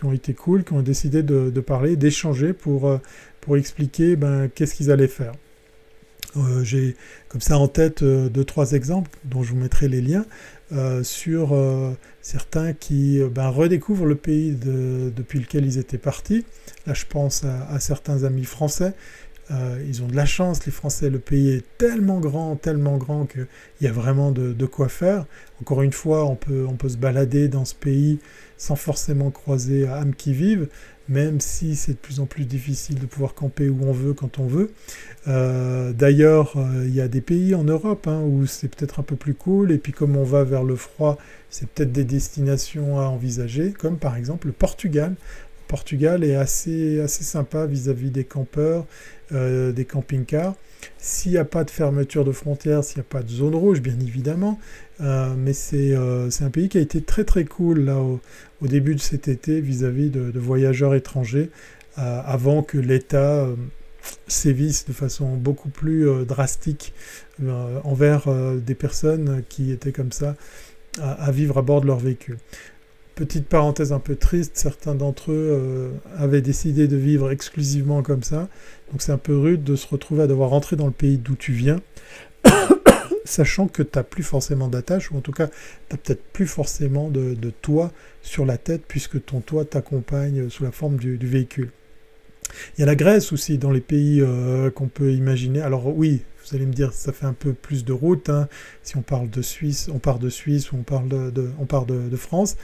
qui 0.00 0.06
ont 0.06 0.12
été 0.12 0.32
cool, 0.32 0.64
qui 0.64 0.72
ont 0.72 0.82
décidé 0.82 1.22
de, 1.22 1.60
parler, 1.60 1.94
d'échanger 1.94 2.54
pour, 2.54 2.88
euh, 2.88 2.98
pour 3.42 3.56
expliquer 3.58 4.16
ben, 4.16 4.48
qu'est-ce 4.48 4.74
qu'ils 4.74 4.90
allaient 4.90 5.08
faire. 5.08 5.34
Euh, 6.36 6.62
j'ai 6.62 6.96
comme 7.28 7.40
ça 7.40 7.58
en 7.58 7.68
tête 7.68 8.02
euh, 8.02 8.28
deux, 8.28 8.44
trois 8.44 8.72
exemples 8.72 9.10
dont 9.24 9.42
je 9.42 9.50
vous 9.50 9.58
mettrai 9.58 9.88
les 9.88 10.00
liens 10.00 10.24
sur 11.02 11.58
certains 12.22 12.74
qui 12.74 13.20
ben, 13.34 13.48
redécouvrent 13.48 14.06
le 14.06 14.14
pays 14.14 14.54
depuis 14.54 15.40
lequel 15.40 15.66
ils 15.66 15.78
étaient 15.78 15.98
partis. 15.98 16.44
Là, 16.86 16.94
je 16.94 17.06
pense 17.06 17.42
à, 17.42 17.80
certains 17.80 18.22
amis 18.22 18.44
français. 18.44 18.92
ils 19.84 20.00
ont 20.04 20.06
de 20.06 20.14
la 20.14 20.26
chance, 20.26 20.64
les 20.66 20.70
Français. 20.70 21.10
Le 21.10 21.18
pays 21.18 21.50
est 21.50 21.64
tellement 21.76 22.20
grand, 22.20 22.54
tellement 22.54 22.98
grand 22.98 23.26
qu'il 23.26 23.48
y 23.80 23.88
a 23.88 23.92
vraiment 23.92 24.30
de, 24.30 24.52
de, 24.52 24.66
quoi 24.66 24.88
faire. 24.88 25.26
Encore 25.60 25.82
une 25.82 25.92
fois, 25.92 26.24
on 26.24 26.36
peut, 26.36 26.64
on 26.68 26.74
peut 26.74 26.90
se 26.90 26.98
balader 26.98 27.48
dans 27.48 27.64
ce 27.64 27.74
pays 27.74 28.20
sans 28.60 28.76
forcément 28.76 29.30
croiser 29.30 29.88
âmes 29.88 30.14
qui 30.14 30.34
vivent, 30.34 30.68
même 31.08 31.40
si 31.40 31.76
c'est 31.76 31.92
de 31.92 31.96
plus 31.96 32.20
en 32.20 32.26
plus 32.26 32.44
difficile 32.44 32.98
de 32.98 33.06
pouvoir 33.06 33.32
camper 33.32 33.70
où 33.70 33.78
on 33.86 33.92
veut 33.92 34.12
quand 34.12 34.38
on 34.38 34.46
veut. 34.46 34.70
Euh, 35.28 35.94
d'ailleurs, 35.94 36.52
euh, 36.56 36.84
il 36.86 36.94
y 36.94 37.00
a 37.00 37.08
des 37.08 37.22
pays 37.22 37.54
en 37.54 37.64
Europe 37.64 38.06
hein, 38.06 38.20
où 38.20 38.44
c'est 38.44 38.68
peut-être 38.68 39.00
un 39.00 39.02
peu 39.02 39.16
plus 39.16 39.32
cool, 39.32 39.72
et 39.72 39.78
puis 39.78 39.92
comme 39.92 40.14
on 40.14 40.24
va 40.24 40.44
vers 40.44 40.62
le 40.62 40.76
froid, 40.76 41.16
c'est 41.48 41.70
peut-être 41.70 41.90
des 41.90 42.04
destinations 42.04 43.00
à 43.00 43.04
envisager, 43.04 43.72
comme 43.72 43.96
par 43.96 44.14
exemple 44.14 44.48
le 44.48 44.52
Portugal. 44.52 45.14
Portugal 45.70 46.24
est 46.24 46.34
assez, 46.34 47.00
assez 47.00 47.22
sympa 47.22 47.64
vis-à-vis 47.64 48.10
des 48.10 48.24
campeurs, 48.24 48.86
des 49.30 49.86
camping-cars. 49.88 50.56
S'il 50.98 51.30
n'y 51.30 51.38
a 51.38 51.44
pas 51.44 51.62
de 51.62 51.70
fermeture 51.70 52.24
de 52.24 52.32
frontières, 52.32 52.82
s'il 52.82 52.96
n'y 52.96 53.02
a 53.02 53.08
pas 53.08 53.22
de 53.22 53.28
zone 53.28 53.54
rouge, 53.54 53.80
bien 53.80 53.94
évidemment, 54.00 54.58
mais 54.98 55.52
c'est 55.52 55.94
un 55.94 56.50
pays 56.50 56.68
qui 56.68 56.78
a 56.78 56.80
été 56.80 57.02
très 57.02 57.22
très 57.22 57.44
cool 57.44 57.84
là 57.84 57.98
au, 58.00 58.20
début 58.66 58.96
de 58.96 59.00
cet 59.00 59.28
été 59.28 59.60
vis-à-vis 59.60 60.10
de, 60.10 60.38
voyageurs 60.40 60.96
étrangers, 60.96 61.50
avant 61.94 62.64
que 62.64 62.76
l'État 62.76 63.46
sévisse 64.26 64.86
de 64.86 64.92
façon 64.92 65.36
beaucoup 65.36 65.68
plus 65.68 66.24
drastique 66.26 66.94
envers 67.84 68.24
des 68.56 68.74
personnes 68.74 69.44
qui 69.48 69.70
étaient 69.70 69.92
comme 69.92 70.10
ça 70.10 70.34
à, 71.00 71.30
vivre 71.30 71.58
à 71.58 71.62
bord 71.62 71.80
de 71.80 71.86
leur 71.86 72.00
véhicule. 72.00 72.38
Petite 73.20 73.48
parenthèse 73.48 73.92
un 73.92 73.98
peu 73.98 74.16
triste, 74.16 74.52
certains 74.54 74.94
d'entre 74.94 75.30
eux 75.30 75.50
euh, 75.50 75.90
avaient 76.16 76.40
décidé 76.40 76.88
de 76.88 76.96
vivre 76.96 77.30
exclusivement 77.30 78.02
comme 78.02 78.22
ça. 78.22 78.48
Donc 78.90 79.02
c'est 79.02 79.12
un 79.12 79.18
peu 79.18 79.36
rude 79.36 79.62
de 79.62 79.76
se 79.76 79.86
retrouver 79.86 80.22
à 80.22 80.26
devoir 80.26 80.48
rentrer 80.48 80.74
dans 80.76 80.86
le 80.86 80.90
pays 80.90 81.18
d'où 81.18 81.34
tu 81.34 81.52
viens, 81.52 81.82
sachant 83.26 83.68
que 83.68 83.82
tu 83.82 83.90
n'as 83.94 84.04
plus 84.04 84.22
forcément 84.22 84.68
d'attache, 84.68 85.10
ou 85.10 85.18
en 85.18 85.20
tout 85.20 85.32
cas, 85.32 85.48
tu 85.48 85.54
n'as 85.90 85.98
peut-être 85.98 86.22
plus 86.32 86.46
forcément 86.46 87.10
de, 87.10 87.36
toit 87.60 87.92
sur 88.22 88.46
la 88.46 88.56
tête, 88.56 88.84
puisque 88.88 89.22
ton 89.22 89.40
toit 89.40 89.66
t'accompagne 89.66 90.48
sous 90.48 90.64
la 90.64 90.72
forme 90.72 90.96
du 90.96 91.18
véhicule. 91.18 91.72
Il 92.76 92.80
y 92.80 92.82
a 92.82 92.86
la 92.86 92.96
Grèce 92.96 93.34
aussi 93.34 93.58
dans 93.58 93.70
les 93.70 93.82
pays 93.82 94.22
euh, 94.22 94.70
qu'on 94.70 94.88
peut 94.88 95.12
imaginer. 95.12 95.60
Alors 95.60 95.94
oui, 95.94 96.22
vous 96.50 96.56
allez 96.56 96.66
me 96.66 96.72
dire, 96.72 96.92
ça 96.92 97.12
fait 97.12 97.26
un 97.26 97.32
peu 97.32 97.52
plus 97.52 97.84
de 97.84 97.92
route. 97.92 98.28
Hein, 98.28 98.48
si 98.82 98.96
on 98.96 99.02
parle 99.02 99.30
de 99.30 99.40
Suisse, 99.40 99.88
on 99.92 99.98
part 99.98 100.18
de 100.18 100.28
Suisse 100.28 100.72
ou 100.72 100.76
on, 100.76 100.82
parle 100.82 101.08
de, 101.08 101.50
on 101.60 101.66
part 101.66 101.86
de, 101.86 102.16
France. 102.16 102.56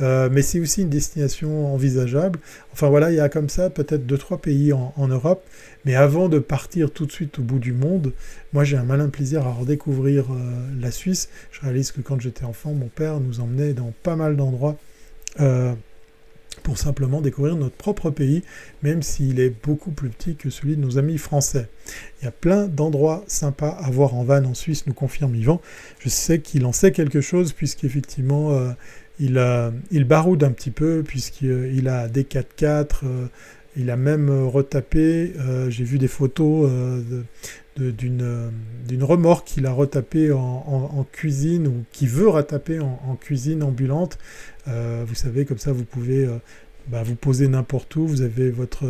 Euh, 0.00 0.28
mais 0.30 0.42
c'est 0.42 0.60
aussi 0.60 0.82
une 0.82 0.88
destination 0.88 1.74
envisageable. 1.74 2.38
Enfin 2.72 2.88
voilà, 2.88 3.10
il 3.10 3.16
y 3.16 3.20
a 3.20 3.28
comme 3.28 3.48
ça 3.48 3.68
peut-être 3.68 4.06
deux, 4.06 4.18
trois 4.18 4.38
pays 4.38 4.72
en, 4.72 5.08
Europe. 5.08 5.44
Mais 5.84 5.96
avant 5.96 6.28
de 6.28 6.38
partir 6.38 6.92
tout 6.92 7.06
de 7.06 7.12
suite 7.12 7.40
au 7.40 7.42
bout 7.42 7.58
du 7.58 7.72
monde, 7.72 8.12
moi 8.52 8.62
j'ai 8.62 8.76
un 8.76 8.84
malin 8.84 9.08
plaisir 9.08 9.44
à 9.46 9.52
redécouvrir 9.52 10.26
euh, 10.30 10.80
la 10.80 10.92
Suisse. 10.92 11.28
Je 11.50 11.60
réalise 11.62 11.90
que 11.90 12.00
quand 12.00 12.20
j'étais 12.20 12.44
enfant, 12.44 12.72
mon 12.72 12.88
père 12.88 13.18
nous 13.18 13.40
emmenait 13.40 13.72
dans 13.72 13.92
pas 14.04 14.14
mal 14.14 14.36
d'endroits 14.36 14.76
pour 16.62 16.78
simplement 16.78 17.20
découvrir 17.20 17.56
notre 17.56 17.76
propre 17.76 18.10
pays, 18.10 18.42
même 18.82 19.02
s'il 19.02 19.40
est 19.40 19.52
beaucoup 19.64 19.90
plus 19.90 20.08
petit 20.08 20.36
que 20.36 20.50
celui 20.50 20.76
de 20.76 20.80
nos 20.80 20.98
amis 20.98 21.18
français. 21.18 21.68
Il 22.20 22.24
y 22.24 22.28
a 22.28 22.32
plein 22.32 22.66
d'endroits 22.66 23.24
sympas 23.26 23.70
à 23.70 23.90
voir 23.90 24.14
en 24.14 24.24
van 24.24 24.44
en 24.44 24.54
Suisse, 24.54 24.86
nous 24.86 24.94
confirme 24.94 25.34
Yvan. 25.34 25.60
Je 25.98 26.08
sais 26.08 26.40
qu'il 26.40 26.64
en 26.66 26.72
sait 26.72 26.92
quelque 26.92 27.20
chose, 27.20 27.52
puisqu'effectivement, 27.52 28.52
euh, 28.52 28.70
il, 29.18 29.40
il 29.90 30.04
baroude 30.04 30.44
un 30.44 30.52
petit 30.52 30.70
peu, 30.70 31.02
puisqu'il 31.06 31.88
a 31.88 32.08
des 32.08 32.24
4x4, 32.24 32.86
euh, 33.04 33.26
il 33.76 33.90
a 33.90 33.96
même 33.96 34.30
retapé, 34.46 35.32
euh, 35.38 35.70
j'ai 35.70 35.84
vu 35.84 35.98
des 35.98 36.08
photos 36.08 36.70
d'une 37.76 39.02
remorque 39.02 39.46
qu'il 39.46 39.66
a 39.66 39.72
retapé 39.72 40.30
en, 40.30 41.06
cuisine 41.10 41.66
ou 41.66 41.84
qui 41.90 42.06
veut 42.06 42.28
retaper 42.28 42.80
en 42.80 43.16
cuisine 43.18 43.62
ambulante 43.62 44.18
euh, 44.68 45.04
vous 45.06 45.14
savez, 45.14 45.44
comme 45.44 45.58
ça, 45.58 45.72
vous 45.72 45.84
pouvez 45.84 46.24
euh, 46.24 46.38
bah, 46.88 47.02
vous 47.02 47.14
poser 47.14 47.48
n'importe 47.48 47.94
où. 47.96 48.06
Vous 48.06 48.22
avez 48.22 48.50
votre, 48.50 48.84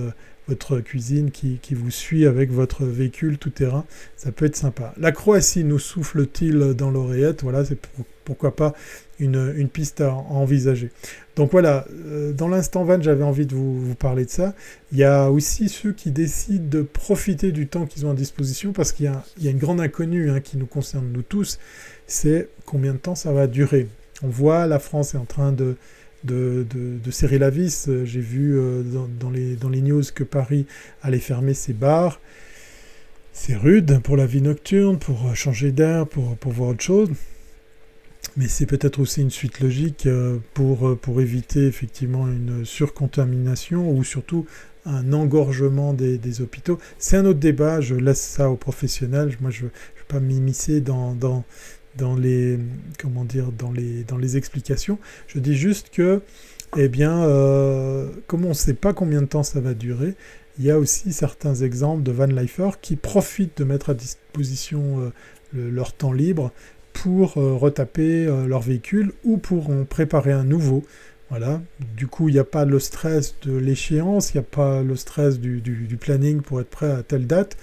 votre 0.49 0.81
cuisine 0.81 1.31
qui, 1.31 1.59
qui, 1.63 1.75
vous 1.75 1.91
suit 1.91 2.27
avec 2.27 2.51
votre 2.51 2.85
véhicule 2.85 3.39
tout 3.39 3.51
terrain. 3.51 3.85
Ça 4.17 4.33
peut 4.33 4.47
être 4.47 4.57
sympa. 4.57 4.95
La 4.99 5.13
Croatie 5.13 5.65
nous 5.65 5.79
souffle-t-il 5.79 6.75
dans 6.75 6.91
l'oreillette? 6.91 7.43
Voilà, 7.43 7.65
c'est 7.65 7.79
pourquoi 8.25 8.55
pas 8.55 8.75
une, 9.19 9.53
une, 9.57 9.69
piste 9.69 10.01
à, 10.01 10.13
envisager. 10.13 10.91
Donc 11.37 11.53
voilà, 11.53 11.87
euh, 12.07 12.33
dans 12.33 12.49
l'instant 12.49 12.85
van, 12.85 13.01
j'avais 13.01 13.25
envie 13.25 13.47
de 13.47 13.55
vous, 13.55 13.95
parler 13.95 14.25
de 14.25 14.31
ça. 14.31 14.55
Il 14.93 14.99
y 14.99 15.05
a 15.05 15.31
aussi 15.31 15.69
ceux 15.69 15.93
qui 15.93 16.11
décident 16.11 16.69
de 16.69 16.83
profiter 16.83 17.53
du 17.53 17.67
temps 17.67 17.87
qu'ils 17.87 18.05
ont 18.05 18.11
à 18.11 18.15
disposition 18.15 18.73
parce 18.73 18.93
qu'il 18.93 19.11
y, 19.39 19.45
y, 19.45 19.49
a 19.49 19.51
une 19.51 19.59
grande 19.59 19.81
inconnue 19.81 20.31
hein, 20.31 20.41
qui 20.41 20.57
nous 20.57 20.67
concerne 20.67 21.11
nous 21.13 21.23
tous, 21.23 21.59
c'est 22.07 22.49
combien 22.67 22.93
de 22.93 22.99
temps 22.99 23.15
ça 23.15 23.33
va 23.33 23.47
durer? 23.47 23.89
On 24.23 24.29
voit 24.29 24.67
la 24.67 24.79
France 24.79 25.15
est 25.15 25.19
en 25.19 25.25
train 25.25 25.53
de, 25.53 25.77
serrer 27.11 27.39
la 27.39 27.51
vis. 27.51 27.89
J'ai 28.05 28.21
vu 28.21 28.59
euh, 28.59 28.83
dans, 28.83 29.31
les, 29.31 29.83
news 29.83 30.03
que 30.15 30.25
Paris 30.25 30.67
allait 31.03 31.19
fermer 31.19 31.55
ses 31.55 31.73
bars. 31.73 32.21
C'est 33.33 33.57
rude 33.57 34.01
pour 34.03 34.17
la 34.17 34.27
vie 34.27 34.43
nocturne, 34.43 34.99
pour 34.99 35.27
euh, 35.27 35.35
changer 35.35 35.73
d'air, 35.73 36.07
pour, 36.07 36.37
pour 36.37 36.53
voir 36.53 36.71
autre 36.71 36.83
chose. 36.83 37.09
Mais 38.37 38.49
c'est 38.49 38.67
peut-être 38.67 38.99
aussi 38.99 39.21
une 39.21 39.31
suite 39.31 39.61
logique 39.61 40.07
euh, 40.07 40.39
pour, 40.55 41.21
éviter 41.21 41.67
effectivement 41.67 42.27
une 42.27 42.65
surcontamination 42.65 43.91
ou 43.91 44.05
surtout 44.05 44.47
un 44.87 45.13
engorgement 45.13 45.93
des, 45.93 46.41
hôpitaux. 46.41 46.79
C'est 46.99 47.17
un 47.17 47.27
autre 47.27 47.39
débat, 47.39 47.81
je 47.81 47.95
laisse 47.95 48.23
ça 48.23 48.49
aux 48.49 48.57
professionnels. 48.57 49.37
Moi, 49.41 49.51
je 49.51 49.65
ne 49.65 49.69
vais 49.69 50.07
pas 50.09 50.21
m'immiscer 50.21 50.81
dans, 50.81 51.45
dans 51.97 52.17
les, 52.17 52.59
comment 52.99 53.25
dire, 53.25 53.53
dans 53.53 53.73
les, 53.73 54.05
dans 54.05 54.17
les 54.17 54.37
explications. 54.37 54.99
Je 55.27 55.39
dis 55.39 55.55
juste 55.55 55.91
que, 55.91 56.23
eh 56.77 56.89
bien, 56.89 57.25
euh, 57.25 58.09
comme 58.27 58.45
on 58.45 58.51
ne 58.51 58.55
sait 58.55 58.75
pas 58.75 58.93
combien 58.93 59.23
de 59.23 59.27
temps 59.27 59.43
ça 59.43 59.61
va 59.61 59.75
durer, 59.75 60.15
il 60.59 60.65
y 60.65 60.71
a 60.71 60.79
aussi 60.79 61.13
certains 61.13 61.55
exemples 61.55 62.03
de 62.03 62.13
van 62.13 62.27
lifers 62.27 62.81
qui 62.81 62.97
profitent 62.97 63.59
de 63.59 63.65
mettre 63.65 63.91
à 63.91 63.95
disposition 63.95 65.13
euh, 65.55 65.71
leur 65.71 65.93
temps 65.93 66.13
libre 66.13 66.53
pour 66.93 67.39
euh, 67.39 67.55
retaper 67.55 68.27
leur 68.47 68.61
véhicule 68.61 69.13
ou 69.25 69.39
pour 69.39 69.71
en 69.71 69.85
préparer 69.85 70.33
un 70.33 70.45
nouveau. 70.45 70.85
Voilà. 71.31 71.63
Du 71.97 72.09
coup, 72.09 72.29
il 72.29 72.35
n'y 72.35 72.39
a 72.39 72.45
pas 72.45 72.67
le 72.67 72.79
stress 72.79 73.37
de 73.43 73.57
l'échéance, 73.57 74.35
il 74.35 74.37
n'y 74.37 74.41
a 74.41 74.49
pas 74.51 74.83
le 74.83 74.97
stress 74.97 75.41
du, 75.41 75.97
planning 75.99 76.43
pour 76.43 76.61
être 76.61 76.69
prêt 76.69 76.91
à 76.91 77.03
telle 77.03 77.27
date 77.27 77.57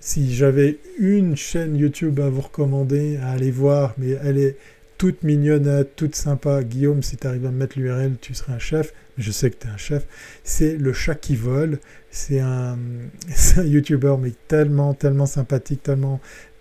si 0.00 0.34
j'avais 0.34 0.78
une 0.98 1.36
chaîne 1.36 1.76
YouTube 1.76 2.18
à 2.20 2.28
vous 2.28 2.40
recommander, 2.40 3.18
à 3.18 3.30
aller 3.30 3.50
voir, 3.50 3.94
mais 3.98 4.16
elle 4.22 4.38
est 4.38 4.56
toute 4.96 5.22
mignonnette, 5.22 5.94
toute 5.96 6.14
sympa. 6.14 6.62
Guillaume, 6.62 7.02
si 7.02 7.16
tu 7.16 7.26
arrives 7.26 7.46
à 7.46 7.50
me 7.50 7.56
mettre 7.56 7.78
l'URL, 7.78 8.16
tu 8.20 8.34
serais 8.34 8.54
un 8.54 8.58
chef. 8.58 8.92
Je 9.18 9.30
sais 9.30 9.50
que 9.50 9.56
tu 9.56 9.66
es 9.66 9.70
un 9.70 9.76
chef. 9.76 10.06
C'est 10.44 10.76
Le 10.76 10.92
Chat 10.92 11.14
qui 11.14 11.36
vole. 11.36 11.78
C'est 12.10 12.40
un, 12.40 12.78
un 13.56 13.64
YouTuber, 13.64 14.16
mais 14.20 14.32
tellement, 14.48 14.94
tellement 14.94 15.26
sympathique, 15.26 15.82
tellement, 15.82 16.20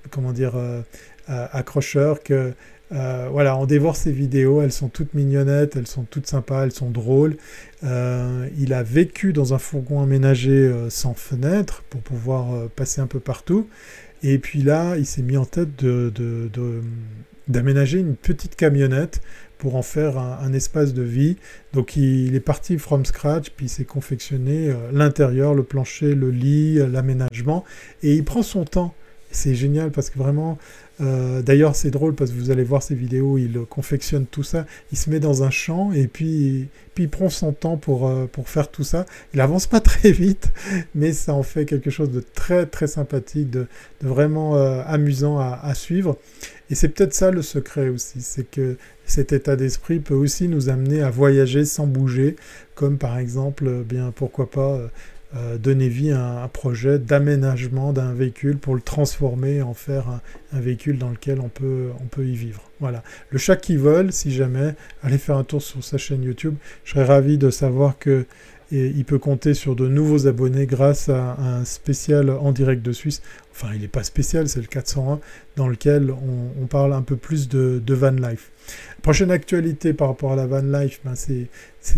comment 0.10 0.32
dire, 0.32 0.56
euh, 0.56 0.82
euh, 1.30 1.48
accrocheur 1.52 2.24
que 2.24 2.54
euh, 2.92 3.28
voilà, 3.32 3.56
on 3.58 3.66
dévore 3.66 3.96
ses 3.96 4.12
vidéos, 4.12 4.62
elles 4.62 4.72
sont 4.72 4.90
toutes 4.90 5.14
mignonnettes, 5.14 5.76
elles 5.76 5.88
sont 5.88 6.04
toutes 6.04 6.28
sympas, 6.28 6.64
elles 6.64 6.72
sont 6.72 6.90
drôles. 6.90 7.38
Euh, 7.84 8.48
il 8.58 8.74
a 8.74 8.84
vécu 8.84 9.32
dans 9.32 9.54
un 9.54 9.60
fourgon 9.60 10.02
aménagé 10.02 10.52
euh, 10.52 10.90
sans 10.90 11.14
fenêtre 11.14 11.84
pour 11.90 12.02
pouvoir 12.02 12.70
passer 12.70 13.02
un 13.02 13.08
peu 13.08 13.20
partout. 13.20 13.68
Et 14.24 14.40
puis 14.40 14.64
là, 14.64 14.98
il 14.98 15.06
s'est 15.06 15.22
mis 15.22 15.38
en 15.38 15.46
tête 15.46 15.70
d'aménager 17.48 18.00
une 18.00 18.16
petite 18.16 18.56
camionnette 18.56 19.22
pour 19.60 19.76
en 19.76 19.82
faire 19.82 20.18
un, 20.18 20.54
espace 20.54 20.94
de 20.94 21.04
vie. 21.04 21.38
Donc 21.74 21.96
il, 21.96 22.34
est 22.36 22.40
parti 22.42 22.78
from 22.78 23.06
scratch, 23.06 23.52
puis 23.52 23.68
il 23.68 23.70
s'est 23.70 23.86
confectionné 23.86 24.74
l'intérieur, 24.92 25.54
le 25.54 25.64
plancher, 25.64 26.16
le 26.16 26.32
lit, 26.32 26.76
l'aménagement, 26.76 27.64
et 28.04 28.16
il 28.16 28.24
prend 28.24 28.42
son 28.42 28.66
temps. 28.66 28.94
C'est 29.32 29.56
génial 29.56 29.92
parce 29.92 30.10
que 30.10 30.18
vraiment, 30.18 30.58
euh, 31.02 31.42
d'ailleurs, 31.42 31.76
c'est 31.76 31.92
drôle 31.92 32.14
parce 32.14 32.32
que 32.32 32.36
vous 32.36 32.52
allez 32.52 32.64
voir 32.64 32.84
ces 32.84 32.96
vidéos, 32.96 33.38
il 33.38 33.60
confectionne 33.70 34.26
tout 34.26 34.44
ça, 34.44 34.66
il 34.92 34.98
se 34.98 35.10
met 35.10 35.20
dans 35.20 35.44
un 35.44 35.50
champ 35.50 35.92
et 35.94 36.08
puis, 36.08 36.68
puis 36.94 37.06
il 37.06 37.10
prend 37.10 37.30
son 37.30 37.54
temps 37.54 37.78
pour, 37.78 38.08
euh, 38.08 38.26
pour 38.28 38.50
faire 38.50 38.70
tout 38.70 38.84
ça. 38.84 39.06
Il 39.34 39.40
avance 39.40 39.68
pas 39.68 39.80
très 39.80 40.12
vite, 40.12 40.50
mais 40.96 41.14
ça 41.14 41.34
en 41.34 41.44
fait 41.44 41.66
quelque 41.66 41.90
chose 41.90 42.12
de 42.12 42.22
très 42.34 42.66
très 42.66 42.88
sympathique, 42.88 43.50
de, 43.50 43.68
vraiment 44.02 44.58
euh, 44.58 44.82
amusant 44.86 45.40
à, 45.40 45.74
suivre. 45.74 46.18
Et 46.70 46.76
c'est 46.76 46.90
peut-être 46.90 47.14
ça 47.14 47.32
le 47.32 47.42
secret 47.42 47.90
aussi, 47.90 48.22
c'est 48.22 48.50
que 48.50 48.78
cet 49.06 49.32
état 49.34 49.56
d'esprit 49.56 50.00
peut 50.00 50.14
aussi 50.14 50.48
nous 50.48 50.70
amener 50.70 51.02
à 51.02 51.10
voyager 51.10 51.66
sans 51.66 51.88
bouger, 51.88 52.36
comme 52.76 52.98
par 52.98 53.18
exemple, 53.18 53.84
bien 53.84 54.12
pourquoi 54.16 54.52
pas 54.52 54.80
euh, 55.36 55.58
donner 55.60 55.90
vie 55.90 56.12
à 56.12 56.44
un, 56.44 56.48
projet 56.48 56.98
d'aménagement 56.98 57.94
d'un 57.94 58.14
véhicule 58.14 58.58
pour 58.58 58.74
le 58.74 58.82
transformer 58.82 59.62
en 59.62 59.76
faire 59.76 60.22
un, 60.54 60.60
véhicule 60.60 60.98
dans 60.98 61.10
lequel 61.10 61.40
on 61.40 61.50
peut, 61.50 61.90
on 62.02 62.08
peut 62.08 62.26
y 62.26 62.36
vivre. 62.36 62.64
Voilà. 62.80 63.04
Le 63.30 63.38
chat 63.38 63.56
qui 63.56 63.76
vole, 63.76 64.12
si 64.12 64.32
jamais, 64.32 64.74
allez 65.04 65.20
faire 65.20 65.38
un 65.38 65.44
tour 65.44 65.62
sur 65.62 65.84
sa 65.84 66.00
chaîne 66.00 66.24
YouTube. 66.24 66.56
Je 66.84 66.92
serais 66.92 67.06
ravi 67.06 67.38
de 67.38 67.52
savoir 67.52 68.00
que 68.00 68.26
il 68.72 69.04
peut 69.04 69.18
compter 69.18 69.56
sur 69.56 69.76
de 69.76 69.88
nouveaux 69.88 70.28
abonnés 70.28 70.68
grâce 70.68 71.10
à 71.10 71.36
un 71.40 71.66
spécial 71.66 72.30
en 72.30 72.52
direct 72.52 72.84
de 72.84 72.92
Suisse. 72.92 73.22
Enfin, 73.52 73.70
il 73.74 73.82
n'est 73.82 73.88
pas 73.88 74.04
spécial, 74.04 74.48
c'est 74.48 74.62
le 74.62 74.68
401, 74.68 75.20
dans 75.56 75.68
lequel 75.68 76.12
on, 76.12 76.68
parle 76.68 76.94
un 76.94 77.02
peu 77.02 77.16
plus 77.16 77.50
de, 77.50 77.82
de 77.84 77.94
van 77.96 78.12
life. 78.12 78.52
Prochaine 79.02 79.32
actualité 79.32 79.94
par 79.94 80.10
rapport 80.10 80.34
à 80.34 80.36
la 80.36 80.46
van 80.46 80.62
life, 80.62 81.00
ben 81.04 81.16
c'est 81.16 81.50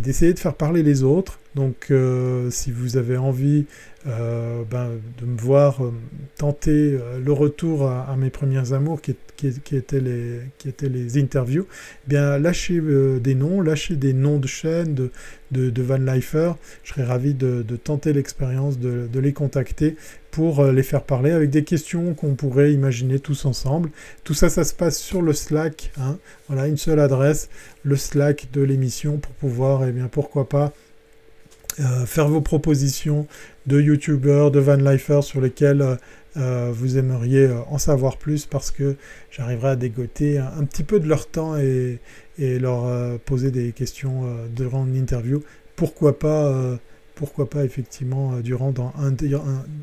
d'essayer 0.01 0.33
de 0.33 0.39
faire 0.39 0.53
parler 0.53 0.81
les 0.81 1.03
autres. 1.03 1.40
Donc 1.55 1.87
euh, 1.91 2.49
si 2.49 2.71
vous 2.71 2.95
avez 2.95 3.17
envie 3.17 3.65
euh, 4.07 4.63
ben, 4.69 4.89
de 5.19 5.25
me 5.25 5.37
voir 5.37 5.83
euh, 5.83 5.91
tenter 6.37 6.97
le 7.23 7.33
retour 7.33 7.89
à, 7.89 8.15
mes 8.17 8.29
premiers 8.29 8.71
amours 8.73 9.01
qui, 9.01 9.11
étaient, 9.75 9.99
les, 9.99 11.17
interviews, 11.17 11.67
eh 12.05 12.09
bien 12.09 12.37
lâchez 12.37 12.81
des 13.19 13.35
noms, 13.35 13.61
lâchez 13.61 13.95
des 13.97 14.13
noms 14.13 14.39
de 14.39 14.47
chaînes, 14.47 14.95
de, 15.51 15.81
Van 15.81 15.97
Leifer. 15.97 16.53
Je 16.83 16.93
serais 16.93 17.03
ravi 17.03 17.33
de, 17.33 17.63
tenter 17.83 18.13
l'expérience, 18.13 18.79
de, 18.79 19.19
les 19.19 19.33
contacter 19.33 19.97
pour 20.31 20.63
les 20.63 20.83
faire 20.83 21.03
parler 21.03 21.31
avec 21.31 21.49
des 21.49 21.65
questions 21.65 22.13
qu'on 22.13 22.35
pourrait 22.35 22.71
imaginer 22.71 23.19
tous 23.19 23.43
ensemble. 23.43 23.89
Tout 24.23 24.33
ça, 24.33 24.49
ça 24.49 24.63
se 24.63 24.73
passe 24.73 24.97
sur 24.97 25.21
le 25.21 25.33
Slack. 25.33 25.91
Hein. 25.99 26.17
Voilà, 26.47 26.67
une 26.67 26.77
seule 26.77 27.01
adresse, 27.01 27.49
le 27.83 27.97
Slack 27.97 28.47
de 28.53 28.61
l'émission 28.61 29.17
pour 29.17 29.33
pouvoir, 29.33 29.83
eh 29.85 29.91
bien, 29.91 30.07
pourquoi 30.07 30.47
pas, 30.47 30.71
euh, 31.79 32.05
faire 32.05 32.27
vos 32.27 32.41
propositions 32.41 33.27
de 33.65 33.79
youtubeurs, 33.79 34.51
de 34.51 34.59
Van 34.59 34.75
Lifer 34.75 35.21
sur 35.21 35.39
lesquels 35.39 35.81
euh, 35.81 35.95
euh, 36.37 36.71
vous 36.73 36.97
aimeriez 36.97 37.49
en 37.69 37.77
savoir 37.77 38.17
plus 38.17 38.45
parce 38.45 38.71
que 38.71 38.95
j'arriverai 39.31 39.69
à 39.69 39.75
dégoter 39.75 40.37
un, 40.37 40.63
petit 40.65 40.83
peu 40.83 40.99
de 40.99 41.07
leur 41.07 41.27
temps 41.27 41.57
et 41.57 41.99
leur 42.37 43.19
poser 43.19 43.51
des 43.51 43.73
questions 43.73 44.23
durant 44.55 44.85
une 44.85 44.95
interview. 44.95 45.43
Pourquoi 45.75 46.17
pas 46.17 46.79
pourquoi 47.21 47.47
pas 47.47 47.63
effectivement 47.63 48.33
euh, 48.33 48.41
durant 48.41 48.71
dans 48.71 48.91
un, 48.97 49.13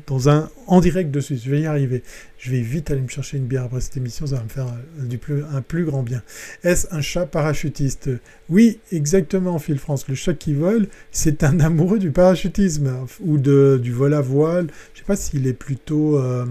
dans 0.07 0.27
un 0.27 0.49
en 0.67 0.81
direct 0.81 1.09
dessus. 1.09 1.39
Je 1.41 1.49
vais 1.49 1.61
y 1.61 1.65
arriver. 1.65 2.03
Je 2.37 2.51
vais 2.51 2.59
vite 2.59 2.91
aller 2.91 2.99
me 2.99 3.07
chercher 3.07 3.37
une 3.37 3.45
bière 3.45 3.63
après 3.63 3.79
cette 3.79 3.95
émission, 3.95 4.27
ça 4.27 4.35
va 4.35 4.43
me 4.43 4.49
faire 4.49 4.67
euh, 4.67 5.05
du 5.05 5.17
plus, 5.17 5.45
un 5.53 5.61
plus 5.61 5.85
grand 5.85 6.03
bien. 6.03 6.21
Est-ce 6.65 6.87
un 6.91 6.99
chat 6.99 7.25
parachutiste? 7.25 8.09
Oui, 8.49 8.79
exactement, 8.91 9.57
Phil 9.57 9.79
France. 9.79 10.05
Le 10.09 10.15
chat 10.15 10.33
qui 10.33 10.53
vole, 10.53 10.89
c'est 11.11 11.45
un 11.45 11.61
amoureux 11.61 11.97
du 11.97 12.11
parachutisme 12.11 13.05
ou 13.21 13.37
de, 13.37 13.79
du 13.81 13.93
vol 13.93 14.13
à 14.13 14.21
voile. 14.21 14.67
Je 14.93 14.99
ne 14.99 15.03
sais 15.03 15.07
pas 15.07 15.15
s'il 15.15 15.47
est 15.47 15.53
plutôt 15.53 16.17
euh, 16.17 16.45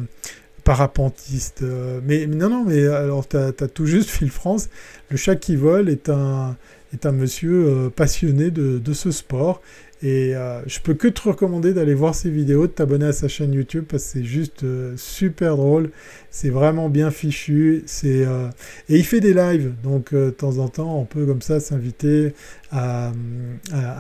parapentiste. 0.65 1.63
mais, 2.03 2.27
non, 2.27 2.49
non, 2.49 2.65
mais 2.65 2.87
alors 2.87 3.29
tu 3.29 3.37
as, 3.37 3.53
tout 3.53 3.85
juste, 3.85 4.09
Phil 4.09 4.31
France. 4.31 4.71
Le 5.11 5.19
chat 5.19 5.37
qui 5.37 5.55
vole 5.55 5.91
est 5.91 6.09
un, 6.09 6.57
est 6.95 7.05
un 7.05 7.13
monsieur 7.13 7.91
passionné 7.95 8.51
de, 8.51 8.79
de 8.79 8.93
ce 8.95 9.11
sport 9.11 9.61
et 10.01 10.37
euh, 10.37 10.61
je 10.67 10.79
peux 10.79 10.95
que 10.95 11.09
te 11.09 11.23
recommander 11.23 11.75
d'aller 11.75 11.95
voir 11.95 12.15
ses 12.15 12.31
vidéos, 12.31 12.69
de 12.69 12.73
t'abonner 12.73 13.07
à 13.07 13.13
sa 13.13 13.27
chaîne 13.27 13.53
YouTube 13.53 13.85
parce 13.89 14.05
que 14.05 14.11
c'est 14.11 14.25
juste 14.25 14.63
euh, 14.63 14.95
super 14.97 15.57
drôle. 15.57 15.91
C'est 16.31 16.51
vraiment 16.51 16.89
bien 16.89 17.11
fichu. 17.11 17.83
C'est 17.87 18.25
euh, 18.25 18.49
et 18.89 18.97
il 18.97 19.05
fait 19.05 19.19
des 19.19 19.35
lives, 19.35 19.73
donc 19.83 20.15
de 20.15 20.31
temps 20.31 20.59
en 20.59 20.69
temps, 20.69 20.97
on 21.01 21.05
peut 21.05 21.27
comme 21.27 21.43
ça 21.43 21.59
s'inviter 21.59 22.33
à, 22.71 23.13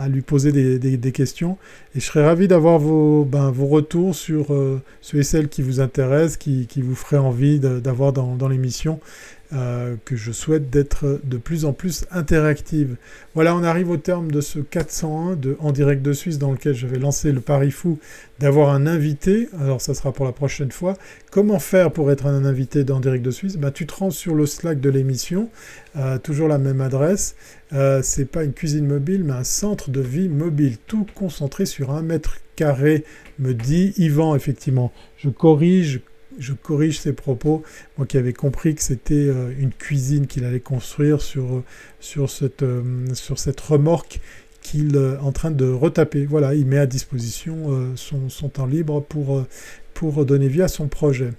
lui 0.08 0.20
poser 0.22 0.52
des, 0.52 1.12
questions. 1.12 1.56
Et 1.96 2.00
je 2.00 2.04
serais 2.04 2.24
ravi 2.24 2.46
d'avoir 2.46 2.78
vos, 2.78 3.24
ben, 3.24 3.50
vos 3.50 3.66
retours 3.66 4.14
sur 4.14 4.54
ceux 5.00 5.18
et 5.18 5.22
celles 5.22 5.48
qui 5.48 5.62
vous 5.62 5.80
intéressent, 5.80 6.36
qui, 6.36 6.66
qui 6.66 6.82
vous 6.82 6.94
feraient 6.94 7.16
envie 7.16 7.58
d'avoir 7.58 8.12
dans, 8.12 8.36
dans 8.36 8.48
l'émission. 8.48 9.00
Euh, 9.54 9.96
que 10.04 10.14
je 10.14 10.30
souhaite 10.30 10.68
d'être 10.68 11.22
de 11.24 11.38
plus 11.38 11.64
en 11.64 11.72
plus 11.72 12.04
interactive. 12.10 12.96
Voilà, 13.34 13.56
on 13.56 13.62
arrive 13.62 13.88
au 13.88 13.96
terme 13.96 14.30
de 14.30 14.42
ce 14.42 14.58
401 14.58 15.36
de 15.36 15.56
En 15.60 15.72
direct 15.72 16.02
de 16.02 16.12
Suisse 16.12 16.36
dans 16.36 16.52
lequel 16.52 16.74
j'avais 16.74 16.98
lancé 16.98 17.32
le 17.32 17.40
pari 17.40 17.70
fou 17.70 17.98
d'avoir 18.40 18.74
un 18.74 18.86
invité. 18.86 19.48
Alors 19.58 19.80
ça 19.80 19.94
sera 19.94 20.12
pour 20.12 20.26
la 20.26 20.32
prochaine 20.32 20.70
fois. 20.70 20.98
Comment 21.30 21.58
faire 21.60 21.92
pour 21.92 22.12
être 22.12 22.26
un 22.26 22.44
invité 22.44 22.84
d'En 22.84 23.00
direct 23.00 23.24
de 23.24 23.30
Suisse? 23.30 23.56
Bah, 23.56 23.70
Tu 23.70 23.86
te 23.86 23.94
rends 23.94 24.10
sur 24.10 24.34
le 24.34 24.44
Slack 24.44 24.80
de 24.80 24.90
l'émission, 24.90 25.48
euh, 25.96 26.18
toujours 26.18 26.48
la 26.48 26.58
même 26.58 26.82
adresse. 26.82 27.34
Euh, 27.72 28.02
c'est 28.02 28.26
pas 28.26 28.44
une 28.44 28.52
cuisine 28.52 28.86
mobile, 28.86 29.24
mais 29.24 29.32
un 29.32 29.44
centre 29.44 29.90
de 29.90 30.02
vie 30.02 30.28
mobile, 30.28 30.76
tout 30.86 31.06
concentré 31.14 31.64
sur 31.64 31.92
un 31.92 32.02
mètre 32.02 32.36
carré, 32.54 33.02
me 33.38 33.54
dit 33.54 33.94
Yvan, 33.96 34.34
effectivement. 34.34 34.92
Je 35.16 35.30
corrige 35.30 36.02
je 36.38 36.52
corrige 36.52 37.00
ses 37.00 37.12
propos. 37.12 37.62
Moi 37.96 38.06
qui 38.06 38.16
avais 38.16 38.32
compris 38.32 38.74
que 38.74 38.82
c'était 38.82 39.14
euh, 39.14 39.52
une 39.58 39.72
cuisine 39.72 40.26
qu'il 40.26 40.44
allait 40.44 40.60
construire 40.60 41.20
sur, 41.20 41.62
sur, 42.00 42.30
cette, 42.30 42.62
euh, 42.62 42.82
sur 43.14 43.38
cette 43.38 43.60
remorque 43.60 44.20
qu'il 44.62 44.94
est 44.94 44.98
euh, 44.98 45.20
en 45.20 45.32
train 45.32 45.50
de 45.50 45.68
retaper. 45.68 46.24
Voilà, 46.26 46.54
il 46.54 46.66
met 46.66 46.78
à 46.78 46.86
disposition 46.86 47.94
son, 47.96 48.28
son, 48.28 48.48
temps 48.48 48.66
libre 48.66 49.00
pour, 49.00 49.44
pour 49.94 50.24
donner 50.24 50.48
vie 50.48 50.62
à 50.62 50.68
son 50.68 50.88
projet. 50.88 51.32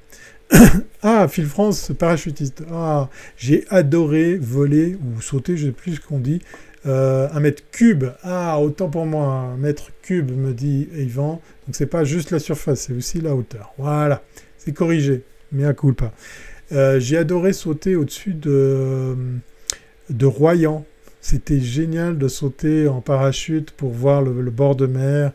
ah, 1.02 1.28
Phil 1.28 1.46
France, 1.46 1.92
parachutiste. 1.98 2.64
Ah, 2.72 3.10
j'ai 3.38 3.66
adoré 3.70 4.36
voler 4.36 4.96
ou 4.96 5.22
sauter, 5.22 5.58
je 5.58 5.68
ne 5.68 5.72
sais 5.72 5.76
plus 5.76 5.96
ce 5.96 6.02
qu'on 6.02 6.20
dit. 6.20 6.42
un 6.86 7.40
mètre 7.40 7.64
cube. 7.72 8.06
Ah, 8.24 8.60
autant 8.60 8.90
pour 8.90 9.06
moi, 9.06 9.28
un 9.28 9.58
mètre 9.58 9.92
cube, 10.02 10.32
me 10.32 10.54
dit 10.54 10.90
Yvan. 10.96 11.42
Donc 11.68 11.76
c'est 11.76 11.86
pas 11.86 12.04
juste 12.04 12.32
la 12.32 12.40
surface, 12.40 12.82
c'est 12.88 12.94
aussi 12.94 13.22
la 13.22 13.36
hauteur. 13.36 13.74
Voilà. 13.78 14.24
C'est 14.60 14.74
corrigé, 14.74 15.24
mais 15.52 15.66
à 15.66 15.74
coup 15.74 15.94
pas. 15.94 16.14
Euh, 16.72 17.00
j'ai 17.00 17.18
adoré 17.18 17.54
sauter 17.54 17.96
au-dessus 17.96 18.34
de, 18.34 19.16
de 20.10 20.26
Royan. 20.26 20.86
C'était 21.22 21.60
génial 21.60 22.18
de 22.18 22.28
sauter 22.28 22.88
en 22.88 23.02
parachute 23.02 23.72
pour 23.72 23.92
voir 23.92 24.22
le, 24.22 24.52
bord 24.52 24.76
de 24.76 24.86
mer, 24.86 25.32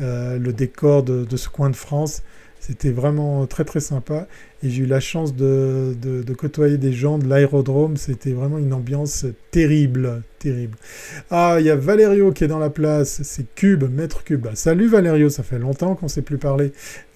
euh, 0.00 0.38
le 0.38 0.52
décor 0.52 1.02
de, 1.02 1.36
ce 1.36 1.48
coin 1.48 1.68
de 1.68 1.76
France. 1.76 2.22
C'était 2.60 2.90
vraiment 2.90 3.46
très 3.46 3.64
très 3.64 3.80
sympa. 3.80 4.26
Et 4.62 4.68
j'ai 4.68 4.82
eu 4.82 4.86
la 4.86 5.00
chance 5.00 5.34
de, 5.34 5.94
côtoyer 6.36 6.76
des 6.76 6.92
gens 6.92 7.18
de 7.18 7.26
l'aérodrome. 7.26 7.96
C'était 7.96 8.32
vraiment 8.32 8.58
une 8.58 8.74
ambiance 8.74 9.24
terrible, 9.50 10.22
terrible. 10.38 10.76
Ah, 11.30 11.56
il 11.60 11.66
y 11.66 11.70
a 11.70 11.76
Valerio 11.76 12.30
qui 12.32 12.44
est 12.44 12.48
dans 12.48 12.58
la 12.58 12.68
place. 12.68 13.22
C'est 13.22 13.54
Cube, 13.54 13.84
Maître 13.90 14.22
Cube. 14.22 14.42
Bah, 14.42 14.50
salut 14.54 14.86
Valerio, 14.86 15.30
ça 15.30 15.42
fait 15.42 15.58
longtemps 15.58 15.94
qu'on 15.94 16.06
ne 16.06 16.10
s'est 16.10 16.22
plus 16.22 16.38
parlé. 16.38 16.72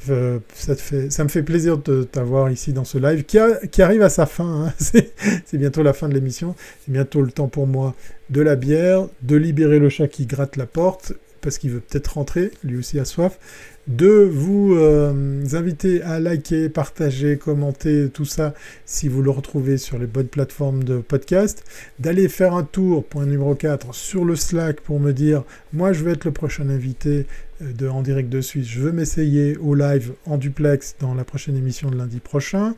Euh, 0.09 0.39
ça, 0.55 0.75
te 0.75 0.81
fait, 0.81 1.11
ça 1.11 1.23
me 1.23 1.29
fait 1.29 1.43
plaisir 1.43 1.77
de 1.79 2.03
t'avoir 2.05 2.51
ici 2.51 2.73
dans 2.73 2.85
ce 2.85 2.97
live 2.97 3.25
qui, 3.25 3.39
qui 3.71 3.83
arrive 3.83 4.03
à 4.03 4.11
sa 4.11 4.25
fin. 4.25 4.67
Hein. 4.67 4.73
C'est 5.45 5.59
bientôt 5.59 5.83
la 5.83 5.93
fin 5.93 6.09
de 6.09 6.15
l'émission. 6.15 6.55
C'est 6.85 6.93
bientôt 6.93 7.21
le 7.21 7.31
temps 7.31 7.49
pour 7.49 7.67
moi 7.67 7.95
de 8.31 8.41
la 8.41 8.57
bière, 8.57 9.07
de 9.21 9.37
libérer 9.37 9.79
le 9.79 9.91
chat 9.91 10.09
qui 10.09 10.25
gratte 10.25 10.57
la 10.57 10.67
porte 10.67 11.13
parce 11.45 11.59
qu'il 11.59 11.71
veut 11.71 11.81
peut-être 11.81 12.15
rentrer, 12.15 12.51
lui 12.65 12.79
aussi 12.79 12.99
a 12.99 13.05
soif, 13.05 13.39
de 13.87 14.29
vous 14.31 14.75
euh, 14.75 15.45
inviter 15.53 16.03
à 16.03 16.19
liker, 16.19 16.69
partager, 16.69 17.37
commenter 17.37 18.09
tout 18.09 18.25
ça 18.25 18.55
si 18.87 19.09
vous 19.09 19.23
le 19.23 19.31
retrouvez 19.31 19.77
sur 19.77 19.99
les 19.99 20.07
bonnes 20.07 20.29
plateformes 20.29 20.85
de 20.85 20.99
podcast, 20.99 21.65
d'aller 21.99 22.29
faire 22.29 22.55
un 22.55 22.65
tour, 22.65 23.05
point 23.05 23.27
numéro 23.27 23.55
4, 23.55 23.95
sur 23.95 24.25
le 24.25 24.37
Slack 24.37 24.81
pour 24.81 25.01
me 25.01 25.13
dire, 25.13 25.45
moi 25.73 25.93
je 25.93 26.03
veux 26.03 26.13
être 26.13 26.25
le 26.25 26.33
prochain 26.33 26.69
invité 26.71 27.27
euh, 27.63 27.73
de 27.73 27.89
En 27.89 28.03
direct 28.03 28.31
de 28.31 28.41
Suisse, 28.41 28.67
je 28.67 28.81
veux 28.81 28.93
m'essayer 28.93 29.57
au 29.59 29.75
live 29.75 30.13
en 30.25 30.39
duplex 30.39 30.97
dans 31.01 31.15
la 31.15 31.25
prochaine 31.25 31.57
émission 31.57 31.91
de 31.91 31.97
lundi 31.97 32.21
prochain, 32.21 32.75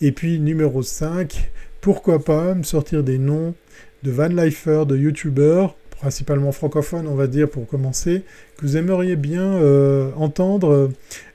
et 0.00 0.10
puis 0.10 0.40
numéro 0.40 0.82
5, 0.82 1.50
pourquoi 1.80 2.24
pas 2.24 2.54
me 2.54 2.64
sortir 2.64 3.04
des 3.04 3.18
noms 3.18 3.54
de 4.02 4.10
Van 4.10 4.28
Lifer, 4.28 4.84
de 4.86 4.96
YouTubers, 4.96 5.74
principalement 5.98 6.52
francophone, 6.52 7.06
on 7.06 7.14
va 7.14 7.26
dire, 7.26 7.48
pour 7.48 7.66
commencer, 7.66 8.22
que 8.56 8.62
vous 8.62 8.76
aimeriez 8.76 9.16
bien 9.16 9.42
euh, 9.42 10.10
entendre, 10.16 10.90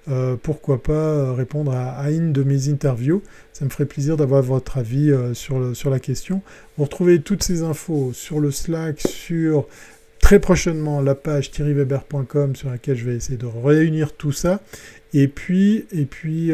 euh, 0.09 0.35
pourquoi 0.41 0.81
pas 0.81 1.33
répondre 1.33 1.73
à, 1.73 2.09
une 2.11 2.33
de 2.33 2.43
mes 2.43 2.69
interviews. 2.69 3.21
Ça 3.51 3.65
me 3.65 3.69
ferait 3.69 3.85
plaisir 3.85 4.17
d'avoir 4.17 4.41
votre 4.41 4.77
avis 4.77 5.11
euh, 5.11 5.33
sur, 5.33 5.75
sur 5.75 5.89
la 5.89 5.99
question. 5.99 6.41
Vous 6.77 6.85
retrouvez 6.85 7.21
toutes 7.21 7.43
ces 7.43 7.63
infos 7.63 8.11
sur 8.13 8.39
le 8.39 8.51
Slack, 8.51 9.01
sur 9.01 9.67
très 10.19 10.39
prochainement 10.39 11.01
la 11.01 11.15
page 11.15 11.51
thierryweber.com 11.51 12.55
sur 12.55 12.69
laquelle 12.69 12.95
je 12.95 13.05
vais 13.05 13.15
essayer 13.15 13.37
de 13.37 13.45
réunir 13.45 14.13
tout 14.13 14.31
ça. 14.31 14.61
Et 15.13 15.27
puis, 15.27 15.85
et 15.91 16.05
puis 16.05 16.51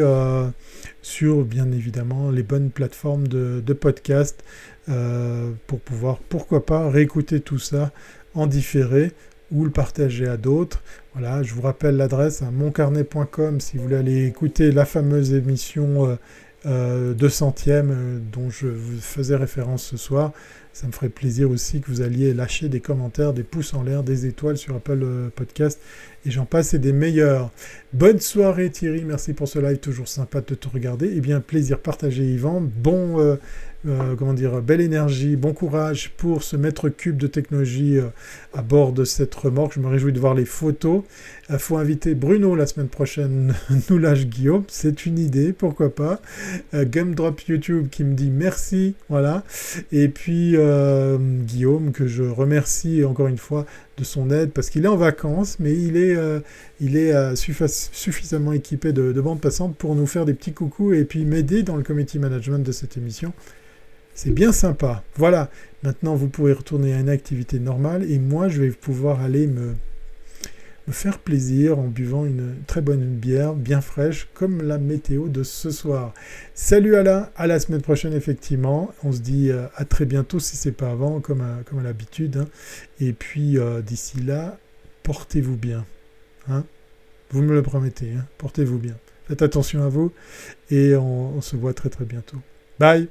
sur 1.01 1.45
bien 1.45 1.72
évidemment 1.72 2.30
les 2.30 2.43
bonnes 2.43 2.72
plateformes 2.72 3.28
de, 3.28 3.64
de 3.66 3.74
podcast. 3.74 4.43
Euh, 4.89 5.51
pour 5.67 5.79
pouvoir, 5.79 6.17
pourquoi 6.29 6.65
pas, 6.65 6.89
réécouter 6.89 7.41
tout 7.41 7.59
ça 7.59 7.91
en 8.33 8.47
différé 8.47 9.11
ou 9.51 9.63
le 9.63 9.71
partager 9.71 10.27
à 10.27 10.37
d'autres. 10.37 10.81
Voilà, 11.13 11.43
je 11.43 11.53
vous 11.53 11.61
rappelle 11.61 11.97
l'adresse 11.97 12.41
à 12.41 12.51
moncarnet.com 12.51 13.59
si 13.59 13.77
vous 13.77 13.83
voulez 13.83 13.95
aller 13.95 14.25
écouter 14.25 14.71
la 14.71 14.85
fameuse 14.85 15.33
émission 15.33 16.07
euh, 16.07 16.15
euh, 16.65 17.13
200e 17.13 17.69
euh, 17.69 18.19
dont 18.31 18.49
je 18.49 18.67
vous 18.67 18.99
faisais 18.99 19.35
référence 19.35 19.83
ce 19.83 19.97
soir. 19.97 20.33
Ça 20.71 20.87
me 20.87 20.91
ferait 20.91 21.09
plaisir 21.09 21.49
aussi 21.49 21.81
que 21.81 21.87
vous 21.87 22.01
alliez 22.01 22.33
lâcher 22.33 22.69
des 22.69 22.79
commentaires, 22.79 23.33
des 23.33 23.43
pouces 23.43 23.73
en 23.73 23.83
l'air, 23.83 24.03
des 24.03 24.27
étoiles 24.27 24.57
sur 24.57 24.75
Apple 24.75 25.03
Podcast 25.35 25.79
et 26.25 26.31
j'en 26.31 26.45
passe 26.45 26.73
et 26.73 26.79
des 26.79 26.93
meilleurs. 26.93 27.51
Bonne 27.91 28.19
soirée 28.19 28.69
Thierry, 28.69 29.03
merci 29.03 29.33
pour 29.33 29.47
ce 29.47 29.59
live, 29.59 29.79
toujours 29.79 30.07
sympa 30.07 30.41
de 30.41 30.55
te 30.55 30.69
regarder. 30.69 31.07
Et 31.07 31.17
eh 31.17 31.21
bien 31.21 31.41
plaisir 31.41 31.79
partagé 31.79 32.23
Yvan, 32.23 32.61
bon 32.61 33.37
euh, 33.88 34.15
comment 34.17 34.34
dire, 34.34 34.61
belle 34.61 34.82
énergie, 34.82 35.36
bon 35.38 35.53
courage 35.53 36.11
pour 36.17 36.43
ce 36.43 36.57
mètre 36.57 36.89
cube 36.89 37.17
de 37.17 37.27
technologie 37.27 37.97
euh, 37.97 38.07
à 38.53 38.61
bord 38.61 38.91
de 38.91 39.05
cette 39.05 39.34
remorque. 39.36 39.73
Je 39.75 39.80
me 39.80 39.88
réjouis 39.88 40.11
de 40.11 40.19
voir 40.19 40.34
les 40.34 40.45
photos. 40.45 41.03
Il 41.49 41.57
faut 41.57 41.77
inviter 41.77 42.13
Bruno 42.13 42.55
la 42.55 42.67
semaine 42.67 42.89
prochaine, 42.89 43.55
nous 43.89 43.97
lâche 43.97 44.25
Guillaume. 44.25 44.63
C'est 44.67 45.05
une 45.05 45.17
idée, 45.17 45.53
pourquoi 45.53 45.93
pas. 45.93 46.21
Euh, 46.73 46.86
Gumdrop 46.86 47.39
YouTube 47.47 47.88
qui 47.89 48.03
me 48.03 48.13
dit 48.13 48.30
merci, 48.30 48.95
voilà. 49.09 49.43
Et 49.91 50.09
puis 50.09 50.55
euh, 50.55 51.17
Guillaume, 51.17 51.91
que 51.91 52.05
je 52.05 52.23
remercie 52.23 53.03
encore 53.03 53.27
une 53.27 53.38
fois 53.38 53.65
de 54.00 54.04
son 54.04 54.32
aide, 54.32 54.52
parce 54.52 54.70
qu'il 54.70 54.86
est 54.86 54.88
en 54.89 54.95
vacances, 54.95 55.58
mais 55.60 55.74
il 55.74 55.97
est, 55.97 56.16
euh, 56.16 56.39
il 56.80 56.95
est 56.97 57.14
euh, 57.14 57.36
suffisamment 57.36 58.54
équipé 58.54 58.93
de, 58.93 59.12
de 59.12 59.22
bande 59.22 59.41
passante 59.41 59.76
pour 59.76 59.95
nous 59.95 60.08
faire 60.08 60.26
des 60.26 60.34
petits 60.34 60.54
coucous 60.54 60.93
et 60.93 61.06
puis 61.06 61.26
m'aider 61.26 61.64
dans 61.64 61.76
le 61.76 61.84
committee 61.84 62.20
management 62.20 62.60
de 62.60 62.72
cette 62.72 62.97
émission. 62.97 63.34
C'est 64.16 64.32
bien 64.32 64.52
sympa. 64.52 65.04
Voilà, 65.16 65.50
maintenant 65.84 66.16
vous 66.16 66.28
pourrez 66.28 66.54
retourner 66.54 66.93
à 66.93 67.00
une 67.00 67.10
activité 67.10 67.60
normale 67.60 68.04
et 68.10 68.20
moi 68.20 68.50
je 68.50 68.62
vais 68.62 68.70
pouvoir 68.70 69.22
aller 69.22 69.47
me 69.47 69.76
faire 70.91 71.19
plaisir 71.19 71.79
en 71.79 71.87
buvant 71.87 72.25
une 72.25 72.55
très 72.67 72.81
bonne 72.81 73.03
bière 73.15 73.53
bien 73.53 73.81
fraîche 73.81 74.27
comme 74.33 74.61
la 74.61 74.77
météo 74.77 75.27
de 75.27 75.43
ce 75.43 75.71
soir. 75.71 76.13
Salut 76.53 76.95
Alain, 76.95 77.29
à 77.35 77.47
la 77.47 77.59
semaine 77.59 77.81
prochaine 77.81 78.13
effectivement. 78.13 78.91
On 79.03 79.11
se 79.11 79.19
dit 79.19 79.51
euh, 79.51 79.67
à 79.75 79.85
très 79.85 80.05
bientôt 80.05 80.39
si 80.39 80.57
c'est 80.57 80.71
pas 80.71 80.91
avant 80.91 81.19
comme 81.19 81.41
à, 81.41 81.63
comme 81.65 81.83
l'habitude. 81.83 82.37
Hein. 82.37 82.47
Et 82.99 83.13
puis 83.13 83.57
euh, 83.57 83.81
d'ici 83.81 84.21
là, 84.21 84.57
portez-vous 85.03 85.57
bien. 85.57 85.85
Hein. 86.49 86.63
vous 87.31 87.41
me 87.41 87.53
le 87.53 87.61
promettez, 87.61 88.13
hein. 88.13 88.25
portez-vous 88.37 88.79
bien. 88.79 88.95
Faites 89.27 89.41
attention 89.41 89.83
à 89.83 89.89
vous 89.89 90.11
et 90.71 90.95
on 90.95 91.39
se 91.41 91.55
voit 91.55 91.73
très 91.73 91.89
très 91.89 92.05
bientôt. 92.05 92.37
Bye 92.79 93.09